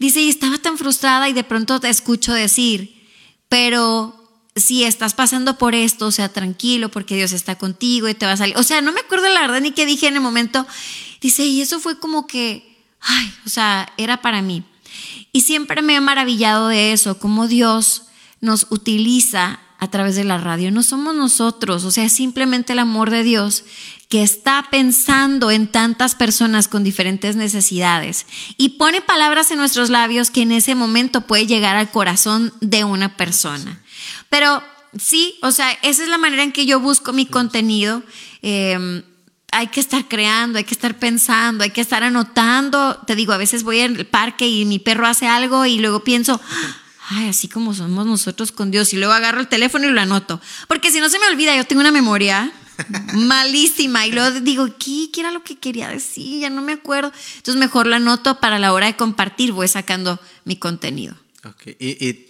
Dice, 0.00 0.20
y 0.20 0.28
estaba 0.28 0.58
tan 0.58 0.78
frustrada 0.78 1.28
y 1.28 1.32
de 1.32 1.44
pronto 1.44 1.80
te 1.80 1.88
escucho 1.88 2.32
decir, 2.32 3.06
pero 3.48 4.14
si 4.56 4.82
estás 4.84 5.14
pasando 5.14 5.58
por 5.58 5.76
esto, 5.76 6.06
o 6.06 6.10
sea, 6.12 6.28
tranquilo 6.28 6.88
porque 6.88 7.16
Dios 7.16 7.32
está 7.32 7.56
contigo 7.56 8.08
y 8.08 8.14
te 8.14 8.26
va 8.26 8.32
a 8.32 8.36
salir. 8.36 8.56
O 8.56 8.64
sea, 8.64 8.80
no 8.80 8.92
me 8.92 9.00
acuerdo 9.00 9.28
la 9.28 9.40
verdad 9.40 9.60
ni 9.60 9.70
qué 9.70 9.86
dije 9.86 10.08
en 10.08 10.14
el 10.14 10.20
momento. 10.20 10.66
Dice, 11.20 11.44
y 11.46 11.60
eso 11.60 11.78
fue 11.78 11.98
como 11.98 12.26
que, 12.26 12.76
ay, 13.00 13.32
o 13.46 13.48
sea, 13.48 13.92
era 13.96 14.20
para 14.20 14.42
mí. 14.42 14.64
Y 15.32 15.42
siempre 15.42 15.82
me 15.82 15.94
he 15.94 16.00
maravillado 16.00 16.68
de 16.68 16.92
eso, 16.92 17.18
como 17.18 17.46
Dios 17.46 18.07
nos 18.40 18.66
utiliza 18.70 19.60
a 19.78 19.88
través 19.88 20.16
de 20.16 20.24
la 20.24 20.38
radio. 20.38 20.70
No 20.70 20.82
somos 20.82 21.14
nosotros, 21.14 21.84
o 21.84 21.90
sea, 21.90 22.04
es 22.04 22.12
simplemente 22.12 22.72
el 22.72 22.80
amor 22.80 23.10
de 23.10 23.22
Dios 23.22 23.64
que 24.08 24.22
está 24.22 24.66
pensando 24.70 25.50
en 25.50 25.68
tantas 25.68 26.14
personas 26.14 26.66
con 26.66 26.82
diferentes 26.82 27.36
necesidades 27.36 28.26
y 28.56 28.70
pone 28.70 29.02
palabras 29.02 29.50
en 29.50 29.58
nuestros 29.58 29.90
labios 29.90 30.30
que 30.30 30.42
en 30.42 30.52
ese 30.52 30.74
momento 30.74 31.22
puede 31.22 31.46
llegar 31.46 31.76
al 31.76 31.90
corazón 31.90 32.52
de 32.60 32.84
una 32.84 33.16
persona. 33.16 33.80
Pero 34.30 34.62
sí, 34.98 35.38
o 35.42 35.52
sea, 35.52 35.70
esa 35.82 36.02
es 36.02 36.08
la 36.08 36.18
manera 36.18 36.42
en 36.42 36.52
que 36.52 36.66
yo 36.66 36.80
busco 36.80 37.12
mi 37.12 37.26
contenido. 37.26 38.02
Em, 38.42 39.02
hay 39.52 39.68
que 39.68 39.80
estar 39.80 40.08
creando, 40.08 40.58
hay 40.58 40.64
que 40.64 40.74
estar 40.74 40.98
pensando, 40.98 41.64
hay 41.64 41.70
que 41.70 41.80
estar 41.82 42.02
anotando. 42.02 42.98
Te 43.06 43.14
digo, 43.14 43.32
a 43.32 43.38
veces 43.38 43.62
voy 43.62 43.80
al 43.80 44.06
parque 44.06 44.48
y 44.48 44.64
mi 44.64 44.78
perro 44.78 45.06
hace 45.06 45.26
algo 45.26 45.66
y 45.66 45.78
luego 45.78 46.02
pienso, 46.02 46.40
ay, 47.08 47.28
así 47.28 47.48
como 47.48 47.74
somos 47.74 48.06
nosotros 48.06 48.52
con 48.52 48.70
Dios. 48.70 48.92
Y 48.92 48.96
luego 48.96 49.12
agarro 49.12 49.40
el 49.40 49.48
teléfono 49.48 49.86
y 49.86 49.90
lo 49.90 50.00
anoto. 50.00 50.40
Porque 50.66 50.90
si 50.90 51.00
no 51.00 51.08
se 51.08 51.18
me 51.18 51.26
olvida, 51.26 51.56
yo 51.56 51.64
tengo 51.64 51.80
una 51.80 51.92
memoria 51.92 52.52
malísima. 53.14 54.06
Y 54.06 54.12
luego 54.12 54.40
digo, 54.40 54.66
¿qué, 54.78 55.10
¿qué 55.12 55.20
era 55.20 55.30
lo 55.30 55.42
que 55.42 55.58
quería 55.58 55.88
decir? 55.88 56.40
Ya 56.40 56.50
no 56.50 56.62
me 56.62 56.72
acuerdo. 56.72 57.12
Entonces 57.36 57.58
mejor 57.58 57.86
lo 57.86 57.96
anoto 57.96 58.40
para 58.40 58.58
la 58.58 58.72
hora 58.72 58.86
de 58.86 58.96
compartir, 58.96 59.52
voy 59.52 59.68
sacando 59.68 60.20
mi 60.44 60.56
contenido. 60.56 61.16
Ok, 61.44 61.68
y, 61.78 62.26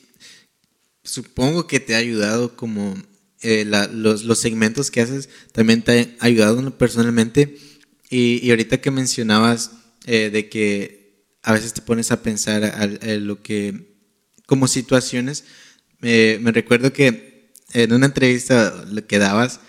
supongo 1.03 1.67
que 1.67 1.81
te 1.81 1.95
ha 1.95 1.99
ayudado 1.99 2.55
como 2.55 2.95
eh, 3.41 3.65
los, 3.65 4.25
los, 4.25 4.39
segmentos 4.39 4.91
que 4.91 5.01
haces, 5.01 5.31
también 5.53 5.83
te 5.83 6.17
ha 6.21 6.27
ayudado 6.27 6.77
personalmente. 6.77 7.59
Y, 8.11 8.45
y 8.47 8.51
ahorita 8.51 8.81
que 8.81 8.91
mencionabas 8.91 9.73
eh, 10.07 10.31
de 10.31 10.49
que 10.49 10.99
a 11.43 11.53
veces 11.53 11.73
te 11.73 11.83
pones 11.83 12.11
a 12.13 12.23
pensar 12.23 12.65
a, 12.65 12.87
lo 13.17 13.43
que 13.43 13.88
como 14.49 14.67
situaciones. 14.67 15.45
me 16.01 16.51
recuerdo 16.53 16.91
que 16.91 17.53
en 17.75 17.93
una 17.93 18.07
entrevista 18.07 18.83
que 19.07 19.19
dabas, 19.19 19.61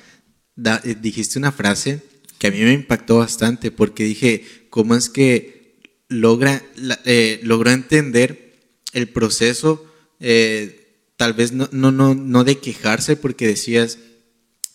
dijiste 1.01 1.37
una 1.37 1.51
frase 1.51 2.01
que 2.37 2.47
a 2.47 2.51
mí 2.51 2.61
me 2.61 2.71
impactó 2.71 3.17
bastante 3.17 3.71
porque 3.71 4.05
dije, 4.05 4.45
¿cómo 4.69 4.95
es 4.95 5.09
que 5.09 5.81
logra, 6.07 6.63
eh, 7.03 7.41
logró 7.43 7.71
entender 7.71 8.57
el 8.93 9.09
proceso, 9.09 9.85
eh, 10.21 11.11
tal 11.17 11.33
vez 11.33 11.51
no, 11.51 11.67
no, 11.73 11.91
no, 11.91 12.15
no 12.15 12.45
de 12.45 12.57
quejarse 12.57 13.17
porque 13.17 13.45
decías, 13.45 13.99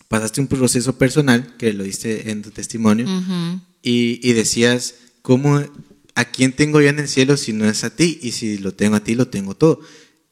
pasaste 0.07 0.39
un 0.39 0.47
proceso 0.47 0.99
personal, 0.99 1.57
que 1.57 1.73
lo 1.73 1.83
diste 1.83 2.29
en 2.29 2.43
tu 2.43 2.51
testimonio, 2.51 3.07
y, 3.81 4.19
y 4.21 4.33
decías, 4.33 4.93
¿cómo 5.23 5.59
¿a 6.15 6.25
quién 6.25 6.53
tengo 6.53 6.81
yo 6.81 6.89
en 6.89 6.99
el 6.99 7.07
cielo 7.07 7.37
si 7.37 7.53
no 7.53 7.69
es 7.69 7.83
a 7.83 7.95
ti? 7.95 8.19
Y 8.21 8.31
si 8.31 8.57
lo 8.57 8.73
tengo 8.73 8.95
a 8.95 9.03
ti, 9.03 9.15
lo 9.15 9.27
tengo 9.27 9.55
todo. 9.55 9.81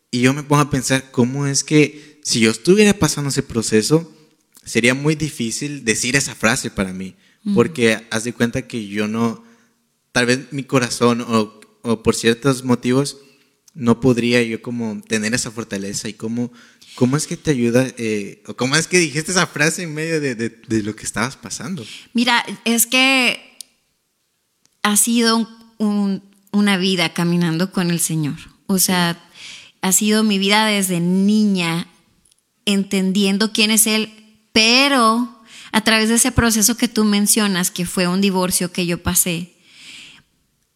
Y 0.10 0.22
yo 0.22 0.34
me 0.34 0.44
pongo 0.44 0.62
a 0.62 0.70
pensar, 0.70 1.12
¿cómo 1.12 1.46
es 1.46 1.64
que 1.64 2.20
si 2.24 2.40
yo 2.40 2.52
estuviera 2.52 2.94
pasando 2.94 3.30
ese 3.30 3.44
proceso, 3.44 4.12
sería 4.64 4.94
muy 4.94 5.16
difícil 5.16 5.84
decir 5.84 6.16
esa 6.16 6.36
frase 6.36 6.72
para 6.72 6.94
mí? 6.94 7.16
Porque 7.54 8.08
haz 8.10 8.24
de 8.24 8.34
cuenta 8.34 8.68
que 8.68 8.88
yo 8.88 9.10
no, 9.10 9.44
tal 10.14 10.28
vez 10.28 10.40
mi 10.52 10.64
corazón 10.64 11.20
o, 11.22 11.60
o 11.82 12.02
por 12.02 12.16
ciertos 12.16 12.64
motivos, 12.64 13.18
no 13.74 14.00
podría 14.00 14.42
yo 14.44 14.62
como 14.62 15.02
tener 15.02 15.34
esa 15.34 15.52
fortaleza 15.52 16.08
y 16.08 16.14
cómo, 16.14 16.54
cómo 16.96 17.18
es 17.18 17.28
que 17.28 17.36
te 17.36 17.52
ayuda, 17.52 17.88
eh, 17.98 18.44
o 18.48 18.56
cómo 18.56 18.76
es 18.76 18.88
que 18.88 19.00
dijiste 19.00 19.32
esa 19.32 19.48
frase 19.48 19.84
en 19.84 19.94
medio 19.94 20.22
de, 20.22 20.36
de, 20.36 20.50
de, 20.50 20.84
lo 20.84 20.96
que 20.96 21.04
estabas 21.04 21.36
pasando. 21.36 21.86
Mira, 22.14 22.46
es 22.66 22.86
que 22.86 23.58
ha 24.84 24.96
sido 24.96 25.50
una 25.78 26.78
vida 26.78 27.10
caminando 27.14 27.72
con 27.72 27.92
el 27.92 28.00
Señor. 28.00 28.38
O 28.68 28.80
sea, 28.80 29.18
ha 29.82 29.92
sido 29.92 30.24
mi 30.24 30.38
vida 30.38 30.66
desde 30.66 31.00
niña, 31.00 31.88
entendiendo 32.66 33.52
quién 33.52 33.72
es 33.72 33.88
Él, 33.88 34.14
pero 34.54 35.42
a 35.72 35.82
través 35.82 36.10
de 36.10 36.16
ese 36.16 36.32
proceso 36.32 36.78
que 36.78 36.88
tú 36.88 37.04
mencionas, 37.04 37.72
que 37.72 37.86
fue 37.86 38.08
un 38.08 38.22
divorcio 38.22 38.72
que 38.72 38.86
yo 38.86 39.02
pasé, 39.02 39.54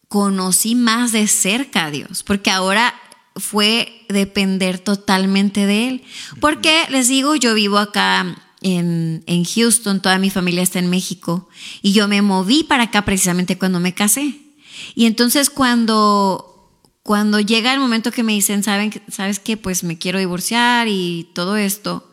conocí 0.08 0.74
más 0.74 1.12
de 1.12 1.26
cerca 1.28 1.86
a 1.86 1.90
Dios, 1.90 2.22
porque 2.22 2.50
ahora 2.50 2.94
fue 3.36 4.04
depender 4.08 4.78
totalmente 4.78 5.66
de 5.66 5.88
Él. 5.88 6.02
Porque 6.40 6.84
les 6.90 7.08
digo, 7.08 7.36
yo 7.36 7.54
vivo 7.54 7.78
acá 7.78 8.36
en, 8.60 9.22
en, 9.26 9.44
Houston, 9.44 10.02
toda 10.02 10.18
mi 10.18 10.30
familia 10.30 10.62
está 10.62 10.80
en 10.80 10.90
México, 10.90 11.48
y 11.80 11.92
yo 11.92 12.08
me 12.08 12.22
moví 12.22 12.64
para 12.64 12.84
acá 12.84 13.04
precisamente 13.04 13.56
cuando 13.56 13.80
me 13.80 13.94
casé. 13.94 14.47
Y 14.94 15.06
entonces 15.06 15.50
cuando, 15.50 16.70
cuando 17.02 17.40
llega 17.40 17.72
el 17.72 17.80
momento 17.80 18.12
que 18.12 18.22
me 18.22 18.32
dicen, 18.32 18.62
¿saben, 18.62 18.92
¿sabes 19.08 19.38
qué? 19.38 19.56
Pues 19.56 19.84
me 19.84 19.98
quiero 19.98 20.18
divorciar 20.18 20.88
y 20.88 21.30
todo 21.34 21.56
esto, 21.56 22.10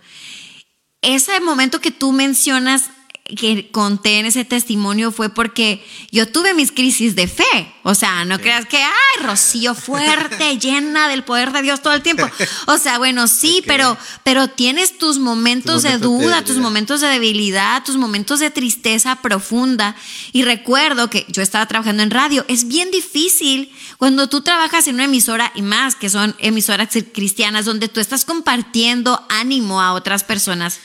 ese 1.01 1.39
momento 1.39 1.82
que 1.82 1.91
tú 1.91 2.12
mencionas 2.12 2.89
que 3.25 3.71
conté 3.71 4.19
en 4.19 4.27
ese 4.27 4.45
testimonio 4.45 5.11
fue 5.11 5.29
porque 5.29 5.83
yo 6.11 6.27
tuve 6.27 6.53
mis 6.53 6.71
crisis 6.71 7.15
de 7.15 7.27
fe. 7.27 7.73
O 7.81 7.95
sea, 7.95 8.23
no 8.23 8.38
creas 8.38 8.67
que, 8.67 8.77
ay, 8.77 9.23
Rocío 9.23 9.73
fuerte, 9.73 10.57
llena 10.59 11.07
del 11.07 11.23
poder 11.23 11.51
de 11.51 11.63
Dios 11.63 11.81
todo 11.81 11.93
el 11.93 12.03
tiempo. 12.03 12.29
O 12.67 12.77
sea, 12.77 12.99
bueno, 12.99 13.27
sí, 13.27 13.63
pero, 13.65 13.97
pero 14.23 14.47
tienes 14.47 14.99
tus 14.99 15.17
momentos, 15.17 15.81
de 15.81 15.97
duda, 15.97 16.43
tus 16.43 16.57
momentos 16.57 17.01
de 17.01 17.07
debilidad, 17.07 17.84
tus 17.84 17.97
momentos 17.97 18.39
de 18.39 18.51
tristeza 18.51 19.15
profunda. 19.15 19.95
Y 20.32 20.43
recuerdo 20.43 21.09
que 21.09 21.26
yo 21.28 21.41
estaba 21.41 21.65
trabajando 21.65 22.03
en 22.03 22.11
radio. 22.11 22.45
Es 22.47 22.67
bien 22.67 22.91
difícil 22.91 23.73
cuando 23.97 24.30
tú 24.30 24.41
trabajas 24.41 24.88
en 24.88 24.95
una 24.95 25.05
emisora 25.05 25.51
y 25.55 25.63
más 25.63 25.95
que 25.95 26.09
son 26.09 26.36
emisoras 26.38 26.89
cristianas 27.11 27.65
donde 27.65 27.89
tú 27.89 27.99
estás 27.99 28.23
compartiendo 28.23 29.26
ánimo 29.30 29.82
a 29.82 29.93
otras 29.93 30.23
personas 30.23 30.80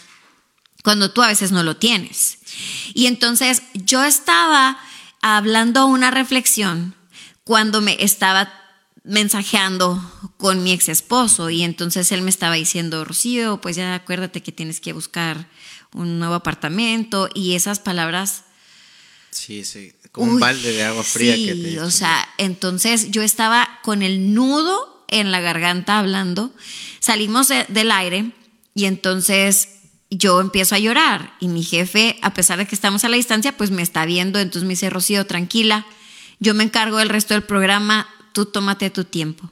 cuando 0.83 1.11
tú 1.12 1.22
a 1.22 1.28
veces 1.28 1.53
no 1.53 1.62
lo 1.62 1.76
tienes. 1.76 2.39
Y 2.95 3.07
entonces 3.07 3.62
yo 3.74 4.05
estaba 4.05 4.78
hablando 5.22 5.87
una 5.87 6.11
reflexión 6.11 6.95
cuando 7.45 7.81
me 7.81 7.97
estaba 8.03 8.53
mensajeando 9.05 10.01
con 10.37 10.62
mi 10.62 10.72
ex 10.72 10.89
esposo 10.89 11.51
y 11.51 11.62
entonces 11.62 12.12
él 12.12 12.22
me 12.22 12.31
estaba 12.31 12.55
diciendo, 12.55 13.05
Rocío, 13.05 13.61
pues 13.61 13.76
ya 13.76 13.95
acuérdate 13.95 14.43
que 14.43 14.53
tienes 14.53 14.81
que 14.81 14.93
buscar 14.93 15.49
un 15.93 16.18
nuevo 16.18 16.35
apartamento 16.35 17.28
y 17.35 17.55
esas 17.55 17.78
palabras... 17.81 18.45
Sí, 19.31 19.64
sí. 19.64 19.93
Como 20.12 20.33
un 20.33 20.41
balde 20.41 20.72
de 20.72 20.83
agua 20.83 21.05
fría 21.05 21.37
sí, 21.37 21.47
que 21.47 21.55
te 21.55 21.81
o 21.81 21.91
sea, 21.91 22.28
entonces 22.37 23.11
yo 23.12 23.22
estaba 23.22 23.78
con 23.83 24.03
el 24.03 24.35
nudo 24.35 25.05
en 25.09 25.31
la 25.31 25.41
garganta 25.41 25.99
hablando. 26.01 26.53
Salimos 26.99 27.47
de- 27.49 27.64
del 27.68 27.93
aire 27.93 28.33
y 28.74 28.87
entonces 28.87 29.68
yo 30.11 30.41
empiezo 30.41 30.75
a 30.75 30.79
llorar 30.79 31.35
y 31.41 31.49
mi 31.49 31.63
jefe, 31.63 32.19
a 32.23 32.35
pesar 32.35 32.59
de 32.59 32.67
que 32.67 32.75
estamos 32.75 33.05
a 33.05 33.09
la 33.09 33.17
distancia, 33.17 33.57
pues 33.57 33.71
me 33.71 33.83
está 33.83 34.05
viendo, 34.05 34.39
entonces 34.41 34.65
me 34.65 34.71
dice, 34.71 34.91
Rocío, 34.91 35.27
tranquila, 35.27 35.87
yo 36.41 36.55
me 36.55 36.65
encargo 36.65 36.99
del 36.99 37.09
resto 37.09 37.35
del 37.35 37.45
programa, 37.45 38.09
tú 38.33 38.47
tómate 38.47 38.91
tu 38.91 39.05
tiempo. 39.05 39.51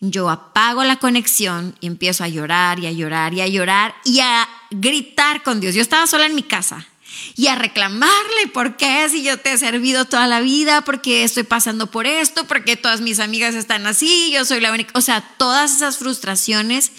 Yo 0.00 0.30
apago 0.30 0.84
la 0.84 0.96
conexión 0.96 1.74
y 1.80 1.88
empiezo 1.88 2.22
a 2.22 2.28
llorar 2.28 2.78
y 2.78 2.86
a 2.86 2.92
llorar 2.92 3.34
y 3.34 3.40
a 3.40 3.48
llorar 3.48 3.94
y 4.04 4.20
a 4.20 4.48
gritar 4.70 5.42
con 5.42 5.58
Dios. 5.58 5.74
Yo 5.74 5.82
estaba 5.82 6.06
sola 6.06 6.26
en 6.26 6.36
mi 6.36 6.44
casa 6.44 6.86
y 7.34 7.48
a 7.48 7.56
reclamarle 7.56 8.46
por 8.52 8.76
qué 8.76 9.08
si 9.08 9.24
yo 9.24 9.38
te 9.38 9.52
he 9.52 9.58
servido 9.58 10.04
toda 10.04 10.28
la 10.28 10.40
vida, 10.40 10.82
porque 10.82 11.24
estoy 11.24 11.42
pasando 11.42 11.90
por 11.90 12.06
esto, 12.06 12.46
porque 12.46 12.76
todas 12.76 13.00
mis 13.00 13.18
amigas 13.18 13.56
están 13.56 13.86
así, 13.88 14.30
yo 14.32 14.44
soy 14.44 14.60
la 14.60 14.70
única, 14.70 14.92
o 14.94 15.00
sea, 15.00 15.20
todas 15.36 15.74
esas 15.74 15.98
frustraciones 15.98 16.92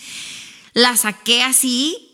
las 0.73 1.01
saqué 1.01 1.43
así, 1.43 2.08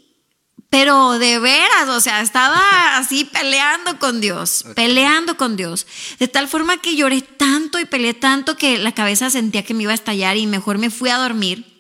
pero 0.70 1.18
de 1.20 1.40
veras, 1.40 1.90
o 1.90 2.00
sea, 2.02 2.22
estaba 2.22 2.98
así 2.98 3.26
peleando 3.26 3.98
con 4.00 4.20
Dios, 4.20 4.66
peleando 4.76 5.38
con 5.38 5.56
Dios, 5.56 5.88
de 6.20 6.28
tal 6.28 6.48
forma 6.48 6.78
que 6.78 6.96
lloré 6.96 7.22
tanto 7.22 7.80
y 7.80 7.86
peleé 7.86 8.14
tanto 8.14 8.58
que 8.58 8.78
la 8.78 8.94
cabeza 8.94 9.30
sentía 9.30 9.64
que 9.64 9.74
me 9.74 9.84
iba 9.84 9.92
a 9.92 9.96
estallar 9.96 10.38
y 10.38 10.48
mejor 10.48 10.78
me 10.78 10.90
fui 10.90 11.10
a 11.10 11.18
dormir. 11.18 11.76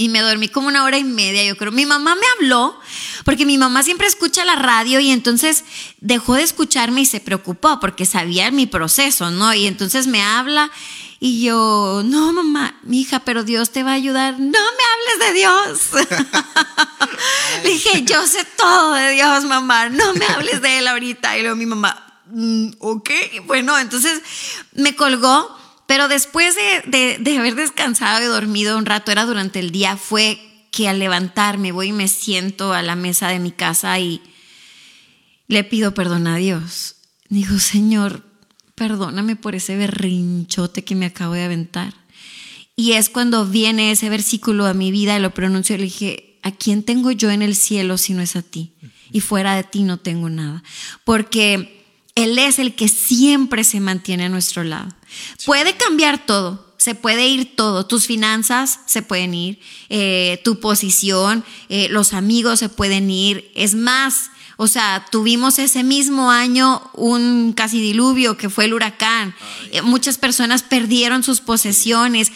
Y 0.00 0.10
me 0.10 0.20
dormí 0.20 0.46
como 0.46 0.68
una 0.68 0.84
hora 0.84 0.96
y 0.96 1.02
media, 1.02 1.44
yo 1.44 1.56
creo. 1.56 1.72
Mi 1.72 1.84
mamá 1.84 2.14
me 2.14 2.22
habló, 2.36 2.78
porque 3.24 3.44
mi 3.44 3.58
mamá 3.58 3.82
siempre 3.82 4.06
escucha 4.06 4.44
la 4.44 4.54
radio 4.54 5.00
y 5.00 5.10
entonces 5.10 5.64
dejó 6.00 6.34
de 6.34 6.44
escucharme 6.44 7.00
y 7.00 7.06
se 7.06 7.18
preocupó 7.18 7.80
porque 7.80 8.06
sabía 8.06 8.52
mi 8.52 8.66
proceso, 8.66 9.32
¿no? 9.32 9.52
Y 9.54 9.66
entonces 9.66 10.06
me 10.06 10.22
habla 10.22 10.70
y 11.18 11.42
yo, 11.42 12.02
no, 12.04 12.32
mamá, 12.32 12.78
mi 12.84 13.00
hija, 13.00 13.18
pero 13.20 13.42
Dios 13.42 13.70
te 13.70 13.82
va 13.82 13.90
a 13.90 13.94
ayudar. 13.94 14.34
No 14.38 14.46
me 14.46 14.52
hables 14.52 15.18
de 15.26 15.32
Dios. 15.32 15.80
Dije, 17.84 18.02
yo 18.04 18.26
sé 18.26 18.44
todo 18.56 18.94
de 18.94 19.10
Dios, 19.12 19.44
mamá, 19.44 19.88
no 19.88 20.14
me 20.14 20.24
hables 20.26 20.60
de 20.62 20.78
él 20.78 20.88
ahorita. 20.88 21.36
Y 21.38 21.42
luego 21.42 21.56
mi 21.56 21.66
mamá, 21.66 22.22
"Mm, 22.26 22.70
ok, 22.78 23.10
bueno, 23.46 23.78
entonces 23.78 24.20
me 24.74 24.94
colgó. 24.94 25.56
Pero 25.86 26.06
después 26.08 26.54
de, 26.54 26.82
de- 26.86 27.16
de 27.18 27.38
haber 27.38 27.54
descansado 27.54 28.22
y 28.22 28.26
dormido 28.26 28.76
un 28.76 28.84
rato, 28.84 29.10
era 29.10 29.24
durante 29.24 29.58
el 29.58 29.70
día, 29.70 29.96
fue 29.96 30.38
que 30.70 30.86
al 30.86 30.98
levantarme 30.98 31.72
voy 31.72 31.88
y 31.88 31.92
me 31.92 32.08
siento 32.08 32.74
a 32.74 32.82
la 32.82 32.94
mesa 32.94 33.28
de 33.28 33.38
mi 33.38 33.52
casa 33.52 33.98
y 33.98 34.20
le 35.46 35.64
pido 35.64 35.94
perdón 35.94 36.26
a 36.26 36.36
Dios. 36.36 36.96
Digo, 37.30 37.58
Señor, 37.58 38.22
perdóname 38.74 39.34
por 39.34 39.54
ese 39.54 39.76
berrinchote 39.76 40.84
que 40.84 40.94
me 40.94 41.06
acabo 41.06 41.32
de 41.32 41.44
aventar. 41.44 41.94
Y 42.76 42.92
es 42.92 43.08
cuando 43.08 43.46
viene 43.46 43.90
ese 43.90 44.10
versículo 44.10 44.66
a 44.66 44.74
mi 44.74 44.90
vida 44.92 45.16
y 45.16 45.20
lo 45.22 45.32
pronuncio 45.32 45.74
y 45.74 45.78
le 45.78 45.84
dije, 45.84 46.27
¿a 46.42 46.50
quién 46.52 46.82
tengo 46.82 47.10
yo 47.10 47.30
en 47.30 47.42
el 47.42 47.56
cielo 47.56 47.98
si 47.98 48.14
no 48.14 48.22
es 48.22 48.36
a 48.36 48.42
ti? 48.42 48.72
Y 49.12 49.20
fuera 49.20 49.54
de 49.56 49.64
ti 49.64 49.82
no 49.82 49.98
tengo 49.98 50.28
nada. 50.28 50.62
Porque 51.04 51.84
Él 52.14 52.38
es 52.38 52.58
el 52.58 52.74
que 52.74 52.88
siempre 52.88 53.64
se 53.64 53.80
mantiene 53.80 54.26
a 54.26 54.28
nuestro 54.28 54.64
lado. 54.64 54.88
Puede 55.46 55.76
cambiar 55.76 56.26
todo, 56.26 56.74
se 56.76 56.94
puede 56.94 57.28
ir 57.28 57.56
todo. 57.56 57.86
Tus 57.86 58.06
finanzas 58.06 58.80
se 58.86 59.02
pueden 59.02 59.34
ir, 59.34 59.60
eh, 59.88 60.40
tu 60.44 60.60
posición, 60.60 61.44
eh, 61.68 61.88
los 61.90 62.12
amigos 62.12 62.58
se 62.58 62.68
pueden 62.68 63.10
ir. 63.10 63.50
Es 63.54 63.74
más, 63.74 64.30
o 64.60 64.66
sea, 64.66 65.06
tuvimos 65.10 65.60
ese 65.60 65.84
mismo 65.84 66.32
año 66.32 66.82
un 66.94 67.52
casi 67.52 67.80
diluvio 67.80 68.36
que 68.36 68.50
fue 68.50 68.64
el 68.64 68.74
huracán. 68.74 69.34
Eh, 69.70 69.82
Muchas 69.82 70.18
personas 70.18 70.64
perdieron 70.64 71.22
sus 71.22 71.40
posesiones. 71.40 72.32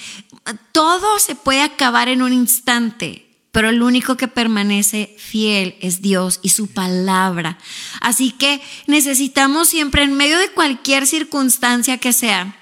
Todo 0.70 1.18
se 1.18 1.34
puede 1.34 1.62
acabar 1.62 2.08
en 2.08 2.22
un 2.22 2.32
instante, 2.32 3.31
pero 3.52 3.68
el 3.68 3.82
único 3.82 4.16
que 4.16 4.28
permanece 4.28 5.14
fiel 5.18 5.76
es 5.80 6.00
Dios 6.02 6.40
y 6.42 6.48
su 6.48 6.68
palabra. 6.72 7.58
Así 8.00 8.32
que 8.32 8.60
necesitamos 8.86 9.68
siempre, 9.68 10.02
en 10.02 10.14
medio 10.14 10.38
de 10.38 10.48
cualquier 10.50 11.06
circunstancia 11.06 11.98
que 11.98 12.12
sea, 12.12 12.56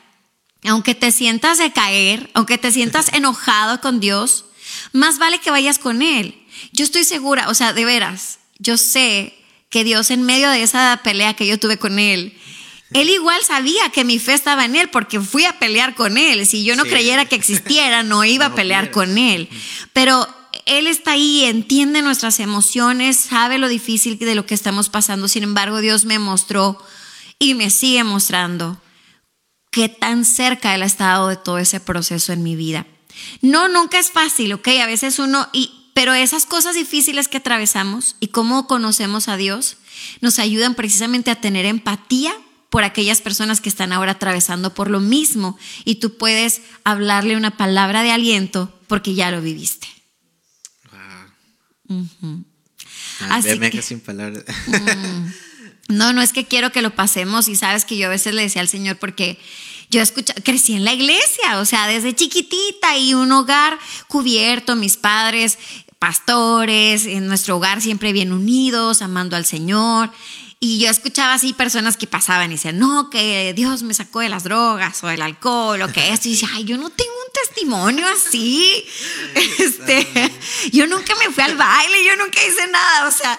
aunque 0.66 0.95
te 0.95 1.12
sientas 1.12 1.59
de 1.59 1.72
caer, 1.72 2.28
aunque 2.34 2.59
te 2.59 2.72
sientas 2.72 3.12
enojado 3.12 3.80
con 3.80 4.01
Dios, 4.01 4.45
más 4.93 5.18
vale 5.18 5.38
que 5.38 5.51
vayas 5.51 5.78
con 5.78 6.03
Él. 6.03 6.36
Yo 6.72 6.84
estoy 6.84 7.05
segura, 7.05 7.49
o 7.49 7.55
sea, 7.55 7.72
de 7.72 7.84
veras, 7.84 8.41
yo 8.59 8.76
sé 8.76 9.34
que 9.70 9.84
Dios 9.84 10.11
en 10.11 10.22
medio 10.24 10.51
de 10.51 10.62
esa 10.64 11.01
pelea 11.05 11.34
que 11.34 11.47
yo 11.47 11.59
tuve 11.59 11.78
con 11.78 11.99
Él, 12.01 12.36
Él 12.93 13.09
igual 13.09 13.41
sabía 13.47 13.88
que 13.91 14.05
mi 14.05 14.18
fe 14.18 14.34
estaba 14.34 14.64
en 14.64 14.74
Él 14.74 14.91
porque 14.91 15.20
fui 15.20 15.45
a 15.45 15.61
pelear 15.61 15.95
con 15.95 16.18
Él. 16.18 16.45
Si 16.45 16.64
yo 16.64 16.74
no 16.74 16.82
Sí. 16.82 16.91
creyera 16.91 17.24
que 17.24 17.36
existiera, 17.36 18.03
no 18.03 18.24
iba 18.24 18.47
a 18.47 18.55
pelear 18.57 18.91
con 18.91 19.16
Él. 19.16 19.49
Pero 19.93 20.26
Él 20.67 20.87
está 20.87 21.13
ahí, 21.13 21.45
entiende 21.45 22.03
nuestras 22.03 22.41
emociones, 22.41 23.17
sabe 23.17 23.59
lo 23.59 23.69
difícil 23.69 24.19
de 24.19 24.35
lo 24.35 24.47
que 24.47 24.55
estamos 24.55 24.89
pasando. 24.89 25.29
Sin 25.29 25.43
embargo, 25.43 25.81
Dios 25.81 26.05
me 26.05 26.19
mostró 26.19 26.79
y 27.39 27.55
me 27.55 27.71
sigue 27.71 28.05
mostrando 28.05 28.81
qué 29.71 29.89
tan 29.89 30.25
cerca 30.25 30.75
Él 30.75 30.83
ha 30.83 30.87
estado 30.87 31.29
de 31.29 31.37
todo 31.37 31.59
ese 31.59 31.81
proceso 31.81 32.33
en 32.33 32.43
mi 32.43 32.57
vida. 32.57 32.87
No, 33.41 33.69
nunca 33.69 33.99
es 33.99 34.11
fácil, 34.11 34.53
¿ok? 34.53 34.69
A 34.83 34.87
veces 34.87 35.19
uno, 35.19 35.49
y, 35.53 35.91
pero 35.95 36.15
esas 36.15 36.47
cosas 36.47 36.75
difíciles 36.75 37.29
que 37.29 37.39
atravesamos 37.39 38.17
y 38.21 38.29
cómo 38.29 38.67
conocemos 38.67 39.29
a 39.29 39.37
Dios 39.37 39.77
nos 40.21 40.39
ayudan 40.39 40.75
precisamente 40.75 41.31
a 41.31 41.41
tener 41.41 41.67
empatía 41.67 42.33
por 42.71 42.85
aquellas 42.85 43.21
personas 43.21 43.61
que 43.61 43.69
están 43.69 43.93
ahora 43.93 44.13
atravesando 44.13 44.73
por 44.75 44.91
lo 44.91 45.01
mismo 45.01 45.59
y 45.85 45.97
tú 45.97 46.17
puedes 46.17 46.63
hablarle 46.85 47.37
una 47.37 47.57
palabra 47.57 48.03
de 48.03 48.13
aliento 48.13 48.73
porque 48.87 49.15
ya 49.15 49.31
lo 49.31 49.41
viviste. 49.41 49.89
Ah, 53.20 53.36
Así 53.36 53.49
me- 53.51 53.57
me 53.57 53.70
que- 53.70 53.82
sin 53.82 54.01
palabras. 54.01 54.45
No, 55.88 56.12
no 56.12 56.22
es 56.22 56.32
que 56.32 56.47
quiero 56.47 56.70
que 56.70 56.82
lo 56.82 56.95
pasemos 56.95 57.49
y 57.49 57.57
sabes 57.57 57.84
que 57.84 57.97
yo 57.97 58.07
a 58.07 58.11
veces 58.11 58.32
le 58.34 58.43
decía 58.43 58.62
al 58.62 58.68
Señor 58.68 58.97
porque 58.99 59.38
yo 59.91 60.01
escucha, 60.01 60.32
crecí 60.45 60.74
en 60.74 60.84
la 60.84 60.93
iglesia, 60.93 61.59
o 61.59 61.64
sea, 61.64 61.88
desde 61.88 62.14
chiquitita 62.14 62.97
y 62.97 63.14
un 63.14 63.32
hogar 63.32 63.76
cubierto, 64.07 64.76
mis 64.76 64.97
padres 64.97 65.59
pastores, 65.99 67.07
en 67.07 67.26
nuestro 67.26 67.57
hogar 67.57 67.82
siempre 67.82 68.12
bien 68.12 68.32
unidos, 68.32 69.03
amando 69.03 69.34
al 69.36 69.45
Señor. 69.45 70.11
Y 70.63 70.79
yo 70.79 70.91
escuchaba 70.91 71.33
así 71.33 71.55
personas 71.55 71.97
que 71.97 72.07
pasaban 72.07 72.51
y 72.51 72.57
decían, 72.57 72.79
no, 72.79 73.09
que 73.09 73.55
Dios 73.57 73.83
me 73.83 73.95
sacó 73.95 74.21
de 74.21 74.29
las 74.29 74.45
drogas 74.45 75.03
o 75.03 75.07
del 75.07 75.23
alcohol 75.23 75.81
o 75.81 75.91
que 75.91 76.13
esto. 76.13 76.29
Y 76.29 76.33
decía, 76.33 76.51
ay, 76.53 76.65
yo 76.65 76.77
no 76.77 76.91
tengo 76.91 77.11
un 77.11 77.33
testimonio 77.33 78.07
así. 78.07 78.85
Este, 79.59 80.07
yo 80.73 80.87
nunca 80.87 81.15
me 81.15 81.33
fui 81.33 81.43
al 81.43 81.57
baile, 81.57 82.05
yo 82.05 82.15
nunca 82.17 82.39
hice 82.47 82.67
nada. 82.71 83.09
O 83.09 83.11
sea, 83.11 83.39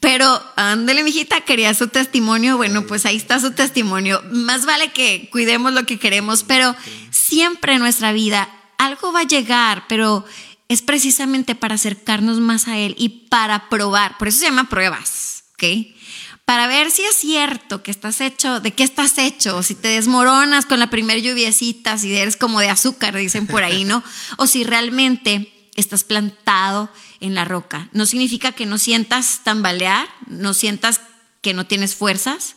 pero 0.00 0.42
ándale, 0.56 1.02
mijita, 1.04 1.40
quería 1.40 1.72
su 1.72 1.88
testimonio. 1.88 2.58
Bueno, 2.58 2.86
pues 2.86 3.06
ahí 3.06 3.16
está 3.16 3.40
su 3.40 3.52
testimonio. 3.52 4.22
Más 4.30 4.66
vale 4.66 4.92
que 4.92 5.30
cuidemos 5.32 5.72
lo 5.72 5.86
que 5.86 5.98
queremos, 5.98 6.44
pero 6.44 6.76
siempre 7.10 7.74
en 7.74 7.78
nuestra 7.78 8.12
vida 8.12 8.46
algo 8.76 9.10
va 9.10 9.20
a 9.20 9.26
llegar, 9.26 9.86
pero 9.88 10.26
es 10.68 10.82
precisamente 10.82 11.54
para 11.54 11.76
acercarnos 11.76 12.40
más 12.40 12.68
a 12.68 12.76
Él 12.76 12.94
y 12.98 13.08
para 13.30 13.70
probar. 13.70 14.18
Por 14.18 14.28
eso 14.28 14.40
se 14.40 14.44
llama 14.44 14.68
pruebas, 14.68 15.44
¿ok? 15.54 15.96
Para 16.48 16.66
ver 16.66 16.90
si 16.90 17.02
es 17.02 17.14
cierto 17.14 17.82
que 17.82 17.90
estás 17.90 18.22
hecho, 18.22 18.60
de 18.60 18.72
qué 18.72 18.82
estás 18.82 19.18
hecho, 19.18 19.62
si 19.62 19.74
te 19.74 19.88
desmoronas 19.88 20.64
con 20.64 20.78
la 20.80 20.88
primer 20.88 21.20
lluviecita, 21.20 21.98
si 21.98 22.16
eres 22.16 22.38
como 22.38 22.58
de 22.60 22.70
azúcar, 22.70 23.14
dicen 23.14 23.46
por 23.46 23.64
ahí, 23.64 23.84
¿no? 23.84 24.02
O 24.38 24.46
si 24.46 24.64
realmente 24.64 25.52
estás 25.76 26.04
plantado 26.04 26.90
en 27.20 27.34
la 27.34 27.44
roca. 27.44 27.90
No 27.92 28.06
significa 28.06 28.52
que 28.52 28.64
no 28.64 28.78
sientas 28.78 29.42
tambalear, 29.44 30.08
no 30.26 30.54
sientas 30.54 31.02
que 31.42 31.52
no 31.52 31.66
tienes 31.66 31.94
fuerzas, 31.94 32.54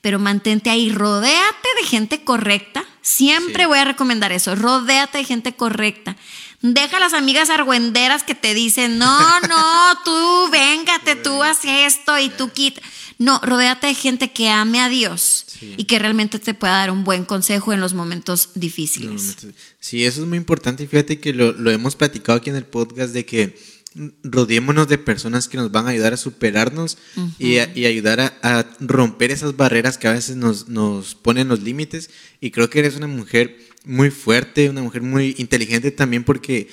pero 0.00 0.18
mantente 0.18 0.70
ahí, 0.70 0.90
rodéate 0.90 1.68
de 1.82 1.86
gente 1.86 2.24
correcta. 2.24 2.86
Siempre 3.02 3.64
Sí. 3.64 3.68
voy 3.68 3.78
a 3.80 3.84
recomendar 3.84 4.32
eso, 4.32 4.54
rodéate 4.54 5.18
de 5.18 5.24
gente 5.24 5.54
correcta. 5.54 6.16
Deja 6.62 6.96
a 6.96 7.00
las 7.00 7.12
amigas 7.12 7.50
argüenderas 7.50 8.22
que 8.22 8.34
te 8.34 8.54
dicen, 8.54 8.96
no, 8.96 9.40
no, 9.40 9.98
tú 10.06 10.48
véngate, 10.50 11.16
tú 11.16 11.42
haz 11.42 11.58
esto 11.66 12.18
y 12.18 12.30
tú 12.30 12.50
quita. 12.50 12.80
No, 13.18 13.40
rodéate 13.42 13.86
de 13.86 13.94
gente 13.94 14.32
que 14.32 14.48
ame 14.50 14.80
a 14.80 14.88
Dios 14.88 15.44
Sí. 15.58 15.74
y 15.78 15.84
que 15.84 15.98
realmente 15.98 16.38
te 16.38 16.52
pueda 16.54 16.74
dar 16.74 16.90
un 16.90 17.02
buen 17.04 17.24
consejo 17.24 17.72
en 17.72 17.80
los 17.80 17.94
momentos 17.94 18.50
difíciles. 18.54 19.36
Sí, 19.80 20.04
eso 20.04 20.20
es 20.22 20.28
muy 20.28 20.36
importante 20.36 20.82
y 20.82 20.86
fíjate 20.86 21.18
que 21.18 21.32
lo, 21.32 21.52
lo 21.52 21.70
hemos 21.70 21.96
platicado 21.96 22.38
aquí 22.38 22.50
en 22.50 22.56
el 22.56 22.64
podcast 22.66 23.12
de 23.14 23.24
que 23.24 23.56
rodeémonos 24.22 24.88
de 24.88 24.98
personas 24.98 25.48
que 25.48 25.56
nos 25.56 25.72
van 25.72 25.86
a 25.86 25.90
ayudar 25.90 26.12
a 26.12 26.16
superarnos 26.18 26.98
y, 27.38 27.56
a- 27.58 27.72
y 27.74 27.86
ayudar 27.86 28.20
a, 28.20 28.34
a 28.42 28.66
romper 28.80 29.30
esas 29.30 29.56
barreras 29.56 29.96
que 29.98 30.08
a 30.08 30.12
veces 30.12 30.36
nos, 30.36 30.68
nos 30.68 31.14
ponen 31.14 31.48
los 31.48 31.62
límites. 31.62 32.10
Y 32.40 32.50
creo 32.50 32.68
que 32.68 32.80
eres 32.80 32.96
una 32.96 33.06
mujer 33.06 33.56
muy 33.84 34.10
fuerte, 34.10 34.68
una 34.68 34.82
mujer 34.82 35.00
muy 35.02 35.34
inteligente 35.38 35.90
también 35.90 36.24
porque 36.24 36.68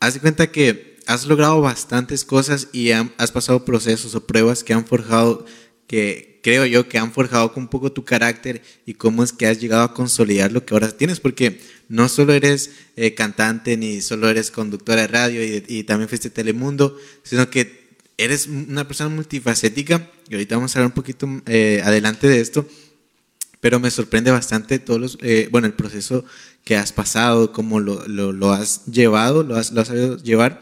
haz 0.00 0.14
de 0.14 0.20
cuenta 0.20 0.50
que 0.50 0.94
has 1.06 1.26
logrado 1.26 1.60
bastantes 1.60 2.24
cosas 2.24 2.68
y 2.72 2.92
han- 2.92 3.12
has 3.18 3.30
pasado 3.32 3.66
procesos 3.66 4.14
o 4.14 4.26
pruebas 4.26 4.64
que 4.64 4.72
han 4.72 4.86
forjado 4.86 5.44
que 5.86 6.34
creo 6.42 6.66
yo 6.66 6.88
que 6.88 6.98
han 6.98 7.10
forjado 7.10 7.52
un 7.56 7.68
poco 7.68 7.90
tu 7.90 8.04
carácter 8.04 8.62
y 8.84 8.94
cómo 8.94 9.24
es 9.24 9.32
que 9.32 9.46
has 9.46 9.60
llegado 9.60 9.82
a 9.82 9.94
consolidar 9.94 10.52
lo 10.52 10.66
que 10.66 10.74
ahora 10.74 10.90
tienes, 10.90 11.18
porque 11.18 11.58
no 11.88 12.08
solo 12.10 12.34
eres 12.34 12.70
eh, 12.96 13.14
cantante 13.14 13.78
ni 13.78 14.02
solo 14.02 14.28
eres 14.28 14.50
conductora 14.50 15.02
de 15.02 15.08
radio 15.08 15.42
y, 15.42 15.84
también 15.84 16.08
fuiste 16.08 16.28
Telemundo, 16.28 16.98
sino 17.22 17.48
que 17.48 17.96
eres 18.18 18.46
una 18.46 18.86
persona 18.86 19.08
multifacética 19.08 20.10
y 20.28 20.34
ahorita 20.34 20.56
vamos 20.56 20.76
a 20.76 20.78
hablar 20.78 20.90
un 20.90 20.94
poquito 20.94 21.26
eh, 21.46 21.80
adelante 21.82 22.28
de 22.28 22.40
esto, 22.40 22.68
pero 23.60 23.80
me 23.80 23.90
sorprende 23.90 24.30
bastante 24.30 24.78
todos 24.78 25.00
los, 25.00 25.18
eh, 25.22 25.48
bueno, 25.50 25.66
el 25.66 25.72
proceso 25.72 26.26
que 26.62 26.76
has 26.76 26.92
pasado, 26.92 27.52
cómo 27.52 27.80
lo, 27.80 28.06
lo, 28.06 28.52
has 28.52 28.84
llevado, 28.84 29.42
lo 29.42 29.56
has, 29.56 29.72
lo 29.72 29.80
has 29.80 29.88
sabido 29.88 30.18
llevar 30.18 30.60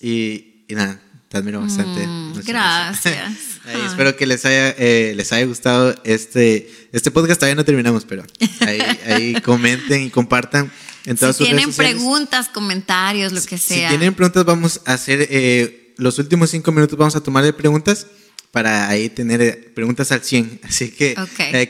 y, 0.00 0.64
y 0.66 0.74
nada, 0.74 1.00
te 1.30 1.38
admiro 1.38 1.60
bastante. 1.60 2.04
Mm, 2.04 2.40
gracias. 2.44 3.38
espero 3.86 4.16
que 4.16 4.26
les 4.26 4.44
haya, 4.44 4.70
eh, 4.70 5.12
les 5.14 5.32
haya 5.32 5.46
gustado 5.46 5.94
este, 6.02 6.68
este 6.90 7.12
podcast. 7.12 7.38
Todavía 7.38 7.54
no 7.54 7.64
terminamos, 7.64 8.04
pero 8.04 8.24
ahí, 9.06 9.34
comenten 9.44 10.02
y 10.02 10.10
compartan 10.10 10.72
en 11.06 11.16
todas 11.16 11.36
si 11.36 11.44
tienen 11.44 11.72
preguntas, 11.72 12.48
comentarios, 12.48 13.32
lo 13.32 13.40
que 13.42 13.58
sea. 13.58 13.90
Si 13.90 13.96
tienen 13.96 14.12
preguntas, 14.12 14.44
vamos 14.44 14.80
a 14.86 14.94
hacer 14.94 15.28
eh, 15.30 15.94
los 15.98 16.18
últimos 16.18 16.50
cinco 16.50 16.72
minutos, 16.72 16.98
vamos 16.98 17.14
a 17.14 17.22
tomar 17.22 17.44
de 17.44 17.52
preguntas 17.52 18.08
para 18.50 18.88
ahí 18.88 19.08
tener 19.08 19.40
eh, 19.40 19.52
preguntas 19.52 20.10
al 20.10 20.24
100. 20.24 20.62
Así 20.64 20.90
que 20.90 21.14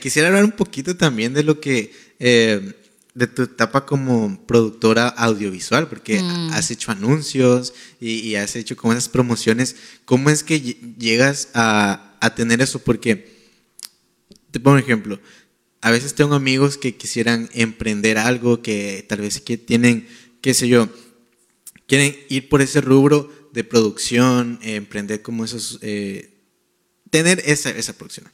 quisiera 0.01 0.29
hablar 0.29 0.45
un 0.45 0.53
poquito 0.53 0.97
también 0.97 1.35
de 1.35 1.43
lo 1.43 1.61
que 1.61 1.93
de 3.15 3.27
tu 3.27 3.43
etapa 3.43 3.87
como 3.87 4.45
productora 4.47 5.09
audiovisual, 5.09 5.89
porque 5.89 6.23
mm. 6.23 6.51
has 6.53 6.71
hecho 6.71 6.93
anuncios 6.93 7.75
y, 8.01 8.35
has 8.37 8.57
hecho 8.57 8.77
como 8.77 8.93
esas 8.93 9.09
promociones. 9.09 9.77
¿Cómo 10.05 10.31
es 10.31 10.45
que 10.45 10.61
llegas 10.61 11.49
a, 11.55 12.17
a, 12.21 12.35
tener 12.35 12.61
eso? 12.61 12.79
Porque, 12.79 13.51
te 14.51 14.61
pongo 14.61 14.77
un 14.77 14.83
ejemplo, 14.83 15.21
a 15.81 15.91
veces 15.91 16.15
tengo 16.15 16.35
amigos 16.35 16.77
que 16.77 16.97
quisieran 16.97 17.49
emprender 17.53 18.19
algo, 18.19 18.63
que 18.63 19.05
tal 19.09 19.23
vez 19.23 19.41
que 19.41 19.57
tienen, 19.57 20.07
qué 20.41 20.55
sé 20.55 20.69
yo, 20.69 20.89
quieren 21.87 22.17
ir 22.29 22.49
por 22.49 22.63
ese 22.63 22.81
rubro 22.81 23.51
de 23.53 23.65
producción, 23.65 24.59
emprender 24.63 25.23
como 25.23 25.45
esos, 25.45 25.79
eh, 25.83 26.31
tener 27.11 27.43
esa, 27.45 27.71
esa 27.71 27.95
producción. 27.95 28.31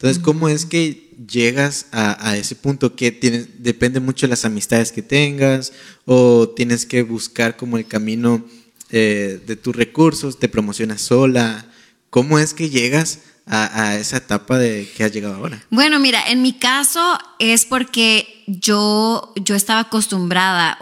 Entonces, 0.00 0.22
¿cómo 0.22 0.48
es 0.48 0.64
que 0.64 1.10
llegas 1.30 1.88
a, 1.92 2.34
ese 2.34 2.54
punto 2.54 2.96
que 2.96 3.12
tienes, 3.12 3.62
depende 3.62 4.00
mucho 4.00 4.24
de 4.24 4.30
las 4.30 4.46
amistades 4.46 4.92
que 4.92 5.02
tengas 5.02 5.74
o 6.06 6.48
tienes 6.48 6.86
que 6.86 7.02
buscar 7.02 7.58
como 7.58 7.76
el 7.76 7.86
camino 7.86 8.42
eh, 8.88 9.42
de 9.46 9.56
tus 9.56 9.76
recursos, 9.76 10.38
te 10.38 10.48
promocionas 10.48 11.02
sola? 11.02 11.66
¿Cómo 12.08 12.38
es 12.38 12.54
que 12.54 12.70
llegas 12.70 13.18
a, 13.44 13.96
esa 13.96 14.16
etapa 14.16 14.56
de 14.56 14.90
que 14.96 15.04
has 15.04 15.12
llegado 15.12 15.34
ahora? 15.34 15.62
Bueno, 15.68 16.00
mira, 16.00 16.22
en 16.28 16.40
mi 16.40 16.54
caso 16.54 17.18
es 17.38 17.66
porque 17.66 18.42
yo, 18.46 19.34
yo 19.36 19.54
estaba 19.54 19.80
acostumbrada, 19.80 20.78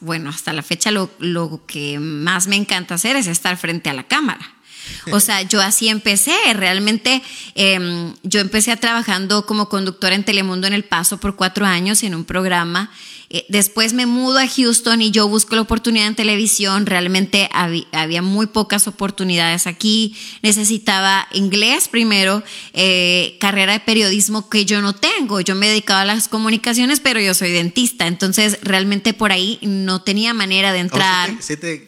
bueno, 0.00 0.30
hasta 0.30 0.52
la 0.52 0.62
fecha 0.62 0.92
lo, 0.92 1.10
lo 1.18 1.66
que 1.66 1.98
más 1.98 2.46
me 2.46 2.54
encanta 2.54 2.94
hacer 2.94 3.16
es 3.16 3.26
estar 3.26 3.56
frente 3.56 3.90
a 3.90 3.94
la 3.94 4.06
cámara. 4.06 4.53
O 5.12 5.20
sea, 5.20 5.42
yo 5.42 5.60
así 5.60 5.88
empecé. 5.88 6.34
Realmente 6.54 7.22
em, 7.54 8.14
yo 8.22 8.40
empecé 8.40 8.76
trabajando 8.76 9.46
como 9.46 9.68
conductora 9.68 10.14
en 10.14 10.24
Telemundo 10.24 10.66
en 10.66 10.72
El 10.72 10.84
Paso 10.84 11.18
por 11.18 11.36
cuatro 11.36 11.66
años 11.66 12.02
en 12.02 12.14
un 12.14 12.24
programa 12.24 12.90
eh, 12.90 13.13
después 13.48 13.92
me 13.92 14.06
mudo 14.06 14.38
a 14.38 14.46
Houston 14.46 15.02
y 15.02 15.10
yo 15.10 15.28
busco 15.28 15.54
la 15.54 15.62
oportunidad 15.62 16.06
en 16.06 16.14
televisión. 16.14 16.86
Realmente 16.86 17.48
había, 17.52 18.22
muy 18.22 18.46
pocas 18.46 18.86
oportunidades 18.86 19.66
aquí. 19.66 20.16
Necesitaba 20.42 21.26
inglés 21.32 21.88
primero, 21.88 22.42
eh, 22.72 23.36
carrera 23.40 23.72
de 23.72 23.80
periodismo 23.80 24.48
que 24.48 24.64
yo 24.64 24.80
no 24.80 24.94
tengo. 24.94 25.40
Yo 25.40 25.54
me 25.54 25.68
dedicaba 25.68 26.02
a 26.02 26.04
las 26.04 26.28
comunicaciones, 26.28 27.00
pero 27.00 27.20
yo 27.20 27.34
soy 27.34 27.50
dentista. 27.50 28.06
Entonces, 28.06 28.58
realmente 28.62 29.14
por 29.14 29.32
ahí 29.32 29.58
no 29.62 30.02
tenía 30.02 30.34
manera 30.34 30.72
de 30.72 30.78
oh, 30.78 30.82
entrar. 30.82 31.30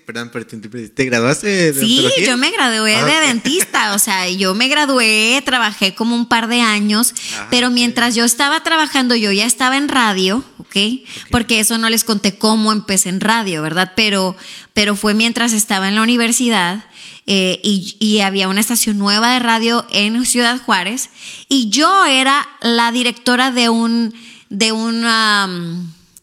perdón, 0.05 0.31
pero 0.33 0.47
te, 0.47 1.05
graduaste 1.05 1.73
de 1.73 1.81
Sí, 1.81 2.07
yo 2.27 2.37
me 2.37 2.51
gradué 2.51 2.97
ah, 2.97 3.05
de 3.05 3.27
dentista. 3.29 3.95
O 3.95 3.99
sea, 3.99 4.29
yo 4.29 4.55
me 4.55 4.69
gradué, 4.69 5.43
trabajé 5.45 5.95
como 5.95 6.17
un 6.17 6.27
par 6.27 6.49
de 6.49 6.61
años, 6.61 7.15
ah, 7.39 7.47
pero 7.51 7.71
mientras 7.71 8.15
yo 8.15 8.25
estaba 8.25 8.63
trabajando, 8.63 9.15
yo 9.15 9.31
ya 9.33 9.47
estaba 9.47 9.77
en 9.77 9.89
radio, 9.89 10.45
¿ok? 10.59 10.77
Porque 11.37 11.61
eso 11.61 11.77
no 11.77 11.91
les 11.91 12.03
conté 12.03 12.39
cómo 12.39 12.73
empecé 12.73 13.11
en 13.11 13.21
radio, 13.21 13.61
¿verdad? 13.61 13.93
Pero, 13.95 14.35
pero 14.73 14.97
fue 14.97 15.13
mientras 15.13 15.53
estaba 15.53 15.87
en 15.87 15.95
la 15.95 16.01
universidad 16.01 16.87
eh, 17.27 17.61
y, 17.63 18.21
había 18.21 18.49
una 18.49 18.63
estación 18.63 18.97
nueva 18.97 19.35
de 19.35 19.41
radio 19.41 19.85
en 19.91 20.25
Ciudad 20.25 20.59
Juárez 20.59 21.11
y 21.51 21.69
yo 21.69 22.07
era 22.07 22.49
la 22.63 22.91
directora 22.91 23.51
de 23.51 23.69
un, 23.69 24.15
de 24.49 24.73
una, 24.73 25.47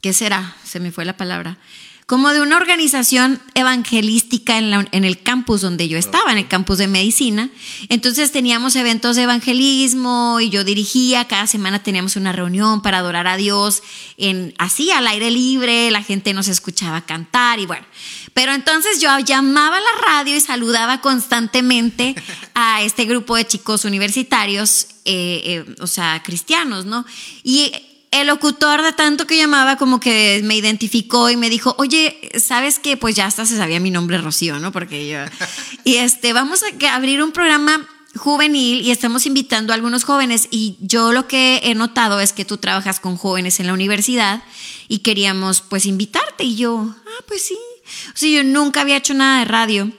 ¿qué 0.01 0.13
será? 0.13 0.55
Se 0.63 0.79
me 0.79 0.91
fue 0.91 1.05
la 1.05 1.15
palabra 1.15 1.59
como 2.05 2.29
de 2.33 2.41
una 2.41 2.57
organización 2.57 3.41
evangelística 3.53 4.57
en, 4.57 5.03
el 5.03 5.23
campus 5.23 5.61
donde 5.61 5.87
yo 5.87 5.97
estaba, 5.97 6.31
en 6.31 6.37
el 6.37 6.47
campus 6.47 6.77
de 6.77 6.87
medicina. 6.87 7.49
Entonces 7.89 8.31
teníamos 8.31 8.75
eventos 8.75 9.15
de 9.15 9.23
evangelismo 9.23 10.39
y 10.41 10.49
yo 10.49 10.63
dirigía, 10.63 11.25
cada 11.25 11.47
semana 11.47 11.81
teníamos 11.81 12.15
una 12.15 12.33
reunión 12.33 12.81
para 12.81 12.99
adorar 12.99 13.27
a 13.27 13.37
Dios 13.37 13.83
en, 14.17 14.53
así 14.57 14.91
al 14.91 15.07
aire 15.07 15.31
libre, 15.31 15.91
la 15.91 16.03
gente 16.03 16.33
nos 16.33 16.47
escuchaba 16.47 17.01
cantar 17.05 17.59
y 17.59 17.65
bueno. 17.65 17.85
Pero 18.33 18.51
entonces 18.53 18.99
yo 18.99 19.17
llamaba 19.19 19.77
a 19.77 19.81
la 19.81 20.07
radio 20.07 20.35
y 20.35 20.41
saludaba 20.41 21.01
constantemente 21.01 22.15
a 22.55 22.81
este 22.81 23.05
grupo 23.05 23.35
de 23.35 23.45
chicos 23.45 23.85
universitarios, 23.85 24.87
eh, 25.05 25.41
eh, 25.45 25.75
o 25.79 25.87
sea, 25.87 26.21
cristianos, 26.23 26.85
¿no? 26.85 27.05
Y 27.43 27.71
el 28.13 28.27
locutor 28.27 28.83
de 28.83 28.93
tanto 28.93 29.25
que 29.25 29.37
llamaba 29.37 29.75
como 29.75 29.99
que 29.99 30.41
me 30.43 30.55
identificó 30.55 31.29
y 31.29 31.37
me 31.37 31.49
dijo, 31.49 31.75
oye, 31.79 32.29
¿sabes 32.37 32.79
qué? 32.79 32.95
Pues 32.95 33.15
ya 33.15 33.25
hasta 33.25 33.45
se 33.45 33.57
sabía 33.57 33.79
mi 33.79 33.91
nombre 33.91 34.19
Rocío, 34.19 34.59
¿no? 34.59 34.71
Porque 34.71 35.07
yo... 35.07 35.19
Y 35.83 35.95
este, 35.95 36.31
vamos 36.31 36.61
a 36.63 36.95
abrir 36.95 37.21
un 37.21 37.31
programa 37.31 37.87
juvenil 38.15 38.81
y 38.81 38.91
estamos 38.91 39.25
invitando 39.25 39.73
a 39.73 39.75
algunos 39.75 40.03
jóvenes 40.03 40.47
y 40.51 40.77
yo 40.79 41.11
lo 41.11 41.27
que 41.27 41.61
he 41.63 41.75
notado 41.75 42.19
es 42.19 42.31
que 42.31 42.45
tú 42.45 42.57
trabajas 42.57 42.99
con 42.99 43.17
jóvenes 43.17 43.59
en 43.59 43.67
la 43.67 43.73
universidad 43.73 44.43
y 44.87 44.99
queríamos 44.99 45.61
pues 45.61 45.85
invitarte 45.85 46.43
y 46.43 46.55
yo, 46.55 46.95
ah, 46.95 47.23
pues 47.27 47.41
sí. 47.41 47.57
O 48.13 48.17
sea, 48.17 48.29
yo 48.29 48.43
nunca 48.43 48.81
había 48.81 48.97
hecho 48.97 49.13
nada 49.13 49.39
de 49.39 49.45
radio 49.45 49.91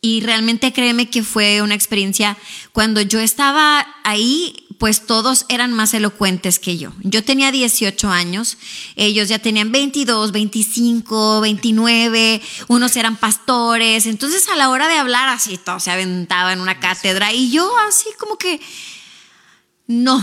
y 0.00 0.20
realmente 0.20 0.72
créeme 0.72 1.10
que 1.10 1.22
fue 1.22 1.62
una 1.62 1.74
experiencia 1.74 2.36
cuando 2.72 3.00
yo 3.00 3.20
estaba 3.20 3.86
ahí 4.04 4.63
pues 4.78 5.06
todos 5.06 5.46
eran 5.48 5.72
más 5.72 5.94
elocuentes 5.94 6.58
que 6.58 6.76
yo. 6.76 6.92
Yo 7.02 7.24
tenía 7.24 7.52
18 7.52 8.10
años, 8.10 8.58
ellos 8.96 9.28
ya 9.28 9.38
tenían 9.38 9.72
22, 9.72 10.32
25, 10.32 11.40
29, 11.40 12.42
unos 12.68 12.96
eran 12.96 13.16
pastores, 13.16 14.06
entonces 14.06 14.48
a 14.48 14.56
la 14.56 14.70
hora 14.70 14.88
de 14.88 14.98
hablar 14.98 15.28
así, 15.28 15.58
todo 15.58 15.80
se 15.80 15.90
aventaba 15.90 16.52
en 16.52 16.60
una 16.60 16.80
cátedra. 16.80 17.32
Y 17.32 17.50
yo 17.50 17.70
así 17.88 18.08
como 18.18 18.36
que 18.36 18.60
no, 19.86 20.22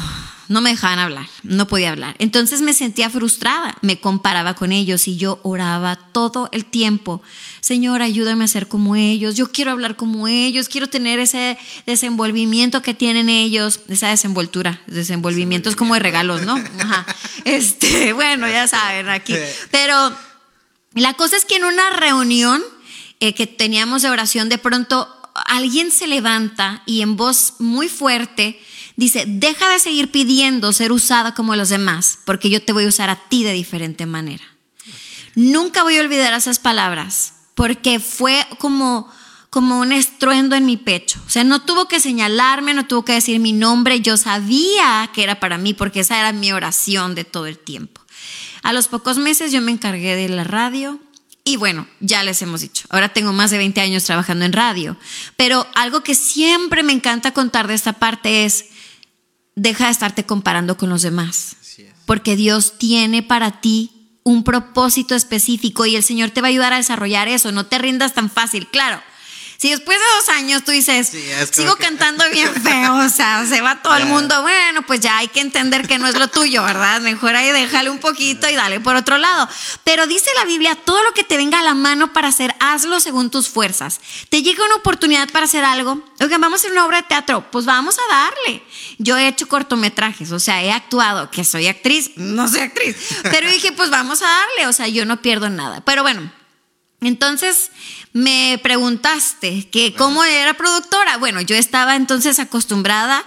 no 0.52 0.60
me 0.60 0.72
dejaban 0.72 1.00
hablar, 1.00 1.28
no 1.44 1.66
podía 1.66 1.92
hablar. 1.92 2.16
Entonces 2.20 2.62
me 2.62 2.74
sentía 2.74 3.10
frustrada, 3.10 3.78
me 3.82 4.02
comparaba 4.02 4.54
con 4.54 4.74
ellos 4.74 5.08
y 5.08 5.16
yo 5.16 5.40
oraba 5.44 5.96
todo 6.12 6.50
el 6.52 6.66
tiempo. 6.66 7.22
Señor, 7.62 8.02
ayúdame 8.02 8.44
a 8.44 8.48
ser 8.50 8.68
como 8.68 8.98
ellos, 8.98 9.38
yo 9.38 9.50
quiero 9.52 9.72
hablar 9.72 9.96
como 9.96 10.28
ellos, 10.28 10.68
quiero 10.68 10.88
tener 10.88 11.20
ese 11.20 11.58
desenvolvimiento 11.86 12.82
que 12.82 12.94
tienen 12.94 13.30
ellos, 13.30 13.80
esa 13.88 14.10
desenvoltura, 14.10 14.82
desenvolvimiento 14.88 15.70
es 15.70 15.78
como 15.78 15.94
de 15.94 16.02
regalos, 16.02 16.42
¿no? 16.42 16.62
Este, 17.46 18.14
bueno, 18.14 18.48
ya 18.48 18.68
saben, 18.68 19.10
aquí. 19.10 19.34
Pero 19.72 20.16
la 20.94 21.14
cosa 21.14 21.38
es 21.38 21.46
que 21.46 21.56
en 21.56 21.64
una 21.64 21.90
reunión 21.92 22.62
eh, 23.20 23.34
que 23.34 23.48
teníamos 23.48 24.02
de 24.02 24.10
oración, 24.10 24.50
de 24.50 24.58
pronto 24.58 25.08
alguien 25.34 25.92
se 25.92 26.08
levanta 26.08 26.84
y 26.86 27.02
en 27.02 27.16
voz 27.16 27.54
muy 27.60 27.88
fuerte, 27.88 28.60
Dice, 28.96 29.26
deja 29.28 29.70
de 29.70 29.80
seguir 29.80 30.12
pidiendo 30.12 30.74
ser 30.74 30.92
usada 30.92 31.34
como 31.34 31.56
los 31.56 31.70
demás, 31.70 32.20
porque 32.26 32.50
yo 32.50 32.64
te 32.64 32.74
voy 32.74 32.86
a 32.86 32.90
usar 32.90 33.10
a 33.10 33.28
ti 33.30 33.44
de 33.44 33.54
diferente 33.54 34.06
manera. 34.06 34.44
Nunca 35.36 35.84
voy 35.84 35.98
a 35.98 36.02
olvidar 36.02 36.34
esas 36.34 36.60
palabras, 36.60 37.34
porque 37.56 38.00
fue 38.00 38.46
como, 38.60 39.10
como 39.50 39.80
un 39.80 39.92
estruendo 39.92 40.56
en 40.56 40.66
mi 40.66 40.78
pecho. 40.78 41.22
O 41.26 41.30
sea, 41.30 41.44
no 41.44 41.62
tuvo 41.62 41.88
que 41.88 42.00
señalarme, 42.00 42.74
no 42.74 42.86
tuvo 42.86 43.06
que 43.06 43.14
decir 43.14 43.40
mi 43.40 43.54
nombre, 43.54 44.02
yo 44.02 44.18
sabía 44.18 45.10
que 45.14 45.24
era 45.24 45.40
para 45.40 45.58
mí, 45.58 45.74
porque 45.74 46.02
esa 46.02 46.20
era 46.20 46.34
mi 46.34 46.52
oración 46.52 47.16
de 47.16 47.24
todo 47.24 47.48
el 47.48 47.58
tiempo. 47.58 48.02
A 48.64 48.74
los 48.74 48.88
pocos 48.88 49.18
meses 49.18 49.52
yo 49.52 49.62
me 49.62 49.72
encargué 49.72 50.16
de 50.16 50.30
la 50.30 50.44
radio, 50.44 51.00
y 51.44 51.58
bueno, 51.58 51.88
ya 52.00 52.24
les 52.24 52.42
hemos 52.42 52.62
dicho, 52.62 52.86
ahora 52.90 53.10
tengo 53.10 53.34
más 53.34 53.50
de 53.50 53.58
20 53.58 53.82
años 53.82 54.04
trabajando 54.04 54.46
en 54.46 54.54
radio, 54.54 54.96
pero 55.38 55.66
algo 55.74 56.04
que 56.04 56.14
siempre 56.14 56.84
me 56.84 56.94
encanta 56.94 57.34
contar 57.34 57.68
de 57.68 57.74
esta 57.74 57.94
parte 57.94 58.46
es, 58.46 58.66
deja 59.56 59.86
de 59.86 59.92
estarte 59.92 60.26
comparando 60.26 60.78
con 60.78 60.90
los 60.90 61.02
demás. 61.02 61.56
Porque 62.06 62.36
Dios 62.36 62.78
tiene 62.78 63.24
para 63.24 63.62
ti 63.62 64.20
un 64.24 64.44
propósito 64.44 65.16
específico 65.16 65.86
y 65.86 65.96
el 65.96 66.04
Señor 66.04 66.32
te 66.32 66.42
va 66.42 66.48
a 66.48 66.50
ayudar 66.50 66.74
a 66.74 66.78
desarrollar 66.78 67.28
eso. 67.28 67.52
No 67.52 67.66
te 67.66 67.78
rindas 67.78 68.14
tan 68.14 68.30
fácil. 68.30 68.68
Claro, 68.68 69.02
Si 69.62 69.70
después 69.70 69.96
de 70.00 70.04
dos 70.18 70.30
años 70.38 70.64
tú 70.64 70.72
dices, 70.72 71.10
Sí, 71.10 71.24
sigo 71.52 71.76
que- 71.76 71.84
cantando 71.84 72.28
bien 72.32 72.52
feo, 72.64 72.96
o 72.96 73.10
sea, 73.10 73.46
se 73.46 73.62
va 73.62 73.80
todo 73.84 73.96
el 73.96 74.08
mundo, 74.08 74.42
bueno, 74.42 74.82
pues 74.88 75.02
ya 75.02 75.20
hay 75.20 75.28
que 75.28 75.40
entender 75.40 75.88
que 75.88 76.00
no 76.00 76.08
es 76.08 76.18
lo 76.18 76.30
tuyo, 76.30 76.64
¿verdad? 76.64 77.00
Mejor 77.02 77.36
ahí 77.36 77.52
déjale 77.52 77.92
un 77.92 78.00
poquito 78.00 78.50
y 78.50 78.56
dale 78.56 78.80
por 78.80 78.96
otro 78.96 79.20
lado. 79.20 79.48
Pero 79.84 80.08
dice 80.08 80.32
la 80.36 80.46
Biblia, 80.46 80.74
todo 80.74 81.04
lo 81.04 81.14
que 81.14 81.24
te 81.24 81.38
venga 81.38 81.60
a 81.60 81.64
la 81.64 81.76
mano 81.76 82.12
para 82.12 82.30
hacer, 82.30 82.56
hazlo 82.60 83.00
según 83.00 83.30
tus 83.30 83.50
fuerzas. 83.50 84.02
Te 84.30 84.42
llega 84.42 84.66
una 84.66 84.78
oportunidad 84.78 85.30
para 85.30 85.46
hacer 85.46 85.64
algo, 85.64 86.04
oigan, 86.20 86.42
vamos 86.42 86.58
a 86.58 86.62
hacer 86.62 86.72
una 86.72 86.86
obra 86.88 86.98
de 87.02 87.08
teatro, 87.08 87.46
pues 87.52 87.66
vamos 87.66 87.98
a 88.00 88.16
darle. 88.16 88.64
Yo 88.98 89.16
he 89.16 89.28
hecho 89.28 89.48
cortometrajes, 89.48 90.32
o 90.32 90.40
sea, 90.40 90.64
he 90.64 90.72
actuado, 90.72 91.30
que 91.30 91.44
soy 91.44 91.68
actriz, 91.68 92.14
no 92.16 92.48
soy 92.48 92.62
actriz, 92.62 92.96
pero 93.22 93.48
dije, 93.48 93.72
pues 93.74 93.92
vamos 93.92 94.24
a 94.24 94.26
darle, 94.26 94.66
o 94.66 94.74
sea, 94.74 94.88
yo 94.88 95.06
no 95.06 95.22
pierdo 95.22 95.52
nada. 95.52 95.82
Pero 95.86 96.02
bueno, 96.02 96.32
entonces 97.00 97.70
me 98.14 98.60
preguntaste 98.62 99.70
que 99.70 99.94
cómo 99.94 100.24
era 100.24 100.54
productora. 100.56 101.18
Bueno, 101.18 101.42
yo 101.42 101.56
estaba 101.56 101.96
entonces 101.96 102.40
acostumbrada 102.40 103.24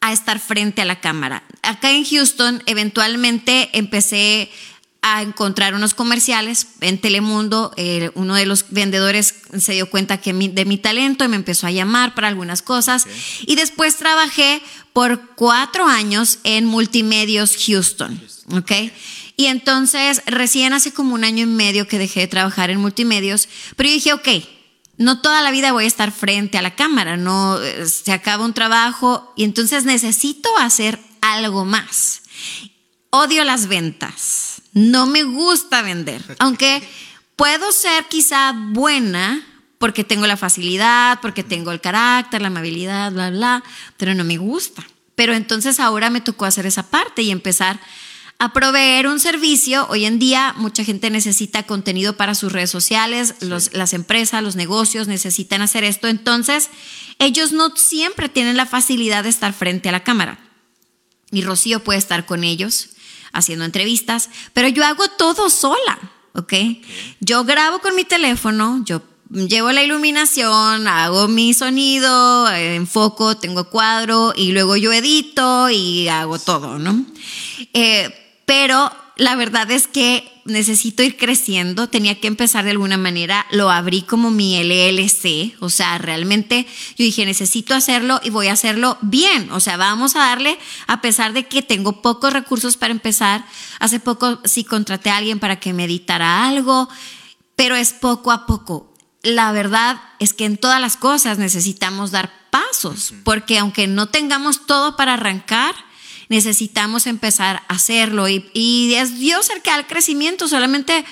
a 0.00 0.12
estar 0.12 0.38
frente 0.38 0.82
a 0.82 0.84
la 0.84 1.00
cámara. 1.00 1.42
Acá 1.62 1.90
en 1.90 2.04
Houston, 2.04 2.62
eventualmente 2.66 3.70
empecé 3.72 4.50
a 5.00 5.22
encontrar 5.22 5.74
unos 5.74 5.94
comerciales 5.94 6.66
en 6.80 7.00
Telemundo. 7.00 7.72
eh, 7.76 8.10
uno 8.14 8.34
de 8.34 8.46
los 8.46 8.66
vendedores 8.70 9.34
se 9.58 9.72
dio 9.72 9.88
cuenta 9.88 10.20
que 10.20 10.32
mi- 10.32 10.48
de 10.48 10.64
mi 10.64 10.76
talento 10.76 11.24
y 11.24 11.28
me 11.28 11.36
empezó 11.36 11.66
a 11.66 11.70
llamar 11.70 12.14
para 12.14 12.28
algunas 12.28 12.62
cosas. 12.62 13.06
Y 13.46 13.54
después 13.54 13.96
trabajé 13.96 14.60
por 14.92 15.34
cuatro 15.36 15.86
años 15.86 16.38
en 16.44 16.64
Multimedios 16.66 17.56
Houston. 17.66 18.20
¿ok? 18.52 18.72
Y 19.38 19.46
entonces, 19.46 20.20
recién 20.26 20.72
hace 20.72 20.92
como 20.92 21.14
un 21.14 21.22
año 21.22 21.44
y 21.44 21.46
medio 21.46 21.86
que 21.86 21.96
dejé 21.96 22.18
de 22.18 22.26
trabajar 22.26 22.70
en 22.70 22.80
multimedios, 22.80 23.48
pero 23.76 23.88
yo 23.88 23.94
dije, 23.94 24.12
ok, 24.12 24.28
no 24.96 25.20
toda 25.20 25.42
la 25.42 25.52
vida 25.52 25.70
voy 25.70 25.84
a 25.84 25.86
estar 25.86 26.10
frente 26.10 26.58
a 26.58 26.62
la 26.62 26.74
cámara, 26.74 27.16
no 27.16 27.62
eh, 27.62 27.86
se 27.86 28.10
acaba 28.10 28.44
un 28.44 28.52
trabajo 28.52 29.32
y 29.36 29.44
entonces 29.44 29.84
necesito 29.84 30.50
hacer 30.58 30.98
algo 31.20 31.64
más. 31.64 32.22
Odio 33.10 33.44
las 33.44 33.68
ventas, 33.68 34.60
no 34.72 35.06
me 35.06 35.22
gusta 35.22 35.82
vender, 35.82 36.20
aunque 36.40 36.82
puedo 37.36 37.70
ser 37.70 38.06
quizá 38.06 38.52
buena 38.52 39.46
porque 39.78 40.02
tengo 40.02 40.26
la 40.26 40.36
facilidad, 40.36 41.20
porque 41.22 41.44
tengo 41.44 41.70
el 41.70 41.80
carácter, 41.80 42.42
la 42.42 42.48
amabilidad, 42.48 43.12
bla, 43.12 43.30
bla, 43.30 43.62
pero 43.98 44.16
no 44.16 44.24
me 44.24 44.36
gusta. 44.36 44.84
Pero 45.14 45.32
entonces 45.34 45.78
ahora 45.78 46.10
me 46.10 46.20
tocó 46.20 46.44
hacer 46.44 46.66
esa 46.66 46.90
parte 46.90 47.22
y 47.22 47.30
empezar 47.30 47.78
a 48.40 48.52
proveer 48.52 49.08
un 49.08 49.18
servicio. 49.18 49.86
Hoy 49.90 50.04
en 50.04 50.18
día 50.20 50.54
mucha 50.56 50.84
gente 50.84 51.10
necesita 51.10 51.64
contenido 51.64 52.16
para 52.16 52.36
sus 52.36 52.52
redes 52.52 52.70
sociales, 52.70 53.34
los- 53.40 53.72
las 53.72 53.94
empresas, 53.94 54.42
los 54.42 54.54
negocios 54.54 55.08
necesitan 55.08 55.60
hacer 55.60 55.82
esto. 55.82 56.06
Entonces, 56.06 56.70
ellos 57.18 57.50
no 57.52 57.74
siempre 57.76 58.28
tienen 58.28 58.56
la 58.56 58.66
facilidad 58.66 59.24
de 59.24 59.30
estar 59.30 59.52
frente 59.52 59.88
a 59.88 59.92
la 59.92 60.04
cámara. 60.04 60.38
Y 61.32 61.42
Rocío 61.42 61.82
puede 61.82 61.98
estar 61.98 62.26
con 62.26 62.44
ellos 62.44 62.90
haciendo 63.32 63.64
entrevistas, 63.64 64.30
pero 64.52 64.68
yo 64.68 64.84
hago 64.86 65.08
todo 65.08 65.50
sola, 65.50 65.98
¿ok? 66.34 66.52
Yo 67.20 67.44
grabo 67.44 67.80
con 67.80 67.94
mi 67.96 68.04
teléfono, 68.04 68.82
yo 68.86 69.02
llevo 69.30 69.72
la 69.72 69.82
iluminación, 69.82 70.86
hago 70.86 71.28
mi 71.28 71.52
sonido, 71.54 72.50
enfoco, 72.50 73.36
tengo 73.36 73.68
cuadro 73.68 74.32
y 74.34 74.52
luego 74.52 74.76
yo 74.76 74.92
edito 74.92 75.68
y 75.68 76.08
hago 76.08 76.38
todo, 76.38 76.78
¿no? 76.78 77.04
Eh, 77.74 78.24
pero 78.48 78.90
la 79.16 79.36
verdad 79.36 79.70
es 79.70 79.86
que 79.86 80.40
necesito 80.46 81.02
ir 81.02 81.18
creciendo, 81.18 81.90
tenía 81.90 82.18
que 82.18 82.28
empezar 82.28 82.64
de 82.64 82.70
alguna 82.70 82.96
manera, 82.96 83.44
lo 83.50 83.70
abrí 83.70 84.00
como 84.00 84.30
mi 84.30 84.56
LLC, 84.58 85.54
o 85.60 85.68
sea, 85.68 85.98
realmente 85.98 86.66
yo 86.96 87.04
dije, 87.04 87.26
necesito 87.26 87.74
hacerlo 87.74 88.22
y 88.24 88.30
voy 88.30 88.46
a 88.46 88.54
hacerlo 88.54 88.96
bien, 89.02 89.52
o 89.52 89.60
sea, 89.60 89.76
vamos 89.76 90.16
a 90.16 90.20
darle, 90.20 90.58
a 90.86 91.02
pesar 91.02 91.34
de 91.34 91.46
que 91.46 91.60
tengo 91.60 92.00
pocos 92.00 92.32
recursos 92.32 92.78
para 92.78 92.92
empezar, 92.92 93.44
hace 93.80 94.00
poco 94.00 94.40
sí 94.46 94.64
contraté 94.64 95.10
a 95.10 95.18
alguien 95.18 95.40
para 95.40 95.60
que 95.60 95.74
me 95.74 95.84
editara 95.84 96.48
algo, 96.48 96.88
pero 97.54 97.76
es 97.76 97.92
poco 97.92 98.32
a 98.32 98.46
poco. 98.46 98.94
La 99.22 99.52
verdad 99.52 100.00
es 100.20 100.32
que 100.32 100.46
en 100.46 100.56
todas 100.56 100.80
las 100.80 100.96
cosas 100.96 101.36
necesitamos 101.36 102.12
dar 102.12 102.32
pasos, 102.48 103.12
porque 103.24 103.58
aunque 103.58 103.86
no 103.88 104.06
tengamos 104.06 104.64
todo 104.64 104.96
para 104.96 105.14
arrancar, 105.14 105.74
necesitamos 106.28 107.06
empezar 107.06 107.56
a 107.68 107.74
hacerlo 107.74 108.28
y, 108.28 108.44
y 108.54 108.94
es 108.94 109.18
Dios 109.18 109.50
el 109.50 109.62
que 109.62 109.70
da 109.70 109.78
el 109.78 109.86
crecimiento, 109.86 110.48
solamente 110.48 111.04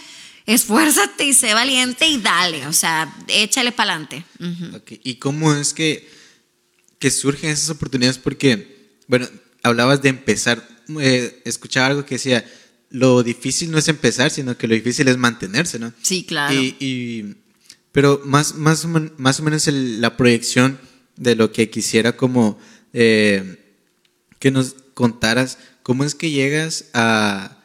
esfuérzate 0.47 1.25
y 1.25 1.33
sé 1.33 1.55
valiente 1.55 2.07
y 2.07 2.19
dale, 2.19 2.67
o 2.67 2.73
sea, 2.73 3.14
échale 3.29 3.73
para 3.73 3.95
adelante. 3.95 4.25
¿Y 5.03 5.17
cómo 5.17 5.55
es 5.55 5.73
que, 5.75 6.09
que 6.99 7.11
surgen 7.11 7.51
esas 7.51 7.71
oportunidades? 7.71 8.19
Porque, 8.19 8.99
bueno, 9.09 9.29
hablabas 9.62 10.03
de 10.03 10.11
empezar, 10.11 10.67
eh, 11.01 11.43
escuchaba 11.45 11.87
algo 11.89 12.05
que 12.07 12.14
decía, 12.17 12.45
lo 12.91 13.23
difícil 13.25 13.71
no 13.71 13.79
es 13.79 13.89
empezar, 13.89 14.31
sino 14.31 14.57
que 14.57 14.69
lo 14.69 14.75
difícil 14.75 15.09
es 15.09 15.17
mantenerse, 15.17 15.79
¿no? 15.79 15.93
Sí, 16.03 16.25
claro. 16.25 16.55
Y, 16.55 16.77
y- 16.79 17.35
pero 17.91 18.21
más, 18.25 18.55
más, 18.55 18.85
o 18.85 18.89
men- 18.89 19.12
más 19.17 19.41
o 19.41 19.43
menos 19.43 19.67
el- 19.69 20.01
la 20.01 20.17
proyección 20.17 20.79
de 21.17 21.35
lo 21.35 21.51
que 21.51 21.71
quisiera 21.71 22.14
como 22.17 22.59
eh, 22.93 23.75
que 24.39 24.51
nos 24.51 24.77
contaras, 24.97 25.59
¿cómo 25.85 26.03
es 26.05 26.15
que 26.15 26.31
llegas 26.31 26.87
a, 26.95 27.59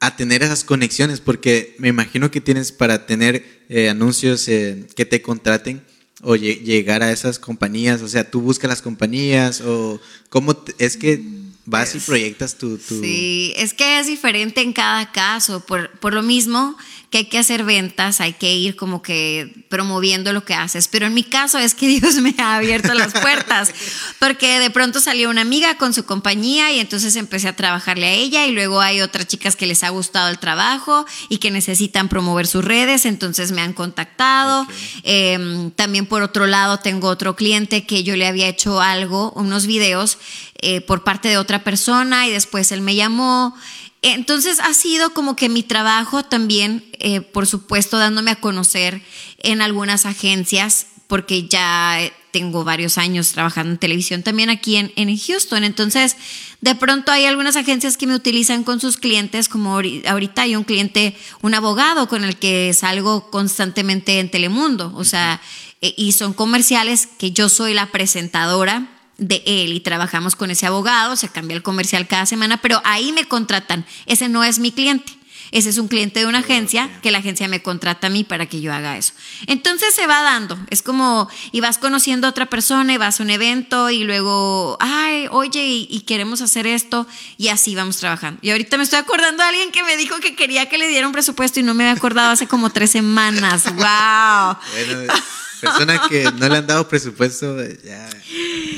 a 0.00 0.16
tener 0.16 0.42
esas 0.42 0.62
conexiones? 0.64 1.20
Porque 1.20 1.74
me 1.78 1.88
imagino 1.88 2.30
que 2.30 2.42
tienes 2.42 2.72
para 2.72 3.06
tener 3.06 3.64
eh, 3.70 3.88
anuncios 3.88 4.46
eh, 4.48 4.86
que 4.94 5.06
te 5.06 5.22
contraten 5.22 5.82
o 6.20 6.36
lle- 6.36 6.60
llegar 6.62 7.02
a 7.02 7.10
esas 7.10 7.38
compañías, 7.38 8.02
o 8.02 8.08
sea, 8.08 8.30
tú 8.30 8.42
buscas 8.42 8.68
las 8.68 8.82
compañías 8.82 9.62
o 9.62 9.98
cómo 10.28 10.54
es 10.78 10.96
que 10.98 11.22
vas 11.70 11.94
y 11.94 11.98
proyectas 12.00 12.56
tu... 12.56 12.78
tu- 12.78 13.00
Sí, 13.00 13.52
es 13.56 13.74
que 13.74 13.98
es 14.00 14.06
diferente 14.06 14.60
en 14.62 14.72
cada 14.72 15.12
caso, 15.12 15.60
por, 15.64 15.90
por 16.00 16.14
lo 16.14 16.22
mismo 16.22 16.76
que 17.10 17.18
hay 17.18 17.24
que 17.24 17.38
hacer 17.38 17.64
ventas, 17.64 18.20
hay 18.20 18.34
que 18.34 18.54
ir 18.54 18.76
como 18.76 19.00
que 19.00 19.64
promoviendo 19.70 20.34
lo 20.34 20.44
que 20.44 20.52
haces, 20.52 20.88
pero 20.88 21.06
en 21.06 21.14
mi 21.14 21.24
caso 21.24 21.58
es 21.58 21.74
que 21.74 21.88
Dios 22.00 22.16
me 22.16 22.34
ha 22.38 22.56
abierto 22.56 22.92
las 22.92 23.14
puertas, 23.14 23.72
porque 24.18 24.58
de 24.60 24.68
pronto 24.68 25.00
salió 25.00 25.30
una 25.30 25.40
amiga 25.40 25.78
con 25.78 25.94
su 25.94 26.04
compañía 26.04 26.70
y 26.72 26.80
entonces 26.80 27.16
empecé 27.16 27.48
a 27.48 27.56
trabajarle 27.56 28.06
a 28.06 28.12
ella 28.12 28.46
y 28.46 28.52
luego 28.52 28.82
hay 28.82 29.00
otras 29.00 29.26
chicas 29.26 29.56
que 29.56 29.66
les 29.66 29.84
ha 29.84 29.88
gustado 29.88 30.28
el 30.28 30.38
trabajo 30.38 31.06
y 31.30 31.38
que 31.38 31.50
necesitan 31.50 32.08
promover 32.10 32.46
sus 32.46 32.62
redes, 32.64 33.06
entonces 33.06 33.52
me 33.52 33.62
han 33.62 33.72
contactado. 33.72 34.66
Eh, 35.02 35.70
también 35.76 36.04
por 36.04 36.22
otro 36.22 36.46
lado 36.46 36.78
tengo 36.78 37.08
otro 37.08 37.36
cliente 37.36 37.86
que 37.86 38.04
yo 38.04 38.16
le 38.16 38.26
había 38.26 38.48
hecho 38.48 38.82
algo, 38.82 39.32
unos 39.32 39.66
videos 39.66 40.18
eh, 40.58 40.80
por 40.80 41.04
parte 41.04 41.28
de 41.28 41.38
otra 41.38 41.64
persona 41.64 42.26
y 42.26 42.30
después 42.30 42.72
él 42.72 42.80
me 42.80 42.94
llamó. 42.94 43.54
Entonces 44.02 44.60
ha 44.60 44.74
sido 44.74 45.12
como 45.12 45.34
que 45.34 45.48
mi 45.48 45.62
trabajo 45.62 46.22
también, 46.22 46.84
eh, 47.00 47.20
por 47.20 47.46
supuesto, 47.46 47.98
dándome 47.98 48.30
a 48.30 48.40
conocer 48.40 49.02
en 49.38 49.60
algunas 49.60 50.06
agencias, 50.06 50.86
porque 51.08 51.48
ya 51.48 51.98
tengo 52.30 52.62
varios 52.62 52.98
años 52.98 53.32
trabajando 53.32 53.72
en 53.72 53.78
televisión 53.78 54.22
también 54.22 54.50
aquí 54.50 54.76
en, 54.76 54.92
en 54.96 55.16
Houston. 55.16 55.64
Entonces, 55.64 56.16
de 56.60 56.74
pronto 56.74 57.10
hay 57.10 57.24
algunas 57.24 57.56
agencias 57.56 57.96
que 57.96 58.06
me 58.06 58.14
utilizan 58.14 58.62
con 58.62 58.78
sus 58.78 58.98
clientes, 58.98 59.48
como 59.48 59.80
ahori- 59.80 60.06
ahorita 60.06 60.42
hay 60.42 60.54
un 60.54 60.64
cliente, 60.64 61.16
un 61.40 61.54
abogado 61.54 62.08
con 62.08 62.24
el 62.24 62.36
que 62.36 62.74
salgo 62.74 63.30
constantemente 63.30 64.20
en 64.20 64.30
Telemundo, 64.30 64.92
o 64.94 65.04
sea, 65.04 65.40
eh, 65.80 65.94
y 65.96 66.12
son 66.12 66.34
comerciales 66.34 67.08
que 67.18 67.32
yo 67.32 67.48
soy 67.48 67.72
la 67.72 67.86
presentadora 67.86 68.97
de 69.18 69.42
él 69.46 69.72
y 69.72 69.80
trabajamos 69.80 70.36
con 70.36 70.50
ese 70.50 70.66
abogado, 70.66 71.16
se 71.16 71.28
cambia 71.28 71.56
el 71.56 71.62
comercial 71.62 72.06
cada 72.06 72.24
semana, 72.24 72.58
pero 72.62 72.80
ahí 72.84 73.12
me 73.12 73.26
contratan. 73.26 73.84
Ese 74.06 74.28
no 74.28 74.44
es 74.44 74.58
mi 74.58 74.72
cliente. 74.72 75.17
Ese 75.50 75.70
es 75.70 75.78
un 75.78 75.88
cliente 75.88 76.20
de 76.20 76.26
una 76.26 76.38
agencia 76.38 76.88
que 77.02 77.10
la 77.10 77.18
agencia 77.18 77.48
me 77.48 77.62
contrata 77.62 78.08
a 78.08 78.10
mí 78.10 78.24
para 78.24 78.46
que 78.46 78.60
yo 78.60 78.72
haga 78.72 78.96
eso. 78.96 79.12
Entonces 79.46 79.94
se 79.94 80.06
va 80.06 80.22
dando. 80.22 80.58
Es 80.70 80.82
como, 80.82 81.28
y 81.52 81.60
vas 81.60 81.78
conociendo 81.78 82.26
a 82.26 82.30
otra 82.30 82.46
persona 82.46 82.92
y 82.92 82.96
vas 82.96 83.20
a 83.20 83.22
un 83.22 83.30
evento 83.30 83.90
y 83.90 84.04
luego, 84.04 84.76
ay, 84.80 85.26
oye, 85.30 85.64
y, 85.64 85.88
y 85.90 86.00
queremos 86.00 86.40
hacer 86.42 86.66
esto 86.66 87.06
y 87.36 87.48
así 87.48 87.74
vamos 87.74 87.96
trabajando. 87.98 88.38
Y 88.42 88.50
ahorita 88.50 88.76
me 88.76 88.84
estoy 88.84 88.98
acordando 88.98 89.42
de 89.42 89.48
alguien 89.48 89.70
que 89.72 89.82
me 89.84 89.96
dijo 89.96 90.16
que 90.20 90.36
quería 90.36 90.68
que 90.68 90.78
le 90.78 90.88
diera 90.88 91.06
un 91.06 91.12
presupuesto 91.12 91.60
y 91.60 91.62
no 91.62 91.74
me 91.74 91.84
había 91.84 91.96
acordado 91.98 92.30
hace 92.30 92.46
como 92.46 92.70
tres 92.70 92.90
semanas. 92.90 93.64
¡Wow! 93.74 94.56
Bueno, 94.72 95.12
persona 95.60 96.00
que 96.08 96.30
no 96.38 96.48
le 96.48 96.56
han 96.58 96.66
dado 96.66 96.86
presupuesto, 96.88 97.56
ya. 97.84 98.08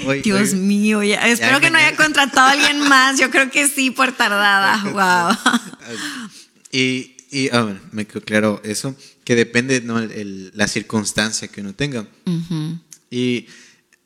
Hoy- 0.06 0.22
Dios 0.22 0.50
hoy- 0.52 0.58
mío, 0.60 1.02
ya, 1.02 1.26
espero 1.28 1.60
que 1.60 1.70
no 1.70 1.78
haya 1.78 1.94
contratado 1.96 2.48
a 2.48 2.52
alguien 2.52 2.80
más. 2.88 3.18
Yo 3.18 3.30
creo 3.30 3.50
que 3.50 3.68
sí, 3.68 3.90
por 3.90 4.12
tardada. 4.12 4.80
Wow. 4.92 5.36
Y, 6.72 7.16
y 7.30 7.48
ah, 7.52 7.62
bueno, 7.62 7.80
me 7.92 8.06
quedó 8.06 8.20
claro 8.22 8.60
eso, 8.64 8.94
que 9.24 9.34
depende 9.34 9.80
¿no? 9.80 9.98
el- 9.98 10.12
el- 10.12 10.52
la 10.54 10.68
circunstancia 10.68 11.48
que 11.48 11.60
uno 11.60 11.74
tenga. 11.74 12.06
Y 13.10 13.46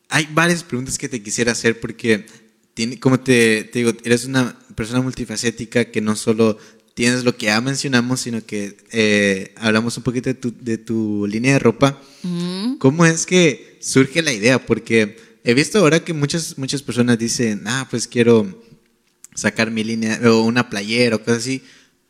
hay 0.09 0.29
varias 0.33 0.63
preguntas 0.63 0.99
que 0.99 1.09
te 1.09 1.23
quisiera 1.23 1.53
hacer 1.53 1.81
porque, 1.81 2.27
tiene, 2.75 2.99
como 2.99 3.21
te, 3.21 3.65
te 3.65 3.79
digo, 3.81 3.93
eres 4.05 4.25
una 4.25 4.59
persona 4.75 5.01
multifacética 5.01 5.87
que 5.87 6.01
no 6.01 6.17
solo 6.17 6.59
tienes 6.95 7.25
lo 7.25 7.37
que 7.37 7.47
ya 7.47 7.61
mencionamos, 7.61 8.21
sino 8.21 8.45
que 8.45 8.77
eh, 8.93 9.53
hablamos 9.57 9.97
un 9.97 10.03
poquito 10.05 10.29
de 10.31 10.35
tu, 10.35 10.55
de 10.61 10.79
tu 10.79 11.27
línea 11.27 11.55
de 11.55 11.59
ropa. 11.59 12.01
¿Cómo 12.79 13.05
es 13.05 13.27
que 13.27 13.79
surge 13.81 14.23
la 14.23 14.33
idea? 14.33 14.65
Porque 14.65 15.17
he 15.45 15.55
visto 15.55 15.79
ahora 15.79 16.05
que 16.05 16.13
muchas, 16.13 16.57
muchas 16.57 16.83
personas 16.83 17.19
dicen, 17.19 17.63
ah, 17.67 17.87
pues 17.91 18.07
quiero 18.07 18.63
sacar 19.35 19.71
mi 19.71 19.83
línea 19.85 20.21
o 20.31 20.43
una 20.43 20.71
playera 20.71 21.17
o 21.17 21.19
cosas 21.21 21.39
así, 21.39 21.63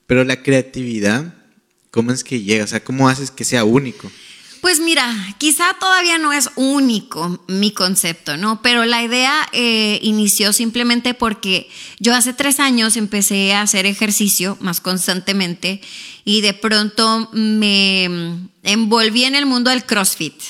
pero 0.06 0.24
la 0.24 0.42
creatividad, 0.42 1.34
¿cómo 1.90 2.12
es 2.12 2.24
que 2.24 2.42
llega? 2.42 2.64
O 2.64 2.68
sea, 2.68 2.82
¿cómo 2.82 3.08
haces 3.08 3.30
que 3.30 3.44
sea 3.44 3.64
único? 3.64 4.10
Pues 4.64 4.80
mira, 4.80 5.14
quizá 5.36 5.74
todavía 5.78 6.16
no 6.16 6.32
es 6.32 6.48
único 6.56 7.38
mi 7.48 7.72
concepto, 7.72 8.38
¿no? 8.38 8.62
Pero 8.62 8.86
la 8.86 9.04
idea 9.04 9.46
eh, 9.52 9.98
inició 10.00 10.54
simplemente 10.54 11.12
porque 11.12 11.68
yo 12.00 12.14
hace 12.14 12.32
tres 12.32 12.60
años 12.60 12.96
empecé 12.96 13.52
a 13.52 13.60
hacer 13.60 13.84
ejercicio 13.84 14.56
más 14.60 14.80
constantemente 14.80 15.82
y 16.24 16.40
de 16.40 16.54
pronto 16.54 17.28
me 17.32 18.04
envolví 18.62 19.24
en 19.24 19.34
el 19.34 19.44
mundo 19.44 19.68
del 19.68 19.84
CrossFit. 19.84 20.40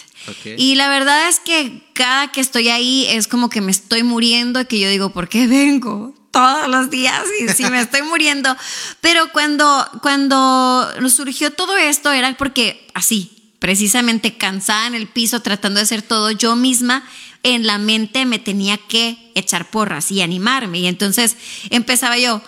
Y 0.57 0.77
la 0.77 0.89
verdad 0.89 1.29
es 1.29 1.41
que 1.41 1.83
cada 1.93 2.31
que 2.31 2.41
estoy 2.41 2.69
ahí 2.69 3.07
es 3.07 3.27
como 3.27 3.51
que 3.51 3.61
me 3.61 3.73
estoy 3.73 4.05
muriendo 4.05 4.61
y 4.61 4.67
que 4.67 4.79
yo 4.79 4.89
digo, 4.89 5.11
¿por 5.11 5.29
qué 5.29 5.49
vengo? 5.49 6.15
Todos 6.35 6.67
los 6.67 6.91
días 6.91 7.23
y 7.41 7.49
si 7.51 7.65
me 7.71 7.81
estoy 7.81 8.03
muriendo. 8.03 8.55
Pero 9.01 9.31
cuando, 9.33 9.89
cuando 10.03 10.91
surgió 11.09 11.53
todo 11.53 11.77
esto 11.77 12.11
era 12.11 12.37
porque 12.37 12.89
así, 12.93 13.53
precisamente 13.61 14.37
cansada 14.37 14.89
en 14.89 14.97
el 14.97 15.07
piso 15.07 15.41
tratando 15.41 15.79
de 15.79 15.85
hacer 15.85 16.03
todo 16.03 16.33
yo 16.33 16.57
misma, 16.57 17.09
en 17.45 17.67
la 17.69 17.79
mente 17.79 18.25
me 18.25 18.41
tenía 18.41 18.77
que 18.77 19.31
echar 19.37 19.71
porras 19.71 20.11
y 20.11 20.23
animarme. 20.23 20.81
Y 20.81 20.89
entonces 20.89 21.37
empezaba 21.71 22.19
yo, 22.19 22.43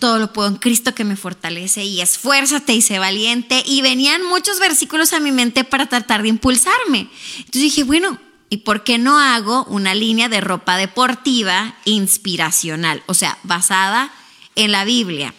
todo 0.00 0.18
lo 0.18 0.32
puedo 0.32 0.48
en 0.48 0.56
Cristo 0.56 0.92
que 0.92 1.04
me 1.04 1.14
fortalece 1.14 1.84
y 1.84 2.00
esfuérzate 2.00 2.74
y 2.74 2.82
sé 2.82 2.98
valiente. 2.98 3.62
Y 3.64 3.80
venían 3.80 4.26
muchos 4.26 4.58
versículos 4.58 5.12
a 5.12 5.20
mi 5.20 5.30
mente 5.30 5.62
para 5.62 5.86
tratar 5.86 6.22
de 6.22 6.30
impulsarme. 6.30 7.08
Entonces 7.38 7.62
dije, 7.62 7.84
bueno, 7.84 8.18
¿y 8.54 8.58
por 8.58 8.84
qué 8.84 8.98
no 8.98 9.18
hago 9.18 9.64
una 9.64 9.96
línea 9.96 10.28
de 10.28 10.40
ropa 10.40 10.76
deportiva 10.76 11.74
inspiracional? 11.84 13.02
O 13.06 13.14
sea, 13.14 13.36
basada 13.42 14.12
en 14.54 14.70
la 14.70 14.84
Biblia. 14.84 15.34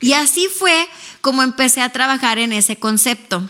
Y 0.00 0.14
así 0.14 0.48
fue 0.48 0.88
como 1.20 1.42
empecé 1.42 1.82
a 1.82 1.90
trabajar 1.90 2.38
en 2.38 2.54
ese 2.54 2.76
concepto 2.76 3.46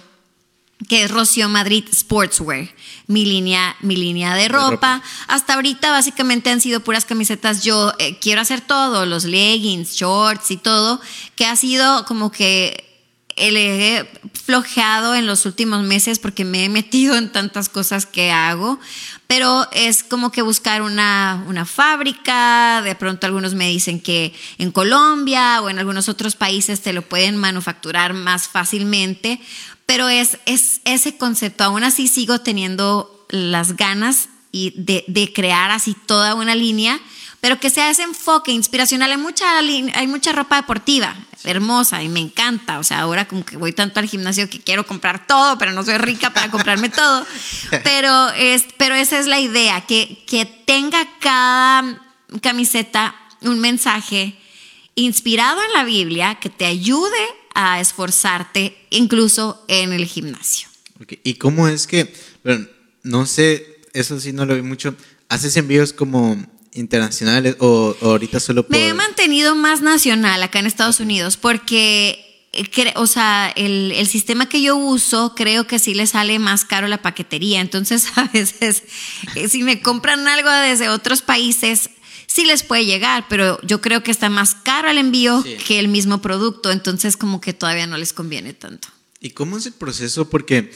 que 0.89 1.05
es 1.05 1.13
Rocío 1.13 1.49
Madrid 1.49 1.85
Sportswear, 1.95 2.75
mi 3.07 3.25
línea, 3.25 3.77
mi 3.83 3.95
línea 3.95 4.35
de 4.35 4.49
ropa. 4.49 5.01
Hasta 5.29 5.55
ahorita 5.55 5.93
básicamente 5.93 6.51
han 6.51 6.61
sido 6.61 6.81
puras 6.81 7.05
camisetas. 7.05 7.63
Yo 7.63 7.93
eh, 8.01 8.19
quiero 8.19 8.41
hacer 8.41 8.63
todo, 8.63 9.07
los 9.07 9.23
leggings, 9.23 9.93
shorts 9.93 10.51
y 10.51 10.57
todo, 10.57 11.01
que 11.37 11.47
ha 11.47 11.55
sido 11.55 12.05
como 12.07 12.33
que 12.33 12.94
he 13.37 14.11
flojeado 14.33 15.15
en 15.15 15.27
los 15.27 15.47
últimos 15.47 15.83
meses 15.83 16.19
porque 16.19 16.45
me 16.45 16.65
he 16.65 16.69
metido 16.69 17.17
en 17.17 17.33
tantas 17.33 17.69
cosas 17.69 18.07
que 18.07 18.31
hago, 18.31 18.79
pero 19.27 19.67
es 19.73 20.03
como 20.03 20.31
que 20.31 20.43
buscar 20.43 20.83
una, 20.83 21.45
una 21.49 21.65
fábrica, 21.65 22.83
de 22.83 22.95
pronto 22.95 23.27
algunos 23.27 23.55
me 23.55 23.69
dicen 23.69 24.01
que 24.01 24.35
en 24.59 24.71
Colombia 24.71 25.61
o 25.63 25.71
en 25.71 25.79
algunos 25.79 26.09
otros 26.09 26.37
países 26.37 26.83
te 26.83 26.93
lo 26.93 27.03
pueden 27.03 27.37
manufacturar 27.37 28.15
más 28.15 28.49
fácilmente, 28.49 29.41
pero 29.87 30.09
es, 30.09 30.39
es 30.47 30.81
ese 30.85 31.17
concepto. 31.17 31.65
Aún 31.65 31.85
así 31.85 32.09
sigo 32.09 32.41
teniendo 32.41 33.27
las 33.31 33.77
ganas 33.77 34.29
y 34.53 34.73
de, 34.77 35.05
de, 35.09 35.33
crear 35.33 35.73
así 35.73 35.97
toda 36.07 36.35
una 36.35 36.55
línea, 36.55 37.01
pero 37.45 37.61
que 37.61 37.69
sea 37.69 37.91
ese 37.91 38.05
enfoque 38.05 38.53
inspiracional. 38.53 39.13
Hay 39.13 39.19
mucha, 39.19 39.59
hay 39.59 40.07
mucha 40.07 40.33
ropa 40.33 40.57
deportiva 40.57 41.15
hermosa 41.45 42.03
y 42.03 42.09
me 42.09 42.21
encanta. 42.21 42.79
O 42.79 42.83
sea, 42.83 43.01
ahora 43.01 43.29
como 43.29 43.45
que 43.45 43.59
voy 43.59 43.75
tanto 43.75 44.01
al 44.01 44.07
gimnasio 44.09 44.49
que 44.49 44.61
quiero 44.61 44.87
comprar 44.87 45.27
todo, 45.27 45.59
pero 45.59 45.73
no 45.73 45.85
soy 45.85 45.99
rica 45.99 46.33
para 46.33 46.51
comprarme 46.51 46.89
todo. 46.89 47.27
Pero, 47.85 48.31
es, 48.31 48.65
pero 48.79 48.95
esa 48.95 49.19
es 49.19 49.27
la 49.27 49.41
idea, 49.41 49.83
que, 49.83 50.25
que 50.27 50.47
tenga 50.47 51.07
cada 51.21 52.01
camiseta 52.41 53.15
un 53.43 53.61
mensaje 53.61 54.39
inspirado 54.95 55.63
en 55.65 55.73
la 55.75 55.85
Biblia 55.85 56.37
que 56.37 56.49
te 56.49 56.65
ayude 56.65 57.27
a 57.55 57.79
esforzarte 57.79 58.75
incluso 58.89 59.63
en 59.69 59.93
el 59.93 60.07
gimnasio. 60.07 60.69
¿Y 61.23 61.35
cómo 61.35 61.69
es 61.69 61.87
que, 61.87 62.11
bueno, 62.43 62.67
no 63.03 63.27
sé, 63.27 63.83
eso 63.93 64.19
sí 64.19 64.33
no 64.33 64.47
lo 64.47 64.55
vi 64.55 64.63
mucho, 64.63 64.97
haces 65.29 65.59
envíos 65.59 65.93
como 65.93 66.43
internacionales 66.75 67.57
o, 67.61 67.97
ahorita 68.03 68.41
solo 68.41 68.67
por... 68.67 68.77
Me 68.77 68.89
he 68.89 68.95
mantenido 68.95 69.55
más 69.55 69.81
nacional 69.81 70.43
acá 70.43 70.59
en 70.59 70.67
Estados 70.67 71.01
Unidos 71.01 71.37
porque, 71.37 72.49
eh, 72.53 72.93
o 72.97 73.07
sea, 73.07 73.53
el, 73.55 73.93
el, 73.93 74.07
sistema 74.07 74.49
que 74.49 74.61
yo 74.61 74.77
uso 74.77 75.35
creo 75.35 75.67
que 75.67 75.79
sí 75.79 75.95
le 75.95 76.07
sale 76.07 76.39
más 76.39 76.65
caro 76.65 76.89
la 76.89 77.01
paquetería. 77.01 77.61
Entonces, 77.61 78.07
a 78.17 78.25
veces, 78.25 78.83
eh, 79.37 79.49
si 79.49 79.63
me 79.63 79.81
compran 79.81 80.27
algo 80.27 80.51
desde 80.51 80.89
otros 80.89 81.23
países, 81.23 81.91
sí 82.27 82.45
les 82.45 82.65
puede 82.65 82.85
llegar, 82.85 83.27
pero 83.29 83.61
yo 83.63 83.81
creo 83.81 84.03
que 84.03 84.11
está 84.11 84.29
más 84.29 84.57
caro 84.57 84.91
el 84.91 84.99
envío 84.99 85.45
que 85.67 85.79
el 85.79 85.89
mismo 85.89 86.21
producto, 86.21 86.73
entonces 86.73 87.17
como 87.17 87.41
que 87.41 87.53
todavía 87.53 87.87
no 87.87 87.97
les 87.97 88.13
conviene 88.13 88.53
tanto. 88.53 88.89
¿Y 89.21 89.31
cómo 89.31 89.57
es 89.57 89.67
el 89.67 89.73
proceso? 89.73 90.29
Porque 90.29 90.73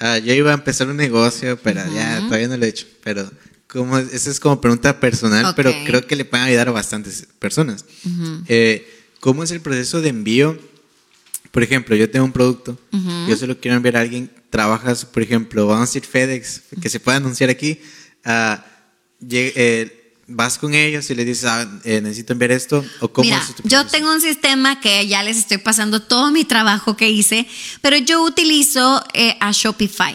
uh, 0.00 0.18
yo 0.24 0.34
iba 0.34 0.50
a 0.50 0.54
empezar 0.54 0.88
un 0.88 0.96
negocio, 0.96 1.58
pero 1.62 1.80
ya 1.94 2.18
todavía 2.26 2.48
no 2.48 2.56
lo 2.56 2.66
he 2.66 2.68
hecho, 2.68 2.86
pero 3.04 3.30
como, 3.72 3.98
esa 3.98 4.30
es 4.30 4.40
como 4.40 4.60
pregunta 4.60 4.98
personal, 4.98 5.54
pero 5.54 5.72
creo 5.84 6.06
que 6.06 6.16
le 6.16 6.24
pueden 6.24 6.46
ayudar 6.46 6.68
a 6.68 6.72
bastantes 6.72 7.26
personas. 7.38 7.84
Eh, 8.48 8.86
¿Cómo 9.20 9.42
es 9.42 9.50
el 9.50 9.60
proceso 9.60 10.00
de 10.00 10.08
envío? 10.08 10.58
Por 11.50 11.62
ejemplo, 11.62 11.96
yo 11.96 12.10
tengo 12.10 12.24
un 12.24 12.32
producto, 12.32 12.78
yo 13.28 13.36
se 13.36 13.46
lo 13.46 13.58
quiero 13.58 13.76
enviar 13.76 13.96
a 13.96 14.00
alguien, 14.00 14.30
trabajas, 14.50 15.04
por 15.04 15.22
ejemplo, 15.22 15.66
vamos 15.66 15.82
a 15.82 15.86
decir 15.86 16.04
FedEx, 16.04 16.62
que 16.80 16.88
se 16.88 17.00
pueda 17.00 17.18
anunciar 17.18 17.50
aquí. 17.50 17.80
Uh, 18.24 18.56
vas 20.26 20.58
con 20.58 20.74
ellos 20.74 21.10
y 21.10 21.14
les 21.14 21.26
dices, 21.26 21.44
ah, 21.44 21.68
eh, 21.84 22.00
necesito 22.00 22.32
enviar 22.32 22.52
esto? 22.52 22.84
¿O 23.00 23.08
cómo 23.08 23.24
Mira, 23.24 23.44
yo 23.64 23.86
tengo 23.86 24.12
un 24.12 24.20
sistema 24.20 24.80
que 24.80 25.06
ya 25.08 25.22
les 25.22 25.36
estoy 25.36 25.58
pasando 25.58 26.02
todo 26.02 26.30
mi 26.30 26.44
trabajo 26.44 26.96
que 26.96 27.10
hice, 27.10 27.46
pero 27.82 27.96
yo 27.96 28.22
utilizo 28.22 29.04
eh, 29.12 29.36
a 29.40 29.50
Shopify, 29.52 30.14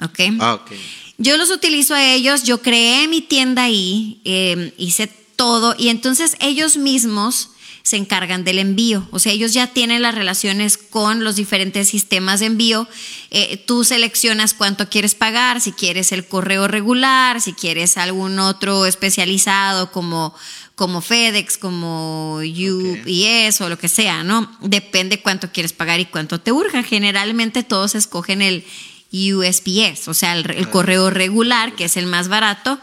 ¿ok? 0.00 0.20
Ah, 0.38 0.54
ok. 0.54 0.72
Yo 1.18 1.36
los 1.36 1.50
utilizo 1.50 1.94
a 1.94 2.04
ellos, 2.04 2.42
yo 2.42 2.60
creé 2.60 3.08
mi 3.08 3.22
tienda 3.22 3.64
ahí, 3.64 4.20
em, 4.24 4.70
hice 4.76 5.06
todo 5.36 5.74
y 5.78 5.88
entonces 5.88 6.36
ellos 6.40 6.76
mismos 6.76 7.50
se 7.86 7.96
encargan 7.96 8.42
del 8.42 8.58
envío. 8.58 9.06
O 9.12 9.20
sea, 9.20 9.30
ellos 9.30 9.54
ya 9.54 9.68
tienen 9.68 10.02
las 10.02 10.16
relaciones 10.16 10.76
con 10.76 11.22
los 11.22 11.36
diferentes 11.36 11.86
sistemas 11.86 12.40
de 12.40 12.46
envío. 12.46 12.88
Eh, 13.30 13.62
tú 13.64 13.84
seleccionas 13.84 14.54
cuánto 14.54 14.90
quieres 14.90 15.14
pagar, 15.14 15.60
si 15.60 15.70
quieres 15.70 16.10
el 16.10 16.26
correo 16.26 16.66
regular, 16.66 17.40
si 17.40 17.52
quieres 17.52 17.96
algún 17.96 18.40
otro 18.40 18.86
especializado 18.86 19.92
como, 19.92 20.34
como 20.74 21.00
FedEx, 21.00 21.58
como 21.58 22.40
UPS 22.40 23.60
o 23.60 23.68
lo 23.68 23.78
que 23.78 23.88
sea, 23.88 24.24
¿no? 24.24 24.50
Depende 24.62 25.22
cuánto 25.22 25.52
quieres 25.52 25.72
pagar 25.72 26.00
y 26.00 26.06
cuánto 26.06 26.40
te 26.40 26.50
urge. 26.50 26.82
Generalmente 26.82 27.62
todos 27.62 27.94
escogen 27.94 28.42
el 28.42 28.64
USPS, 29.12 30.08
o 30.08 30.14
sea, 30.14 30.34
el, 30.34 30.68
correo 30.70 31.10
regular, 31.10 31.74
que 31.74 31.84
es 31.84 31.96
el 31.96 32.06
más 32.06 32.28
barato. 32.28 32.78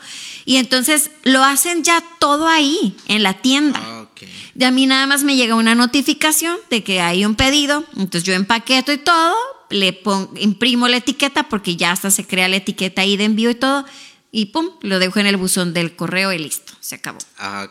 Y 0.45 0.57
entonces 0.57 1.11
lo 1.23 1.43
hacen 1.43 1.83
ya 1.83 2.03
todo 2.19 2.47
ahí, 2.47 2.95
en 3.07 3.23
la 3.23 3.33
tienda. 3.33 3.79
Ah, 3.81 4.07
de 4.55 4.65
a 4.65 4.71
mí 4.71 4.85
nada 4.85 5.07
más 5.07 5.23
me 5.23 5.35
llega 5.35 5.55
una 5.55 5.75
notificación 5.75 6.57
de 6.69 6.83
que 6.83 7.01
hay 7.01 7.25
un 7.25 7.35
pedido, 7.35 7.85
entonces 7.97 8.23
yo 8.23 8.33
empaqueto 8.33 8.93
y 8.93 8.97
todo, 8.97 9.35
le 9.69 9.93
pongo, 9.93 10.31
imprimo 10.37 10.87
la 10.87 10.97
etiqueta 10.97 11.49
porque 11.49 11.75
ya 11.75 11.91
hasta 11.91 12.11
se 12.11 12.25
crea 12.25 12.47
la 12.47 12.57
etiqueta 12.57 13.01
ahí 13.01 13.17
de 13.17 13.25
envío 13.25 13.49
y 13.49 13.55
todo, 13.55 13.85
y 14.31 14.45
pum, 14.45 14.69
lo 14.81 14.99
dejo 14.99 15.19
en 15.19 15.27
el 15.27 15.37
buzón 15.37 15.73
del 15.73 15.95
correo 15.95 16.31
y 16.31 16.39
listo, 16.39 16.73
se 16.79 16.95
acabó. 16.95 17.19
Ah. 17.37 17.67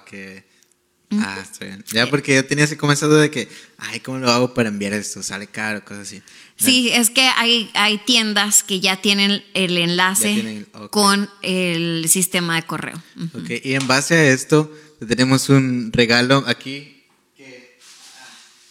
Ah, 1.20 1.38
está 1.42 1.64
bien. 1.64 1.84
Ya 1.92 2.08
porque 2.08 2.34
yo 2.34 2.44
tenía 2.44 2.64
así 2.64 2.76
como 2.76 2.92
esa 2.92 3.06
duda 3.06 3.22
de 3.22 3.30
que, 3.30 3.48
ay, 3.78 4.00
¿cómo 4.00 4.18
lo 4.18 4.30
hago 4.30 4.54
para 4.54 4.68
enviar 4.68 4.92
esto? 4.92 5.22
Sale 5.22 5.46
caro, 5.46 5.84
cosas 5.84 6.06
así. 6.08 6.22
Sí, 6.56 6.90
es 6.92 7.10
que 7.10 7.22
hay, 7.22 7.70
hay 7.74 7.98
tiendas 7.98 8.62
que 8.62 8.80
ya 8.80 9.00
tienen 9.00 9.42
el 9.54 9.76
enlace 9.76 10.66
con 10.90 11.28
el 11.42 12.08
sistema 12.08 12.56
de 12.56 12.62
correo. 12.62 13.02
Ok, 13.34 13.50
y 13.64 13.74
en 13.74 13.86
base 13.86 14.14
a 14.14 14.28
esto, 14.28 14.72
tenemos 15.06 15.48
un 15.48 15.90
regalo 15.92 16.44
aquí. 16.46 17.04
Que, 17.36 17.78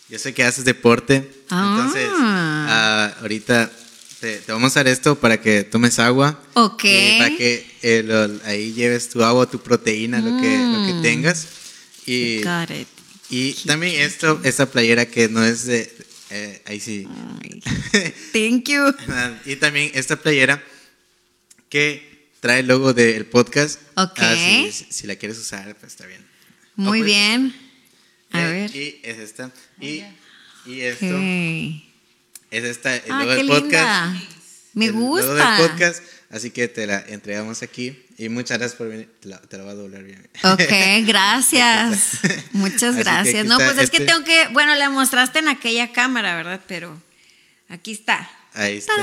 yo 0.10 0.20
sé 0.20 0.34
que 0.34 0.44
haces 0.44 0.66
deporte, 0.66 1.30
ah. 1.50 1.76
entonces 1.76 2.10
ah, 2.14 3.14
ahorita 3.22 3.72
te, 4.22 4.42
vamos 4.48 4.78
a 4.78 4.80
dar 4.80 4.88
esto 4.88 5.16
para 5.16 5.42
que 5.42 5.64
tomes 5.64 6.00
agua. 6.00 6.40
Ok. 6.54 6.84
para 7.18 7.36
que 7.36 8.40
ahí 8.46 8.72
lleves 8.74 9.10
tu 9.10 9.24
agua, 9.24 9.50
tu 9.50 9.60
proteína, 9.60 10.20
lo, 10.20 10.42
que, 10.42 10.58
lo 10.58 10.86
que 10.86 10.94
mm. 10.94 11.02
tengas. 11.02 11.48
Y, 12.06 12.42
y 13.30 13.54
también 13.66 14.02
esto, 14.02 14.40
esta 14.44 14.70
playera 14.70 15.06
que 15.06 15.30
no 15.30 15.44
es 15.44 15.66
de... 15.66 15.94
Eh, 16.34 16.62
ahí 16.66 16.80
sí. 16.80 17.08
thank 18.34 18.70
you. 18.70 18.94
y 19.46 19.58
también 19.58 19.92
esta 19.94 20.16
playera 20.16 20.64
que 21.70 22.30
trae 22.40 22.62
el 22.62 22.68
logo 22.68 22.94
del 22.94 23.26
podcast. 23.26 23.80
Ok. 23.96 24.18
Ah, 24.20 24.68
si, 24.90 25.08
la 25.08 25.16
quieres 25.18 25.38
usar, 25.38 25.76
pues 25.78 25.92
está 25.94 26.06
bien. 26.08 26.26
Muy 26.76 27.00
pues, 27.00 27.06
bien. 27.06 27.56
A 28.32 28.42
eh, 28.42 28.52
ver. 28.52 28.76
Y 28.76 29.00
es 29.04 29.20
esta. 29.20 29.52
Y 29.80 30.04
Y 30.66 30.82
esto 30.82 31.06
Ok. 31.06 31.84
es 32.52 32.64
esta, 32.64 32.96
el 32.96 33.12
Ah, 33.12 33.20
logo 33.24 33.30
qué 33.32 33.38
del 33.38 33.48
podcast. 33.48 34.14
linda. 34.14 34.24
Me 34.74 34.86
El 34.86 34.92
logo 34.94 35.08
gusta. 35.08 35.58
del 35.58 35.70
podcast. 35.70 36.04
Así 36.32 36.52
que 36.52 36.68
te 36.68 36.88
la 36.88 37.00
entregamos 37.08 37.62
aquí. 37.62 38.06
Y 38.18 38.30
muchas 38.30 38.58
gracias 38.58 38.78
por 38.78 38.88
venir. 38.90 39.10
Te 39.20 39.28
la, 39.30 39.40
te 39.42 39.58
la 39.58 39.64
voy 39.64 39.72
a 39.74 39.76
doblar 39.76 40.04
bien. 40.04 40.28
Ok, 40.44 40.62
gracias. 41.06 42.20
Muchas 42.54 42.96
gracias. 42.96 43.46
No, 43.46 43.58
pues 43.58 43.78
es 43.78 43.90
que 43.90 43.98
este- 43.98 44.06
tengo 44.06 44.24
que, 44.24 44.48
bueno, 44.54 44.74
la 44.76 44.90
mostraste 44.90 45.40
en 45.40 45.50
aquella 45.50 45.92
cámara, 45.92 46.36
¿verdad? 46.36 46.62
Pero 46.68 47.02
aquí 47.68 47.92
está. 47.92 48.30
Ahí 48.54 48.78
está. 48.78 48.94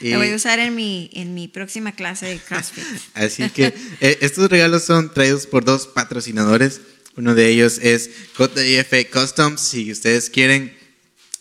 Y- 0.00 0.10
La 0.10 0.18
voy 0.18 0.30
a 0.30 0.36
usar 0.36 0.60
en 0.60 0.76
mi, 0.76 1.10
en 1.14 1.34
mi 1.34 1.48
próxima 1.48 1.90
clase 1.92 2.26
de 2.26 2.38
CrossFit. 2.38 2.84
Así 3.14 3.48
que 3.50 3.74
eh, 4.00 4.18
estos 4.20 4.48
regalos 4.48 4.84
son 4.84 5.12
traídos 5.12 5.46
por 5.48 5.64
dos 5.64 5.88
patrocinadores. 5.88 6.80
Uno 7.16 7.34
de 7.34 7.48
ellos 7.48 7.78
es 7.82 8.10
JF 8.38 9.10
Customs. 9.12 9.60
Si 9.60 9.90
ustedes 9.90 10.30
quieren 10.30 10.77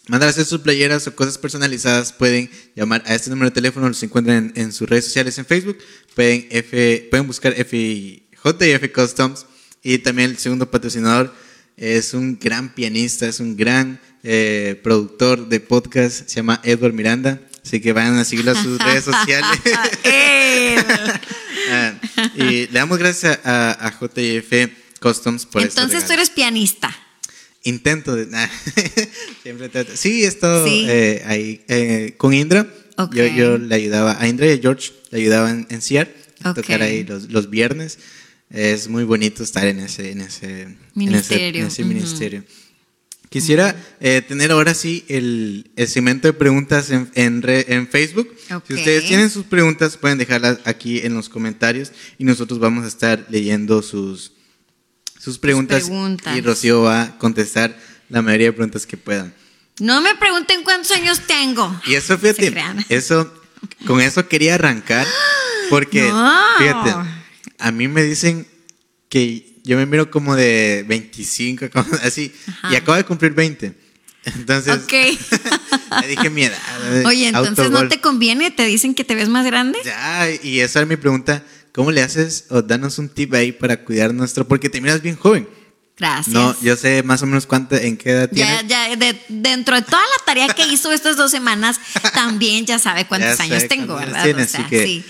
mandar 0.08 0.28
a 0.28 0.30
hacer 0.32 0.46
sus 0.46 0.62
playeras 0.62 1.08
o 1.08 1.16
cosas 1.16 1.38
personalizadas, 1.38 2.14
pueden 2.14 2.50
llamar 2.76 3.04
a 3.06 3.16
este 3.16 3.30
número 3.30 3.50
de 3.50 3.54
teléfono. 3.54 3.88
Los 3.88 4.02
encuentran 4.04 4.52
en, 4.56 4.64
en 4.64 4.72
sus 4.72 4.90
redes 4.90 5.06
sociales 5.06 5.38
en 5.38 5.46
Facebook. 5.46 5.78
Pueden, 6.16 6.48
F, 6.50 7.08
pueden 7.10 7.28
buscar 7.28 7.54
F, 7.58 8.24
JF 8.44 8.92
Customs. 8.94 9.46
Y 9.84 10.00
también 10.00 10.32
el 10.32 10.38
segundo 10.38 10.70
patrocinador 10.70 11.34
es 11.76 12.14
un 12.14 12.38
gran 12.40 12.74
pianista, 12.74 13.28
es 13.28 13.40
un 13.40 13.56
gran 13.56 14.00
eh, 14.24 14.80
productor 14.84 15.48
de 15.48 15.60
podcast. 15.60 16.28
Se 16.28 16.36
llama 16.38 16.60
Edward 16.64 16.94
Miranda. 16.94 17.40
Así 17.64 17.82
que 17.82 17.92
vayan 17.94 18.18
a 18.18 18.24
seguirlo 18.24 18.52
a 18.52 18.64
sus 18.64 18.80
redes 18.84 19.04
sociales. 19.04 19.60
Ah, 21.70 21.94
y 22.36 22.68
le 22.68 22.80
damos 22.80 22.98
gracias 22.98 23.40
a, 23.44 23.88
a 23.88 23.92
JF 23.92 24.72
Customs 25.02 25.46
por 25.46 25.62
Entonces 25.62 26.06
tú 26.06 26.14
eres 26.14 26.30
pianista. 26.30 26.96
Intento 27.68 28.16
de. 28.16 28.26
nah, 28.32 28.48
siempre 29.44 29.70
trato. 29.70 29.92
Sí, 29.96 30.24
he 30.24 30.28
estado 30.28 30.66
Sí. 30.66 30.86
eh, 30.88 31.22
ahí 31.26 31.62
eh, 31.68 32.14
con 32.18 32.34
Indra. 32.34 32.68
Ok. 32.98 33.14
Yo, 33.16 33.26
yo 33.28 33.58
le 33.58 33.76
ayudaba 33.76 34.18
a 34.20 34.28
Indra 34.28 34.48
y 34.48 34.52
a 34.52 34.58
George, 34.58 34.92
le 35.12 35.20
ayudaba 35.20 35.52
en, 35.52 35.68
en 35.70 35.82
CIAR, 35.82 36.10
a 36.44 36.54
tocar 36.54 36.82
ahí 36.82 37.04
los, 37.04 37.30
los 37.30 37.50
viernes. 37.50 38.00
Es 38.50 38.88
muy 38.88 39.04
bonito 39.04 39.44
estar 39.44 39.68
en 39.68 39.80
ese, 39.80 40.12
en 40.12 40.22
ese 40.22 40.62
en 40.62 40.68
ese- 40.70 40.78
Ministerio. 40.96 41.62
En 41.62 41.68
ese, 41.68 41.82
Ujú. 41.84 41.90
ministerio. 41.94 42.44
Quisiera 43.30 43.76
eh, 44.00 44.22
tener 44.26 44.52
ahora 44.52 44.74
sí 44.74 45.04
el, 45.10 45.70
el 45.76 45.88
segmento 45.90 46.30
de 46.30 46.34
preguntas 46.34 46.90
en, 46.92 47.12
en, 47.16 47.42
re- 47.42 47.66
en 47.68 47.90
Facebook. 47.90 48.34
Ok. 48.56 48.64
Si 48.68 48.74
ustedes 48.76 49.06
tienen 49.06 49.30
sus 49.30 49.44
preguntas, 49.46 49.98
pueden 49.98 50.18
dejarlas 50.18 50.60
aquí 50.64 51.00
en 51.00 51.14
los 51.14 51.28
comentarios 51.28 51.92
y 52.18 52.24
nosotros 52.24 52.60
vamos 52.60 52.86
a 52.86 52.88
estar 52.88 53.26
leyendo 53.30 53.82
sus, 53.82 54.32
sus 55.20 55.38
preguntas, 55.40 55.84
preguntas. 55.84 56.36
y 56.38 56.42
Rocío 56.42 56.82
va 56.84 57.02
a 57.04 57.18
contestar 57.18 57.78
la 58.10 58.22
mayoría 58.22 58.48
de 58.48 58.54
preguntas 58.54 58.86
que 58.86 58.98
puedan. 58.98 59.34
No 59.80 60.02
me 60.02 60.16
pregunten 60.16 60.64
cuántos 60.64 60.92
años 60.92 61.22
tengo. 61.28 61.80
Y 61.86 61.94
eso, 61.96 62.18
fíjate, 62.18 62.54
eso, 62.90 63.32
con 63.86 64.02
eso 64.02 64.28
quería 64.28 64.56
arrancar 64.56 65.06
porque, 65.70 66.02
No. 66.10 66.42
fíjate, 66.58 66.96
a 67.60 67.72
mí 67.72 67.88
me 67.88 68.04
dicen 68.04 68.48
que 69.10 69.56
yo 69.64 69.78
me 69.78 69.86
miro 69.86 70.10
como 70.10 70.36
de 70.36 70.86
25, 70.88 71.70
como 71.74 71.86
así, 72.04 72.34
y 72.72 72.76
acabo 72.76 72.96
de 72.96 73.04
cumplir 73.04 73.34
20. 73.34 73.74
Entonces, 74.26 74.74
Ok. 74.84 74.92
le 76.02 76.08
dije 76.08 76.30
mi 76.30 76.44
edad. 76.44 76.58
Oye, 77.06 77.28
entonces 77.30 77.70
no 77.72 77.88
te 77.88 78.02
conviene, 78.02 78.52
te 78.52 78.66
dicen 78.66 78.94
que 78.96 79.04
te 79.04 79.16
ves 79.16 79.30
más 79.30 79.46
grande. 79.46 79.80
Ya, 79.86 80.28
y 80.44 80.60
esa 80.60 80.82
es 80.82 80.88
mi 80.88 80.98
pregunta. 80.98 81.44
¿Cómo 81.78 81.92
le 81.92 82.02
haces 82.02 82.46
o 82.50 82.64
danos 82.64 82.98
un 82.98 83.08
tip 83.08 83.36
ahí 83.36 83.52
para 83.52 83.86
cuidar 83.86 84.12
nuestro? 84.12 84.48
Porque 84.48 84.68
te 84.68 84.82
miras 84.82 85.04
bien 85.04 85.16
joven. 85.16 85.48
Gracias. 85.96 86.28
No, 86.30 86.60
yo 86.62 86.76
sé 86.76 87.04
más 87.04 87.22
o 87.22 87.28
menos 87.28 87.46
cuánta, 87.46 87.80
en 87.80 87.98
qué 87.98 88.10
edad 88.10 88.30
Ya, 88.34 88.58
tienes. 88.62 88.68
ya, 88.68 88.96
de- 88.96 89.22
dentro 89.30 89.76
de 89.76 89.84
toda 89.84 90.02
la 90.02 90.26
tarea 90.26 90.48
que 90.50 90.66
hizo 90.68 90.92
estas 90.92 91.18
dos 91.18 91.30
semanas, 91.30 91.80
también 92.16 92.66
ya 92.66 92.80
sabe 92.80 93.06
cuántos 93.06 93.38
Ya 93.38 93.44
años 93.44 93.68
tengo, 93.68 93.96
¿verdad? 93.96 94.24
tienes, 94.24 94.48
O 94.56 94.58
sea, 94.58 94.68
que- 94.68 94.84
sí. 94.86 95.06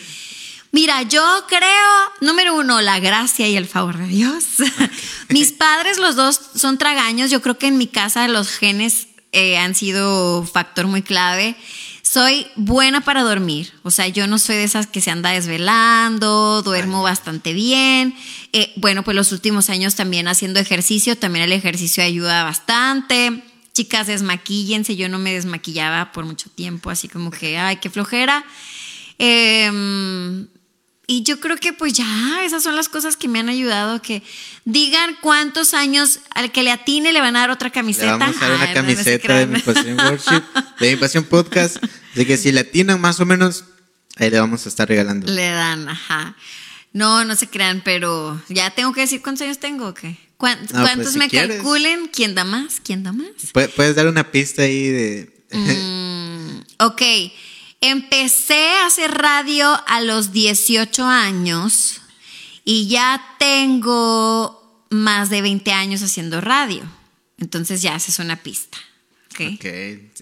Mira, 0.73 1.03
yo 1.03 1.23
creo, 1.47 1.89
número 2.19 2.53
uno, 2.53 2.81
la 2.81 2.99
gracia 2.99 3.47
y 3.47 3.55
el 3.55 3.65
favor 3.65 3.97
de 3.97 4.07
Dios. 4.07 4.43
Mis 5.29 5.53
padres, 5.53 5.97
los 5.99 6.17
dos, 6.17 6.41
son 6.53 6.77
tragaños. 6.77 7.31
Yo 7.31 7.41
creo 7.41 7.57
que 7.57 7.67
en 7.67 7.77
mi 7.77 7.87
casa 7.87 8.27
los 8.27 8.49
genes 8.49 9.07
eh, 9.31 9.57
han 9.57 9.73
sido 9.73 10.43
factor 10.43 10.85
muy 10.87 11.01
clave. 11.01 11.55
Soy 12.09 12.47
buena 12.55 13.01
para 13.01 13.21
dormir, 13.21 13.73
o 13.83 13.91
sea, 13.91 14.07
yo 14.07 14.27
no 14.27 14.39
soy 14.39 14.55
de 14.55 14.63
esas 14.63 14.87
que 14.87 15.01
se 15.01 15.11
anda 15.11 15.31
desvelando, 15.31 16.61
duermo 16.61 17.03
bastante 17.03 17.51
bien. 17.51 18.15
Eh, 18.53 18.71
bueno, 18.77 19.03
pues 19.03 19.13
los 19.13 19.33
últimos 19.33 19.69
años 19.69 19.95
también 19.95 20.29
haciendo 20.29 20.61
ejercicio, 20.61 21.17
también 21.17 21.43
el 21.43 21.51
ejercicio 21.51 22.01
ayuda 22.01 22.45
bastante. 22.45 23.43
Chicas, 23.73 24.07
desmaquíllense, 24.07 24.95
yo 24.95 25.09
no 25.09 25.19
me 25.19 25.33
desmaquillaba 25.33 26.13
por 26.13 26.23
mucho 26.23 26.49
tiempo, 26.49 26.89
así 26.89 27.09
como 27.09 27.29
que, 27.29 27.57
ay, 27.57 27.75
qué 27.75 27.89
flojera. 27.89 28.45
Em, 29.17 30.47
y 31.09 31.23
yo 31.23 31.39
creo 31.39 31.55
que 31.57 31.71
pues 31.73 31.93
ya, 31.93 32.43
esas 32.43 32.61
son 32.63 32.75
las 32.75 32.89
cosas 32.89 33.15
que 33.15 33.27
me 33.29 33.39
han 33.39 33.47
ayudado, 33.49 34.01
que 34.01 34.21
digan 34.65 35.15
cuántos 35.21 35.73
años 35.73 36.19
al 36.35 36.51
que 36.51 36.63
le 36.63 36.71
atine 36.71 37.13
le 37.13 37.21
van 37.21 37.35
a 37.37 37.39
dar 37.39 37.49
otra 37.51 37.69
Le 37.69 37.73
camiseta. 37.73 38.17
vamos 38.17 38.35
a 38.41 38.47
dar 38.47 38.51
una 38.55 38.63
Ay, 38.63 38.69
no 38.69 38.73
camiseta 38.75 39.37
de 39.39 39.47
mi 39.47 39.59
pasión 39.61 39.97
worship, 39.99 40.43
de 40.79 40.91
mi 40.91 40.95
pasión 40.97 41.23
podcast. 41.23 41.77
Así 42.13 42.25
que 42.25 42.35
si 42.37 42.51
latinan 42.51 42.99
más 42.99 43.19
o 43.21 43.25
menos, 43.25 43.63
ahí 44.17 44.29
le 44.29 44.39
vamos 44.39 44.65
a 44.65 44.69
estar 44.69 44.87
regalando. 44.87 45.31
Le 45.31 45.49
dan, 45.49 45.87
ajá. 45.87 46.35
No, 46.93 47.23
no 47.25 47.35
se 47.35 47.47
crean, 47.47 47.81
pero 47.85 48.41
ya 48.49 48.71
tengo 48.71 48.91
que 48.91 49.01
decir 49.01 49.21
cuántos 49.21 49.43
años 49.43 49.59
tengo 49.59 49.87
o 49.87 49.93
qué. 49.93 50.17
¿Cuán- 50.37 50.57
pues, 50.67 50.71
¿Cuántos 50.71 51.13
si 51.13 51.19
me 51.19 51.29
quieres. 51.29 51.55
calculen? 51.57 52.09
¿Quién 52.13 52.35
da 52.35 52.43
más? 52.43 52.79
¿Quién 52.83 53.03
da 53.03 53.11
más? 53.13 53.27
Pu- 53.53 53.69
Puedes 53.75 53.95
dar 53.95 54.07
una 54.07 54.29
pista 54.31 54.63
ahí 54.63 54.87
de. 54.87 55.45
Mm, 55.51 56.59
ok. 56.79 57.01
Empecé 57.81 58.69
a 58.81 58.87
hacer 58.87 59.11
radio 59.11 59.79
a 59.87 60.01
los 60.01 60.31
18 60.31 61.05
años 61.05 62.01
y 62.65 62.87
ya 62.87 63.21
tengo 63.39 64.85
más 64.89 65.29
de 65.29 65.41
20 65.41 65.71
años 65.73 66.01
haciendo 66.01 66.41
radio. 66.41 66.83
Entonces 67.37 67.81
ya 67.83 67.95
esa 67.95 68.11
es 68.11 68.19
una 68.19 68.37
pista. 68.37 68.77
¿ok? 69.31 69.41
Ok, 69.55 69.65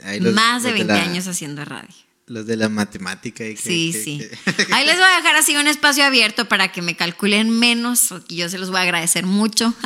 ahí 0.03 0.19
los- 0.19 0.33
más 0.33 0.63
de 0.63 0.69
los 0.71 0.79
20 0.79 0.93
la- 0.93 1.01
años 1.03 1.27
haciendo 1.27 1.63
radio. 1.63 1.95
Los 2.27 2.45
de 2.47 2.57
la 2.57 2.67
matemática. 2.69 3.45
Y 3.47 3.53
que- 3.55 3.61
Sí, 3.61 3.91
que- 3.93 4.03
sí. 4.03 4.17
que- 4.17 4.37
Ahí 4.73 4.85
les 4.85 4.95
voy 4.95 5.05
a 5.05 5.15
dejar 5.17 5.35
así 5.37 5.55
un 5.55 5.67
espacio 5.67 6.03
abierto 6.03 6.47
para 6.49 6.71
que 6.71 6.81
me 6.81 6.95
calculen 6.97 7.51
menos, 7.51 8.09
y 8.27 8.37
yo 8.37 8.49
se 8.49 8.57
los 8.57 8.69
voy 8.71 8.79
a 8.79 8.81
agradecer 8.81 9.25
mucho. 9.27 9.73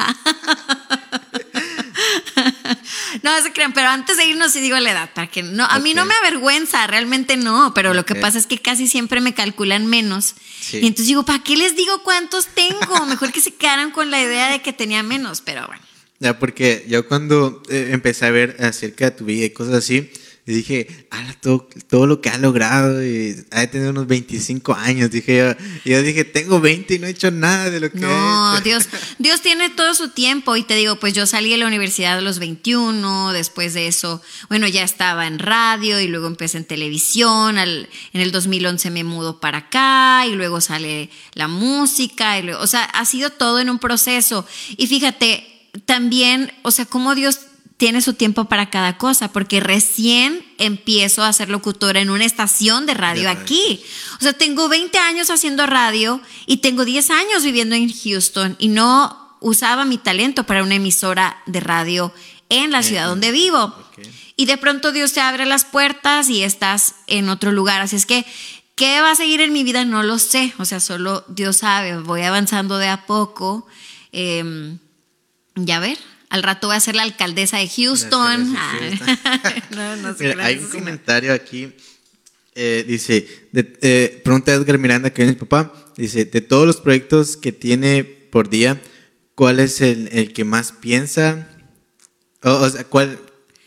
No 3.24 3.41
se 3.41 3.51
crean, 3.51 3.74
pero 3.74 3.89
antes 3.89 4.18
de 4.18 4.26
irnos 4.26 4.51
sí 4.51 4.62
digo 4.62 4.78
la 4.78 4.91
edad, 4.91 5.14
para 5.14 5.28
que 5.28 5.43
no, 5.43 5.66
a 5.66 5.80
mí 5.80 5.93
no 5.93 6.05
me 6.05 6.14
avergüenza, 6.16 6.86
realmente 6.88 7.38
no, 7.38 7.74
pero 7.74 7.93
lo 7.93 8.05
que 8.05 8.16
pasa 8.16 8.38
es 8.38 8.47
que 8.47 8.60
casi 8.60 8.88
siempre 8.88 9.22
me 9.22 9.34
calculan 9.34 9.88
menos. 9.88 10.36
Sí. 10.60 10.78
Y 10.78 10.88
entonces 10.88 11.07
digo, 11.07 11.24
¿para 11.24 11.43
qué 11.43 11.55
les 11.55 11.76
digo 11.76 12.03
cuántos 12.03 12.47
tengo? 12.47 13.05
Mejor 13.07 13.32
que 13.32 13.41
se 13.41 13.53
quedaran 13.53 13.91
con 13.91 14.12
la 14.12 14.22
idea 14.22 14.51
de 14.51 14.62
que 14.62 14.74
tenía 14.74 15.03
menos, 15.03 15.41
pero 15.41 15.66
bueno. 15.68 15.82
Ya, 16.20 16.38
porque 16.38 16.86
yo 16.89 17.07
cuando 17.07 17.64
eh, 17.70 17.89
empecé 17.91 18.26
a 18.26 18.32
ver 18.32 18.57
acerca 18.60 19.05
de 19.05 19.12
tu 19.12 19.26
vida 19.26 19.45
y 19.45 19.51
cosas 19.51 19.76
así, 19.76 20.12
y 20.50 20.54
dije, 20.56 21.08
"Ala, 21.12 21.34
todo, 21.41 21.70
todo 21.88 22.08
lo 22.08 22.22
que 22.22 22.30
ha 22.30 22.38
logrado, 22.39 23.06
y 23.06 23.36
ha 23.52 23.60
de 23.60 23.68
tener 23.68 23.89
unos 23.91 24.08
25 24.08 24.74
años, 24.74 25.12
dije 25.12 25.38
yo. 25.38 25.52
Y 25.86 25.91
yo 25.91 26.02
dije, 26.02 26.26
tengo 26.26 26.60
20 26.60 26.95
y 26.95 27.00
no 27.00 27.06
he 27.06 27.12
hecho 27.12 27.30
nada 27.30 27.70
de 27.70 27.80
lo 27.80 27.91
que 27.91 28.00
he 28.00 28.02
No, 28.02 28.54
hecho". 28.56 28.64
Dios, 28.64 28.89
Dios 29.20 29.41
tiene 29.41 29.70
todo 29.70 29.93
su 29.93 30.10
tiempo 30.10 30.56
y 30.56 30.64
te 30.64 30.74
digo, 30.76 30.95
pues 31.00 31.14
yo 31.14 31.28
salí 31.28 31.52
de 31.52 31.58
la 31.58 31.68
universidad 31.68 32.18
a 32.18 32.22
los 32.22 32.39
21, 32.39 33.32
después 33.32 33.76
de 33.76 33.88
eso, 33.88 34.22
bueno, 34.50 34.68
ya 34.68 34.84
estaba 34.84 35.28
en 35.28 35.38
radio 35.38 36.00
y 36.00 36.08
luego 36.08 36.26
empecé 36.26 36.58
en 36.58 36.66
televisión, 36.66 37.58
al- 37.60 37.88
en 38.14 38.22
el 38.22 38.32
2011 38.32 38.89
me 38.89 39.04
mudo 39.04 39.39
para 39.39 39.60
acá 39.60 40.26
y 40.28 40.34
luego 40.34 40.62
sale 40.62 41.12
la 41.36 41.47
música, 41.47 42.39
y 42.39 42.41
luego, 42.41 42.62
o 42.62 42.68
sea, 42.68 42.84
ha 42.86 43.06
sido 43.06 43.30
todo 43.30 43.60
en 43.60 43.70
un 43.70 43.78
proceso. 43.78 44.47
Y 44.78 44.88
fíjate, 44.88 45.45
también, 45.86 46.52
o 46.64 46.72
sea, 46.72 46.86
cómo 46.86 47.14
Dios 47.14 47.39
tiene 47.80 48.02
su 48.02 48.14
tiempo 48.14 48.44
para 48.46 48.70
cada 48.70 48.98
cosa, 48.98 49.32
porque 49.32 49.62
recién 49.62 50.46
empiezo 50.58 51.24
a 51.24 51.32
ser 51.32 51.50
locutora 51.50 52.02
en 52.02 52.10
una 52.10 52.26
estación 52.26 52.86
de 52.86 52.94
radio 52.94 53.30
aquí. 53.30 53.82
O 54.20 54.22
sea, 54.22 54.34
tengo 54.34 54.68
20 54.68 54.98
años 54.98 55.30
haciendo 55.30 55.66
radio 55.66 56.22
y 56.46 56.58
tengo 56.58 56.84
10 56.84 57.10
años 57.10 57.42
viviendo 57.42 57.76
en 57.76 57.90
Houston 57.90 58.58
y 58.60 58.68
no 58.68 59.38
usaba 59.40 59.86
mi 59.86 59.98
talento 59.98 60.44
para 60.44 60.62
una 60.62 60.76
emisora 60.76 61.42
de 61.46 61.62
radio 61.62 62.14
en 62.50 62.72
la 62.72 62.84
ciudad 62.84 63.08
donde 63.08 63.32
vivo. 63.32 63.74
Y 64.36 64.46
de 64.46 64.58
pronto 64.58 64.92
Dios 64.92 65.14
te 65.14 65.22
abre 65.22 65.46
las 65.46 65.64
puertas 65.64 66.30
y 66.30 66.44
estás 66.44 66.96
en 67.08 67.30
otro 67.30 67.54
lugar. 67.54 67.80
Así 67.80 67.96
es 67.96 68.06
que, 68.06 68.26
¿qué 68.76 69.00
va 69.00 69.12
a 69.12 69.16
seguir 69.16 69.40
en 69.40 69.54
mi 69.54 69.64
vida? 69.64 69.86
No 69.86 70.04
lo 70.04 70.20
sé. 70.20 70.54
O 70.58 70.66
sea, 70.66 70.82
solo 70.82 71.24
Dios 71.30 71.56
sabe. 71.56 71.98
Voy 71.98 72.24
avanzando 72.24 72.78
de 72.78 72.90
a 72.90 73.06
poco. 73.06 73.66
Eh, 74.12 74.76
ya 75.56 75.80
ver. 75.80 75.98
Al 76.30 76.44
rato 76.44 76.68
voy 76.68 76.76
a 76.76 76.80
ser 76.80 76.96
la 76.96 77.04
alcaldesa 77.04 77.58
de 77.58 77.68
Houston. 77.68 78.54
La 78.54 78.72
alcaldesa 78.72 79.06
de 79.10 79.64
no, 79.76 79.96
no 79.98 80.14
sé 80.16 80.24
Mira, 80.24 80.34
crean, 80.36 80.40
hay 80.48 80.58
un 80.58 80.70
comentario 80.70 81.34
aquí. 81.34 81.74
eh, 82.56 82.86
dice, 82.88 83.48
de- 83.52 83.78
eh, 83.82 84.22
pregunta 84.24 84.54
Edgar 84.54 84.78
Miranda, 84.78 85.12
que 85.12 85.24
es 85.24 85.30
mi 85.30 85.36
papá. 85.36 85.74
Dice, 85.98 86.26
de 86.26 86.42
todos 86.42 86.68
los 86.68 86.78
proyectos 86.78 87.36
que 87.38 87.52
tiene 87.52 88.04
por 88.04 88.50
día, 88.50 88.80
¿cuál 89.36 89.60
es 89.60 89.82
el, 89.82 90.10
el 90.12 90.34
que 90.34 90.44
más 90.44 90.72
piensa? 90.72 91.50
O, 92.44 92.52
o 92.52 92.70
sea, 92.70 92.84
¿cuál? 92.84 93.18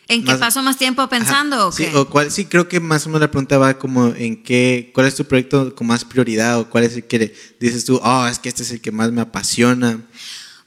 ¿En 0.09 0.25
qué 0.25 0.35
paso 0.35 0.63
más 0.63 0.77
tiempo 0.77 1.09
pensando 1.09 1.69
o 1.69 1.73
sí, 1.73 1.87
o 1.95 2.09
cuál, 2.11 2.31
sí, 2.31 2.45
creo 2.45 2.69
que 2.69 2.81
más 2.81 3.07
o 3.07 3.09
menos 3.09 3.23
la 3.23 3.31
pregunta 3.31 3.57
va 3.57 3.79
como 3.79 4.09
en 4.15 4.43
qué, 4.43 4.91
cuál 4.95 5.07
es 5.07 5.15
tu 5.15 5.25
proyecto 5.25 5.75
con 5.75 5.87
más 5.87 6.05
prioridad 6.05 6.59
o 6.61 6.69
cuál 6.69 6.85
es 6.85 6.95
el 6.97 7.05
que 7.05 7.35
dices 7.59 7.85
tú, 7.87 7.99
oh, 8.03 8.27
es 8.27 8.39
que 8.39 8.51
este 8.51 8.63
es 8.63 8.71
el 8.73 8.81
que 8.83 8.93
más 8.93 9.11
me 9.11 9.23
apasiona. 9.23 10.01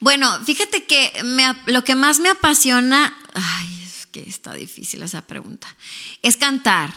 Bueno, 0.05 0.39
fíjate 0.45 0.83
que 0.83 1.11
me 1.23 1.43
lo 1.65 1.83
que 1.83 1.95
más 1.95 2.19
me 2.19 2.29
apasiona, 2.29 3.17
ay, 3.33 3.83
es 3.83 4.05
que 4.05 4.19
está 4.19 4.53
difícil 4.53 5.01
esa 5.01 5.23
pregunta, 5.25 5.67
es 6.21 6.37
cantar. 6.37 6.93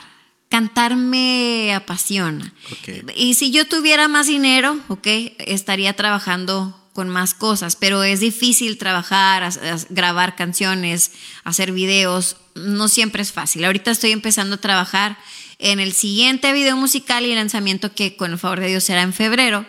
Cantar 0.50 0.94
me 0.94 1.72
apasiona. 1.74 2.52
Ok. 2.70 3.10
Y 3.16 3.32
si 3.32 3.50
yo 3.50 3.66
tuviera 3.66 4.08
más 4.08 4.26
dinero, 4.26 4.78
ok, 4.88 5.06
estaría 5.38 5.96
trabajando 5.96 6.78
con 6.92 7.08
más 7.08 7.32
cosas, 7.32 7.76
pero 7.76 8.02
es 8.02 8.20
difícil 8.20 8.76
trabajar, 8.76 9.50
grabar 9.88 10.36
canciones, 10.36 11.12
hacer 11.44 11.72
videos, 11.72 12.36
no 12.54 12.88
siempre 12.88 13.22
es 13.22 13.32
fácil. 13.32 13.64
Ahorita 13.64 13.90
estoy 13.90 14.12
empezando 14.12 14.56
a 14.56 14.60
trabajar 14.60 15.16
en 15.58 15.80
el 15.80 15.94
siguiente 15.94 16.52
video 16.52 16.76
musical 16.76 17.24
y 17.24 17.34
lanzamiento 17.34 17.94
que 17.94 18.16
con 18.16 18.32
el 18.32 18.38
favor 18.38 18.60
de 18.60 18.68
Dios 18.68 18.84
será 18.84 19.00
en 19.00 19.14
febrero, 19.14 19.64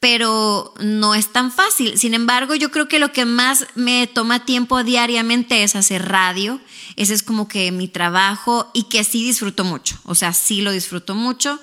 pero 0.00 0.72
no 0.80 1.14
es 1.14 1.30
tan 1.30 1.52
fácil. 1.52 1.98
Sin 1.98 2.14
embargo, 2.14 2.54
yo 2.54 2.70
creo 2.70 2.88
que 2.88 2.98
lo 2.98 3.12
que 3.12 3.26
más 3.26 3.66
me 3.74 4.06
toma 4.06 4.46
tiempo 4.46 4.82
diariamente 4.82 5.62
es 5.62 5.76
hacer 5.76 6.08
radio. 6.08 6.58
Ese 6.96 7.12
es 7.12 7.22
como 7.22 7.48
que 7.48 7.70
mi 7.70 7.86
trabajo 7.86 8.70
y 8.72 8.84
que 8.84 9.04
sí 9.04 9.22
disfruto 9.22 9.62
mucho. 9.62 10.00
O 10.04 10.14
sea, 10.14 10.32
sí 10.32 10.62
lo 10.62 10.72
disfruto 10.72 11.14
mucho. 11.14 11.60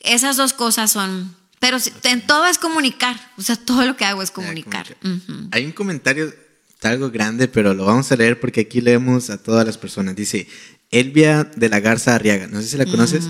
Esas 0.00 0.36
dos 0.36 0.52
cosas 0.52 0.90
son... 0.90 1.36
Pero 1.60 1.78
en 2.02 2.26
todo 2.26 2.46
es 2.46 2.58
comunicar. 2.58 3.30
O 3.38 3.42
sea, 3.42 3.54
todo 3.64 3.86
lo 3.86 3.96
que 3.96 4.04
hago 4.04 4.22
es 4.22 4.32
comunicar. 4.32 4.96
Ujú. 5.04 5.48
Hay 5.52 5.64
un 5.64 5.72
comentario, 5.72 6.34
algo 6.82 7.12
grande, 7.12 7.46
pero 7.46 7.74
lo 7.74 7.84
vamos 7.84 8.10
a 8.10 8.16
leer 8.16 8.40
porque 8.40 8.62
aquí 8.62 8.80
leemos 8.80 9.30
a 9.30 9.40
todas 9.40 9.64
las 9.64 9.78
personas. 9.78 10.16
Dice, 10.16 10.48
Elvia 10.90 11.44
de 11.44 11.68
la 11.68 11.78
Garza 11.78 12.16
Arriaga, 12.16 12.48
no 12.48 12.60
sé 12.60 12.66
si 12.66 12.76
la 12.76 12.86
conoces. 12.86 13.28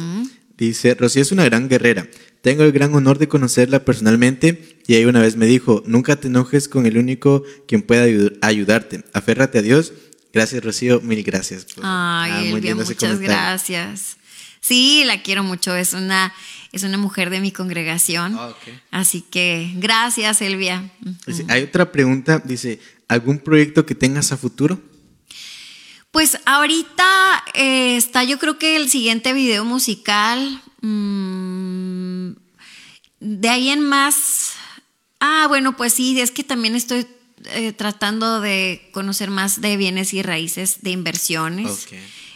Dice, 0.67 0.95
Rocío 0.95 1.23
es 1.23 1.33
una 1.33 1.45
gran 1.45 1.69
guerrera. 1.69 2.07
Tengo 2.41 2.63
el 2.63 2.73
gran 2.73 2.95
honor 2.95 3.19
de 3.19 3.27
conocerla 3.29 3.85
personalmente 3.85 4.79
y 4.87 4.95
ella 4.95 5.09
una 5.09 5.21
vez 5.21 5.37
me 5.37 5.47
dijo, 5.47 5.83
nunca 5.87 6.17
te 6.17 6.29
enojes 6.29 6.69
con 6.69 6.87
el 6.87 6.99
único 6.99 7.43
quien 7.67 7.83
pueda 7.83 8.07
ayu- 8.07 8.37
ayudarte. 8.43 9.05
Aférrate 9.13 9.59
a 9.59 9.63
Dios. 9.63 9.93
Gracias, 10.33 10.63
Rocío. 10.65 11.01
Mil 11.01 11.23
gracias. 11.25 11.65
por- 11.65 11.85
Ay, 11.85 12.31
ah, 12.33 12.43
Elvia, 12.45 12.75
muchas 12.77 13.19
gracias. 13.21 14.17
Sí, 14.61 15.03
la 15.05 15.21
quiero 15.23 15.43
mucho. 15.43 15.75
Es 15.75 15.93
una, 15.95 16.33
es 16.71 16.85
una 16.85 16.97
mujer 16.97 17.31
de 17.31 17.41
mi 17.41 17.51
congregación. 17.51 18.37
Ah. 18.39 18.55
Así 18.93 19.23
que 19.23 19.73
gracias, 19.77 20.41
Elvia. 20.43 20.91
Hay 21.49 21.63
otra 21.65 21.91
pregunta, 21.91 22.41
dice, 22.45 22.79
¿algún 23.09 23.41
proyecto 23.41 23.85
que 23.85 23.95
tengas 23.97 24.31
a 24.31 24.37
futuro? 24.37 24.81
Pues 26.13 26.39
ahorita 26.45 27.43
eh, 27.55 27.97
está 27.97 28.23
yo 28.23 28.39
creo 28.39 28.59
que 28.59 28.77
el 28.77 28.89
siguiente 28.89 29.33
video 29.33 29.65
musical. 29.65 30.63
mm, 30.83 32.33
de 33.21 33.49
ahí 33.49 33.71
en 33.71 33.81
más. 33.81 34.53
Ah, 35.21 35.47
bueno, 35.49 35.77
pues 35.77 35.95
sí, 35.95 36.21
es 36.21 36.31
que 36.31 36.45
también 36.45 36.75
estoy 36.75 37.07
eh, 37.47 37.73
tratando 37.73 38.41
de 38.41 38.91
conocer 38.93 39.31
más 39.31 39.61
de 39.61 39.77
bienes 39.77 40.13
y 40.13 40.23
raíces 40.23 40.83
de 40.83 40.91
inversiones. 40.91 41.71
Ok. 41.71 41.93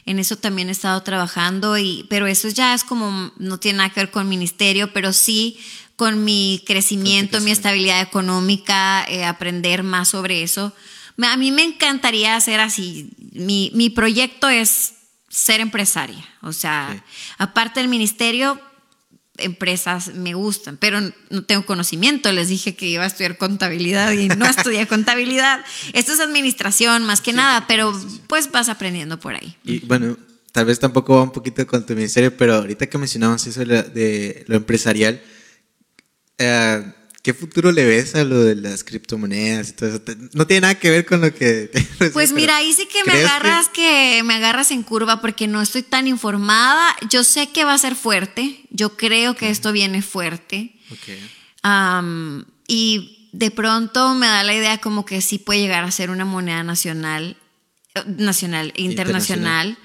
En 0.07 0.21
eso 0.21 0.37
también 0.37 0.69
he 0.69 0.73
estado 0.73 1.03
trabajando, 1.03 1.77
y, 1.77 2.07
pero 2.09 2.29
eso 2.29 2.49
ya 2.49 2.75
es 2.75 2.85
como, 2.85 3.33
no 3.39 3.59
tiene 3.59 3.79
nada 3.79 3.91
que 3.91 4.01
ver 4.01 4.11
con 4.13 4.29
ministerio, 4.29 4.93
pero 4.93 5.13
sí 5.13 5.59
con 5.97 6.25
mi 6.25 6.63
crecimiento, 6.65 7.41
mi 7.41 7.51
estabilidad 7.51 8.01
económica, 8.03 9.05
eh, 9.09 9.25
aprender 9.25 9.83
más 9.83 10.09
sobre 10.09 10.43
eso. 10.43 10.73
A 11.23 11.37
mí 11.37 11.51
me 11.51 11.65
encantaría 11.65 12.37
hacer 12.37 12.61
así. 12.61 13.11
Mi, 13.33 13.71
mi 13.75 13.91
proyecto 13.91 14.49
es 14.49 14.95
ser 15.29 15.61
empresaria. 15.61 16.25
O 16.43 16.53
sea, 16.53 17.05
aparte 17.39 17.81
del 17.81 17.89
ministerio, 17.89 18.61
empresas 19.39 20.15
me 20.15 20.35
gustan, 20.35 20.77
pero 20.77 21.01
no 21.01 21.45
tengo 21.45 21.65
conocimiento. 21.67 22.33
Les 22.33 22.49
dije 22.49 22.75
que 22.75 22.87
iba 22.87 23.05
a 23.05 23.07
estudiar 23.07 23.37
contabilidad 23.37 24.13
y 24.13 24.29
no 24.29 24.47
estudié 24.47 24.87
contabilidad. 24.89 25.65
Esto 25.93 26.13
es 26.13 26.21
administración 26.21 27.05
más 27.05 27.21
que 27.21 27.33
nada, 27.33 27.67
pero 27.67 27.99
pues 28.27 28.51
vas 28.51 28.69
aprendiendo 28.69 29.19
por 29.21 29.35
ahí. 29.35 29.57
Y 29.65 29.81
bueno, 29.81 30.17
tal 30.53 30.67
vez 30.67 30.79
tampoco 30.79 31.17
va 31.17 31.23
un 31.23 31.33
poquito 31.33 31.67
con 31.67 31.85
tu 31.85 31.95
ministerio, 31.95 32.37
pero 32.37 32.55
ahorita 32.55 32.87
que 32.87 32.99
mencionabas 32.99 33.47
eso 33.47 33.65
de 33.65 34.45
lo 34.49 34.57
empresarial, 34.57 35.23
eh, 36.39 36.93
¿qué 37.27 37.35
futuro 37.35 37.73
le 37.73 37.85
ves 37.85 38.15
a 38.15 38.23
lo 38.23 38.41
de 38.45 38.55
las 38.55 38.85
criptomonedas 38.85 39.71
y 39.71 39.73
todo 39.73 39.89
eso? 39.89 40.01
No 40.33 40.47
tiene 40.47 40.61
nada 40.61 40.77
que 40.79 40.91
ver 40.91 41.05
con 41.05 41.21
lo 41.21 41.35
que... 41.35 41.73
Pues 42.13 42.33
mira, 42.33 42.59
ahí 42.59 42.73
sí 42.73 42.87
que 42.87 43.03
me 43.05 43.11
¿crees 43.11 43.27
agarras 43.29 43.69
que... 43.69 44.23
me 44.25 44.35
agarras 44.35 44.71
en 44.71 44.85
curva 44.85 45.21
porque 45.21 45.49
no 45.49 45.61
estoy 45.61 45.83
tan 45.83 46.07
informada. 46.07 46.95
Yo 47.11 47.25
sé 47.25 47.49
que 47.49 47.65
va 47.65 47.75
a 47.75 47.79
ser 47.79 47.97
fuerte. 47.97 48.61
Yo 48.71 48.97
creo 48.97 49.35
que 49.35 49.51
esto 49.51 49.73
viene 49.73 50.03
fuerte. 50.03 50.77
Ok. 50.93 51.19
Am, 51.63 52.45
y 52.69 53.29
de 53.33 53.51
pronto 53.51 54.15
me 54.15 54.29
da 54.29 54.45
la 54.45 54.55
idea 54.55 54.79
como 54.79 55.05
que 55.05 55.21
sí 55.21 55.39
puede 55.39 55.59
llegar 55.59 55.83
a 55.83 55.91
ser 55.91 56.11
una 56.11 56.25
moneda 56.25 56.63
nacional, 56.63 57.37
eh, 57.97 58.03
nacional 58.07 58.73
internacional. 58.77 58.87
Internacional. 58.87 59.79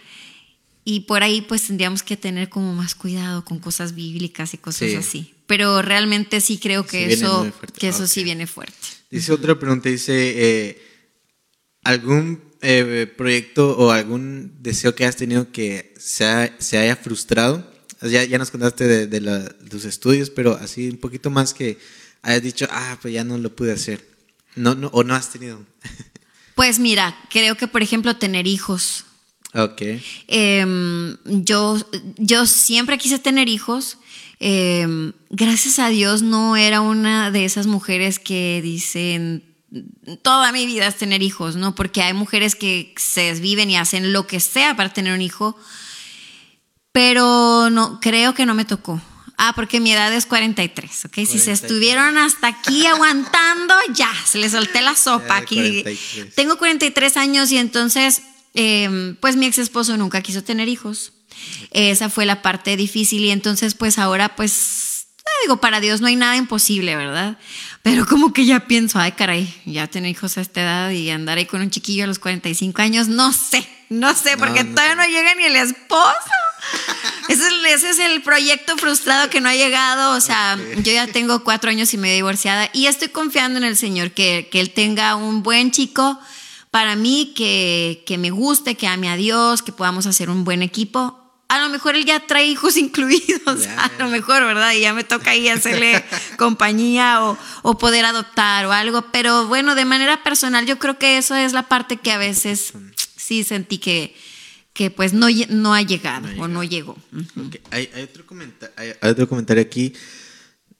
Y 0.85 0.99
por 1.01 1.23
ahí 1.23 1.41
pues 1.41 1.65
tendríamos 1.65 2.03
que 2.03 2.17
tener 2.17 2.49
como 2.49 2.75
más 2.75 2.93
cuidado 2.93 3.43
con 3.43 3.57
cosas 3.57 3.95
bíblicas 3.95 4.53
y 4.53 4.59
cosas 4.59 4.89
Sí. 4.89 4.95
así. 4.95 5.33
Pero 5.51 5.81
realmente 5.81 6.39
sí 6.39 6.57
creo 6.57 6.85
que 6.85 7.07
Sí 7.07 7.13
eso, 7.13 7.51
que 7.77 7.89
eso 7.89 8.07
sí 8.07 8.23
viene 8.23 8.47
fuerte. 8.47 8.87
Dice 9.09 9.33
otra 9.33 9.59
pregunta, 9.59 9.89
dice, 9.89 10.13
eh, 10.15 10.81
¿algún 11.83 12.41
eh, 12.61 13.11
proyecto 13.17 13.77
o 13.77 13.91
algún 13.91 14.53
deseo 14.61 14.95
que 14.95 15.05
has 15.05 15.17
tenido 15.17 15.51
que 15.51 15.93
se, 15.99 16.23
ha- 16.25 16.55
se 16.59 16.77
haya 16.77 16.95
frustrado? 16.95 17.69
Ya, 18.01 18.23
ya 18.23 18.37
nos 18.37 18.49
contaste 18.49 18.85
de, 18.87 19.07
de 19.07 19.19
la- 19.21 19.39
de 19.39 19.69
tus 19.69 19.83
estudios, 19.85 20.29
pero 20.29 20.55
así 20.55 20.87
un 20.89 20.97
poquito 20.97 21.29
más 21.29 21.53
que 21.53 21.77
hayas 22.21 22.41
dicho, 22.43 22.65
ah, 22.71 22.97
pues 23.01 23.13
ya 23.13 23.23
no 23.23 23.37
lo 23.37 23.53
pude 23.53 23.73
hacer. 23.73 24.07
No, 24.55 24.73
no, 24.75 24.87
o 24.93 25.03
no 25.03 25.13
has 25.15 25.31
tenido. 25.31 25.65
Pues 26.55 26.79
mira, 26.79 27.17
creo 27.29 27.55
que 27.57 27.67
por 27.67 27.81
ejemplo 27.81 28.15
tener 28.17 28.45
hijos. 28.45 29.05
ok. 29.53 29.81
Em, 30.27 31.17
yo, 31.25 31.77
yo 32.17 32.45
siempre 32.45 32.97
quise 32.97 33.17
tener 33.19 33.49
hijos. 33.49 33.97
Em, 34.43 35.13
gracias 35.29 35.77
a 35.77 35.89
Dios 35.89 36.23
no 36.23 36.57
era 36.57 36.81
una 36.81 37.29
de 37.29 37.45
esas 37.45 37.67
mujeres 37.67 38.17
que 38.17 38.59
dicen 38.63 39.43
toda 40.23 40.51
mi 40.51 40.65
vida 40.65 40.87
es 40.87 40.97
tener 40.97 41.21
hijos, 41.21 41.57
¿no? 41.57 41.75
Porque 41.75 42.01
hay 42.01 42.13
mujeres 42.13 42.55
que 42.55 42.91
se 42.97 43.21
desviven 43.21 43.69
y 43.69 43.77
hacen 43.77 44.13
lo 44.13 44.25
que 44.25 44.39
sea 44.39 44.75
para 44.75 44.91
tener 44.91 45.13
un 45.13 45.21
hijo. 45.21 45.55
Pero 46.91 47.69
no, 47.69 47.99
creo 48.01 48.33
que 48.33 48.47
no 48.47 48.55
me 48.55 48.65
tocó. 48.65 48.99
Ah, 49.37 49.53
porque 49.55 49.79
mi 49.79 49.93
edad 49.93 50.11
es 50.11 50.25
43, 50.25 51.05
¿ok? 51.05 51.13
Si 51.13 51.25
se 51.25 51.51
43. 51.51 51.61
estuvieron 51.61 52.17
hasta 52.17 52.47
aquí 52.47 52.87
aguantando, 52.87 53.75
ya, 53.93 54.11
se 54.25 54.39
les 54.39 54.53
solté 54.53 54.81
la 54.81 54.95
sopa 54.95 55.37
aquí. 55.37 55.83
43. 55.83 56.33
Tengo 56.33 56.57
43 56.57 57.17
años 57.17 57.51
y 57.51 57.57
entonces, 57.57 58.23
eh, 58.55 59.15
pues 59.19 59.35
mi 59.35 59.45
ex 59.45 59.59
esposo 59.59 59.95
nunca 59.97 60.21
quiso 60.21 60.43
tener 60.43 60.67
hijos. 60.67 61.13
Esa 61.71 62.09
fue 62.09 62.25
la 62.25 62.41
parte 62.41 62.75
difícil 62.77 63.23
y 63.25 63.31
entonces, 63.31 63.75
pues 63.75 63.97
ahora, 63.97 64.35
pues, 64.35 65.07
digo, 65.43 65.57
para 65.57 65.79
Dios 65.79 66.01
no 66.01 66.07
hay 66.07 66.15
nada 66.15 66.35
imposible, 66.37 66.95
¿verdad? 66.95 67.37
Pero 67.83 68.05
como 68.05 68.31
que 68.33 68.45
ya 68.45 68.67
pienso, 68.67 68.99
ay, 68.99 69.13
caray, 69.13 69.53
ya 69.65 69.87
tener 69.87 70.11
hijos 70.11 70.37
a 70.37 70.41
esta 70.41 70.61
edad 70.61 70.89
y 70.91 71.09
andar 71.09 71.37
ahí 71.37 71.45
con 71.45 71.61
un 71.61 71.69
chiquillo 71.71 72.03
a 72.03 72.07
los 72.07 72.19
45 72.19 72.81
años, 72.81 73.07
no 73.07 73.31
sé, 73.33 73.67
no 73.89 74.13
sé, 74.15 74.37
porque 74.37 74.63
no 74.63 74.75
todavía 74.75 74.95
no 74.95 75.05
llega 75.07 75.33
ni 75.35 75.43
el 75.45 75.55
esposo. 75.55 76.11
Ese 77.29 77.41
es, 77.43 77.47
el- 77.51 77.65
ese 77.65 77.89
es 77.91 77.99
el 77.99 78.21
proyecto 78.23 78.77
frustrado 78.77 79.29
que 79.29 79.39
no 79.41 79.49
ha 79.49 79.55
llegado. 79.55 80.15
O 80.17 80.21
sea, 80.21 80.57
yo 80.83 80.91
ya 80.91 81.07
tengo 81.07 81.43
cuatro 81.43 81.69
años 81.69 81.93
y 81.93 81.97
medio 81.97 82.15
divorciada 82.15 82.69
y 82.73 82.87
estoy 82.87 83.07
confiando 83.09 83.57
en 83.57 83.63
el 83.63 83.77
Señor 83.77 84.11
que, 84.11 84.49
que 84.51 84.59
Él 84.59 84.71
tenga 84.71 85.15
un 85.15 85.41
buen 85.43 85.71
chico 85.71 86.19
para 86.71 86.95
mí, 86.95 87.33
que, 87.35 88.03
que 88.05 88.17
me 88.17 88.31
guste, 88.31 88.75
que 88.75 88.87
ame 88.87 89.09
a 89.09 89.15
Dios, 89.15 89.61
que 89.61 89.71
podamos 89.71 90.05
hacer 90.07 90.29
un 90.29 90.43
buen 90.43 90.61
equipo. 90.61 91.17
A 91.51 91.59
lo 91.61 91.69
mejor 91.69 91.95
Él 91.95 92.05
ya 92.05 92.25
trae 92.25 92.45
hijos 92.47 92.77
incluidos, 92.85 93.67
a 93.77 93.91
lo 93.99 94.07
mejor, 94.09 94.43
¿verdad? 94.45 94.73
Y 94.73 94.79
ya 94.81 94.93
me 94.93 95.03
toca 95.03 95.31
ahí 95.31 95.49
hacerle 95.49 96.03
compañía 96.37 97.23
o, 97.25 97.37
o 97.61 97.77
poder 97.77 98.05
adoptar 98.05 98.65
o 98.65 98.71
algo. 98.71 99.01
Pero 99.11 99.47
bueno, 99.47 99.75
de 99.75 99.85
manera 99.85 100.23
personal, 100.23 100.65
yo 100.65 100.79
creo 100.79 100.97
que 100.97 101.17
eso 101.17 101.35
es 101.35 101.51
la 101.53 101.67
parte 101.67 101.97
que 101.97 102.11
a 102.11 102.17
veces 102.17 102.73
sí 103.17 103.43
sentí 103.43 103.77
que, 103.79 104.15
que 104.73 104.89
pues 104.91 105.11
no, 105.13 105.27
no 105.49 105.73
ha 105.73 105.81
llegado 105.81 106.27
No 106.35 106.43
o 106.43 106.47
no 106.47 106.63
llegó. 106.63 106.97
Hay, 107.71 107.89
hay 107.93 108.03
otro 108.03 108.23
hay- 108.77 108.93
hay 109.01 109.09
otro 109.09 109.27
comentario 109.27 109.61
aquí. 109.61 109.93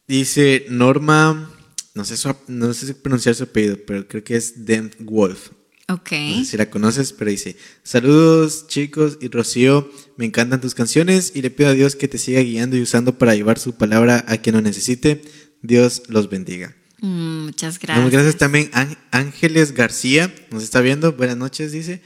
Dice 0.07 0.65
Norma, 0.69 1.49
no 1.93 2.05
sé, 2.05 2.17
su- 2.17 2.36
no 2.47 2.74
sé 2.74 2.88
si 2.88 2.93
pronunciar 2.93 3.36
su 3.36 3.43
apellido, 3.43 3.78
pero 3.86 4.07
creo 4.07 4.24
que 4.24 4.36
es 4.36 4.65
Dent 4.65 4.95
Wolf. 4.99 5.49
Ok. 5.93 6.11
No 6.11 6.39
sé 6.39 6.45
si 6.45 6.57
la 6.57 6.69
conoces, 6.69 7.13
pero 7.13 7.31
dice, 7.31 7.55
saludos 7.83 8.67
chicos 8.67 9.17
y 9.21 9.27
Rocío, 9.29 9.91
me 10.17 10.25
encantan 10.25 10.61
tus 10.61 10.73
canciones 10.75 11.31
y 11.35 11.41
le 11.41 11.49
pido 11.49 11.69
a 11.69 11.73
Dios 11.73 11.95
que 11.95 12.07
te 12.07 12.17
siga 12.17 12.41
guiando 12.41 12.77
y 12.77 12.81
usando 12.81 13.17
para 13.17 13.35
llevar 13.35 13.59
su 13.59 13.73
palabra 13.75 14.23
a 14.27 14.37
quien 14.37 14.55
lo 14.55 14.61
necesite. 14.61 15.21
Dios 15.61 16.03
los 16.07 16.29
bendiga. 16.29 16.75
Mm, 17.01 17.45
muchas 17.45 17.75
Muchas 17.75 17.79
gracias. 17.81 18.11
gracias 18.11 18.37
también 18.37 18.69
Án- 18.73 18.97
Ángeles 19.11 19.73
García, 19.73 20.33
nos 20.51 20.63
está 20.63 20.81
viendo, 20.81 21.13
buenas 21.13 21.37
noches, 21.37 21.71
dice. 21.71 22.01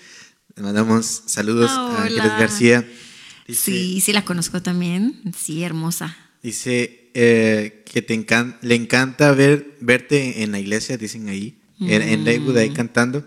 Le 0.56 0.64
mandamos 0.64 1.24
saludos 1.26 1.70
a 1.72 1.86
Hola. 1.86 2.02
Ángeles 2.04 2.32
García. 2.40 2.88
Dice, 3.48 3.62
Sí, 3.72 4.02
sí 4.02 4.14
la 4.14 4.24
conozco 4.26 4.62
también. 4.62 5.22
Sí, 5.38 5.64
hermosa. 5.64 6.18
dice 6.42 7.12
eh, 7.14 7.84
que 7.92 8.02
te 8.02 8.14
encan- 8.14 8.58
le 8.62 8.76
encanta 8.76 9.32
ver, 9.32 9.78
verte 9.82 10.44
en 10.44 10.52
la 10.52 10.60
iglesia, 10.60 10.98
dicen 10.98 11.30
ahí, 11.30 11.58
en, 11.80 12.02
en 12.02 12.24
Lakewood, 12.26 12.58
ahí 12.58 12.70
cantando. 12.72 13.26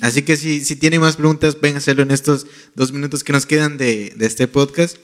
Así 0.00 0.22
que 0.22 0.36
si, 0.36 0.64
si 0.64 0.76
tienen 0.76 1.00
más 1.00 1.16
preguntas, 1.16 1.60
ven 1.60 1.74
a 1.74 1.78
hacerlo 1.78 2.02
en 2.02 2.10
estos 2.10 2.46
dos 2.74 2.92
minutos 2.92 3.24
que 3.24 3.32
nos 3.32 3.46
quedan 3.46 3.78
de, 3.78 4.12
de 4.16 4.26
este 4.26 4.46
podcast. 4.46 4.96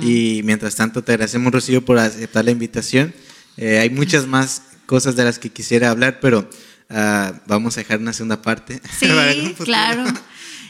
Y 0.00 0.40
mientras 0.44 0.74
tanto, 0.76 1.02
te 1.02 1.12
agradecemos, 1.12 1.52
Rocío, 1.52 1.84
por 1.84 1.98
aceptar 1.98 2.44
la 2.44 2.50
invitación. 2.50 3.12
Eh, 3.56 3.78
hay 3.78 3.90
muchas 3.90 4.26
más 4.26 4.62
cosas 4.86 5.16
de 5.16 5.24
las 5.24 5.38
que 5.38 5.50
quisiera 5.50 5.90
hablar, 5.90 6.18
pero 6.20 6.48
ah, 6.88 7.34
vamos 7.46 7.76
a 7.76 7.80
dejar 7.80 7.98
una 7.98 8.12
segunda 8.12 8.40
parte. 8.40 8.80
Sí, 8.98 9.54
claro. 9.64 10.04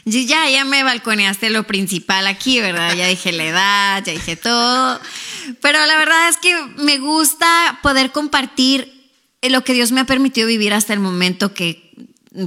Ya, 0.03 0.49
ya 0.49 0.65
me 0.65 0.83
balconeaste 0.83 1.51
lo 1.51 1.63
principal 1.67 2.25
aquí, 2.25 2.59
¿verdad? 2.59 2.95
Ya 2.95 3.07
dije 3.07 3.31
la 3.31 3.45
edad, 3.45 4.03
ya 4.03 4.13
dije 4.13 4.35
todo. 4.35 4.99
Pero 5.61 5.85
la 5.85 5.97
verdad 5.97 6.27
es 6.27 6.37
que 6.37 6.55
me 6.77 6.97
gusta 6.97 7.79
poder 7.83 8.11
compartir 8.11 8.91
lo 9.43 9.63
que 9.63 9.73
Dios 9.73 9.91
me 9.91 10.01
ha 10.01 10.05
permitido 10.05 10.47
vivir 10.47 10.73
hasta 10.73 10.93
el 10.93 10.99
momento, 10.99 11.53
que 11.53 11.80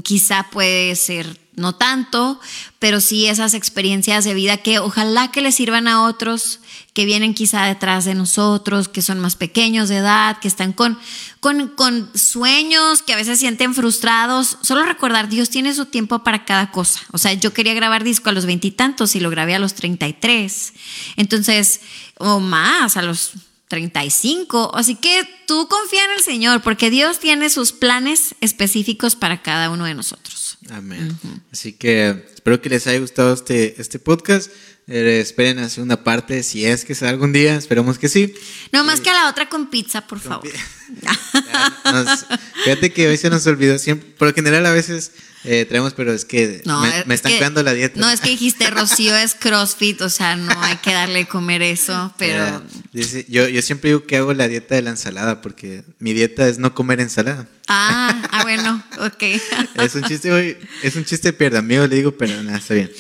quizá 0.03 0.49
puede 0.51 0.97
ser 0.97 1.41
no 1.57 1.74
tanto, 1.74 2.41
pero 2.78 3.01
sí 3.01 3.26
esas 3.26 3.55
experiencias 3.55 4.24
de 4.24 4.35
vida 4.35 4.57
que 4.57 4.80
ojalá 4.80 5.30
que 5.30 5.41
les 5.41 5.55
sirvan 5.55 5.87
a 5.87 6.05
otros 6.05 6.61
que 6.95 7.05
vienen 7.05 7.35
quizá 7.35 7.64
detrás 7.64 8.05
de 8.05 8.14
nosotros, 8.14 8.89
que 8.89 9.03
son 9.03 9.18
más 9.18 9.35
pequeños 9.35 9.89
de 9.89 9.97
edad, 9.97 10.39
que 10.39 10.47
están 10.47 10.72
con, 10.72 10.97
con, 11.41 11.68
con 11.68 12.09
sueños, 12.16 13.03
que 13.03 13.12
a 13.12 13.16
veces 13.16 13.41
sienten 13.41 13.74
frustrados. 13.74 14.59
Solo 14.62 14.85
recordar, 14.85 15.28
Dios 15.28 15.51
tiene 15.51 15.74
su 15.74 15.87
tiempo 15.87 16.20
para 16.20 16.45
cada 16.45 16.70
cosa. 16.70 17.01
O 17.11 17.18
sea, 17.18 17.32
yo 17.32 17.53
quería 17.53 17.74
grabar 17.74 18.05
disco 18.05 18.30
a 18.30 18.32
los 18.32 18.47
veintitantos 18.47 19.16
y, 19.16 19.20
lo 19.20 19.28
grabé 19.28 19.57
a 19.57 19.59
los 19.59 19.74
33. 19.74 20.72
Entonces, 21.16 21.80
o 22.18 22.39
más, 22.39 22.97
a 22.97 23.03
los 23.03 23.32
35. 23.69 24.73
Así 24.75 24.97
que 24.97 25.23
tú 25.47 25.69
confía 25.69 26.05
en 26.05 26.11
el 26.12 26.21
Señor, 26.21 26.62
porque 26.62 26.91
Dios 26.91 27.19
tiene 27.19 27.51
sus 27.51 27.73
planes 27.73 28.35
específicos 28.41 29.17
para 29.17 29.43
cada 29.43 29.71
uno 29.71 29.85
de 29.85 29.95
nosotros. 29.95 30.59
Amén. 30.71 31.19
Así 31.53 31.73
que 31.73 32.34
espero 32.45 32.61
que 32.61 32.68
les 32.68 32.86
haya 32.86 32.99
gustado 32.99 33.32
este, 33.32 33.80
este 33.80 33.99
podcast. 33.99 34.51
Eh, 34.86 35.18
esperen 35.22 35.59
a 35.61 35.70
segunda 35.70 36.05
parte, 36.05 36.42
si 36.42 36.66
es 36.66 36.84
que 36.84 36.95
sea 36.95 37.09
algún 37.09 37.32
día, 37.32 37.57
esperemos 37.57 37.99
que 37.99 38.11
sí. 38.11 38.34
No 38.70 38.84
más 38.84 39.01
que 39.01 39.09
a 39.09 39.14
la 39.14 39.30
otra 39.30 39.49
con 39.49 39.70
pizza, 39.70 40.07
por 40.07 40.20
favor. 40.20 40.47
Ya, 41.03 41.92
nos- 41.92 42.26
fíjate 42.64 42.92
que 42.92 43.09
hoy 43.09 43.16
se 43.16 43.30
nos 43.30 43.47
olvidó 43.47 43.78
siempre, 43.78 44.11
por 44.18 44.28
lo 44.28 44.34
general 44.34 44.66
a 44.66 44.72
veces 44.72 45.12
eh, 45.45 45.64
traemos, 45.66 45.95
pero 45.95 46.12
es 46.12 46.26
que 46.26 46.62
me, 46.66 46.99
es 47.01 47.07
me 47.07 47.14
están 47.14 47.32
que- 47.32 47.38
cuidando 47.38 47.62
la 47.62 47.72
dieta. 47.72 47.99
No, 47.99 48.11
es 48.11 48.20
que 48.20 48.28
dijiste 48.28 48.68
Rocío 48.70 49.16
es 49.16 49.34
CrossFit, 49.34 50.03
o 50.03 50.11
sea, 50.11 50.36
no 50.36 50.53
hay 50.62 50.76
que 50.76 50.92
darle 50.92 51.20
de 51.20 51.26
comer 51.26 51.62
eso, 51.62 52.14
pero 52.18 52.62
dice- 52.92 53.24
yo, 53.28 53.49
yo 53.49 53.62
siempre 53.62 53.88
digo 53.90 54.05
que 54.05 54.18
hago 54.18 54.34
la 54.34 54.47
dieta 54.49 54.74
de 54.74 54.82
la 54.82 54.90
ensalada, 54.90 55.40
porque 55.40 55.82
mi 55.99 56.12
dieta 56.12 56.47
es 56.47 56.59
no 56.59 56.74
comer 56.74 57.01
ensalada. 57.01 57.49
ah, 57.68 58.22
ah 58.30 58.42
bueno, 58.42 58.84
ok. 58.99 59.22
Es 59.76 59.95
un 59.95 60.03
chiste, 60.05 60.30
hoy, 60.30 60.59
es 60.82 60.95
un 60.97 61.07
chiste 61.07 61.32
pierda 61.32 61.61
amigo, 61.61 61.86
le 61.86 61.97
digo, 61.97 62.12
pero 62.12 62.34
está 62.57 62.74
bien. 62.74 62.91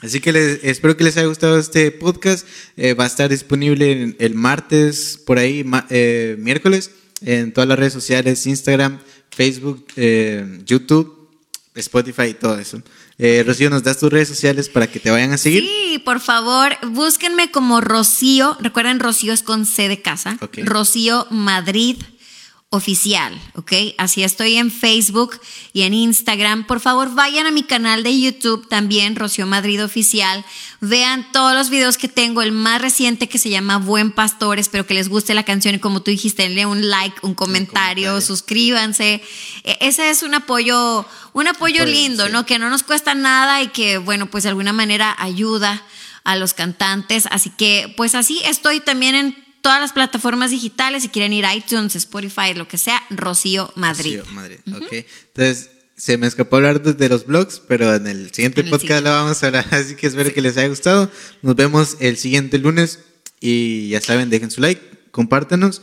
Así 0.00 0.20
que 0.20 0.32
les, 0.32 0.60
espero 0.62 0.96
que 0.96 1.04
les 1.04 1.16
haya 1.16 1.26
gustado 1.26 1.58
este 1.58 1.90
podcast. 1.90 2.46
Eh, 2.76 2.94
va 2.94 3.04
a 3.04 3.06
estar 3.08 3.28
disponible 3.28 4.16
el 4.18 4.34
martes, 4.34 5.20
por 5.26 5.38
ahí, 5.38 5.64
ma- 5.64 5.86
eh, 5.90 6.36
miércoles, 6.38 6.90
en 7.20 7.52
todas 7.52 7.68
las 7.68 7.78
redes 7.78 7.92
sociales, 7.92 8.46
Instagram, 8.46 9.00
Facebook, 9.30 9.86
eh, 9.96 10.60
YouTube, 10.64 11.28
Spotify 11.74 12.22
y 12.30 12.34
todo 12.34 12.58
eso. 12.58 12.80
Eh, 13.18 13.42
Rocío, 13.46 13.68
¿nos 13.68 13.82
das 13.82 13.98
tus 13.98 14.10
redes 14.10 14.28
sociales 14.28 14.68
para 14.68 14.86
que 14.86 14.98
te 15.00 15.10
vayan 15.10 15.32
a 15.32 15.36
seguir? 15.38 15.62
Sí, 15.64 16.00
por 16.04 16.20
favor, 16.20 16.72
búsquenme 16.88 17.50
como 17.50 17.80
Rocío. 17.82 18.56
Recuerden, 18.60 18.98
Rocío 19.00 19.32
es 19.34 19.42
con 19.42 19.66
C 19.66 19.88
de 19.88 20.00
casa. 20.00 20.38
Ok. 20.40 20.58
Rocío 20.64 21.26
Madrid 21.30 21.96
Oficial, 22.72 23.36
¿ok? 23.56 23.72
Así 23.98 24.22
estoy 24.22 24.54
en 24.54 24.70
Facebook 24.70 25.40
y 25.72 25.82
en 25.82 25.92
Instagram. 25.92 26.68
Por 26.68 26.78
favor, 26.78 27.12
vayan 27.16 27.48
a 27.48 27.50
mi 27.50 27.64
canal 27.64 28.04
de 28.04 28.16
YouTube 28.20 28.68
también, 28.68 29.16
Rocío 29.16 29.44
Madrid 29.44 29.82
Oficial. 29.84 30.44
Vean 30.80 31.26
todos 31.32 31.52
los 31.56 31.68
videos 31.68 31.98
que 31.98 32.06
tengo, 32.06 32.42
el 32.42 32.52
más 32.52 32.80
reciente 32.80 33.28
que 33.28 33.38
se 33.38 33.50
llama 33.50 33.78
Buen 33.78 34.12
Pastor. 34.12 34.60
Espero 34.60 34.86
que 34.86 34.94
les 34.94 35.08
guste 35.08 35.34
la 35.34 35.42
canción 35.42 35.74
y 35.74 35.78
como 35.80 36.00
tú 36.02 36.12
dijiste, 36.12 36.44
denle 36.44 36.64
un 36.64 36.88
like, 36.88 37.16
un 37.22 37.34
comentario, 37.34 38.10
comentario. 38.10 38.20
suscríbanse. 38.20 39.20
E- 39.64 39.78
Ese 39.80 40.08
es 40.08 40.22
un 40.22 40.34
apoyo, 40.34 41.04
un 41.32 41.48
apoyo 41.48 41.84
lindo, 41.84 42.26
sí. 42.26 42.32
¿no? 42.32 42.46
Que 42.46 42.60
no 42.60 42.70
nos 42.70 42.84
cuesta 42.84 43.16
nada 43.16 43.60
y 43.62 43.66
que, 43.70 43.98
bueno, 43.98 44.26
pues 44.30 44.44
de 44.44 44.50
alguna 44.50 44.72
manera 44.72 45.16
ayuda 45.18 45.82
a 46.22 46.36
los 46.36 46.54
cantantes. 46.54 47.26
Así 47.32 47.50
que, 47.50 47.92
pues 47.96 48.14
así 48.14 48.40
estoy 48.44 48.78
también 48.78 49.16
en 49.16 49.49
todas 49.62 49.80
las 49.80 49.92
plataformas 49.92 50.50
digitales. 50.50 51.02
Si 51.02 51.08
quieren 51.08 51.32
ir 51.32 51.46
a 51.46 51.54
iTunes, 51.54 51.96
Spotify, 51.96 52.54
lo 52.54 52.68
que 52.68 52.78
sea, 52.78 53.02
Rocío 53.10 53.72
Madrid. 53.76 54.20
Rocío, 54.20 54.34
Madrid. 54.34 54.58
Ok. 54.74 54.92
Entonces, 54.92 55.70
se 55.96 56.16
me 56.16 56.26
escapó 56.26 56.56
hablar 56.56 56.82
de, 56.82 57.08
los 57.08 57.26
blogs, 57.26 57.60
pero 57.68 57.94
en 57.94 58.06
el 58.06 58.32
siguiente 58.32 58.62
En 58.62 58.68
el 58.68 58.70
podcast 58.70 58.88
siguiente. 58.88 59.10
lo 59.10 59.16
vamos 59.16 59.42
a 59.42 59.46
hablar. 59.46 59.66
Así 59.74 59.96
que 59.96 60.06
espero 60.06 60.32
que 60.32 60.40
les 60.40 60.56
haya 60.56 60.68
gustado. 60.68 61.10
Nos 61.42 61.56
vemos 61.56 61.96
el 62.00 62.16
siguiente 62.16 62.58
lunes. 62.58 63.00
Y 63.40 63.88
ya 63.88 64.00
saben, 64.00 64.28
dejen 64.28 64.50
su 64.50 64.60
like, 64.60 64.82
compártanos 65.10 65.80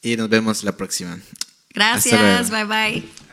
y 0.00 0.16
nos 0.16 0.28
vemos 0.28 0.62
la 0.62 0.76
próxima. 0.76 1.18
Gracias, 1.74 2.50
bye 2.50 2.64
bye. 2.64 3.23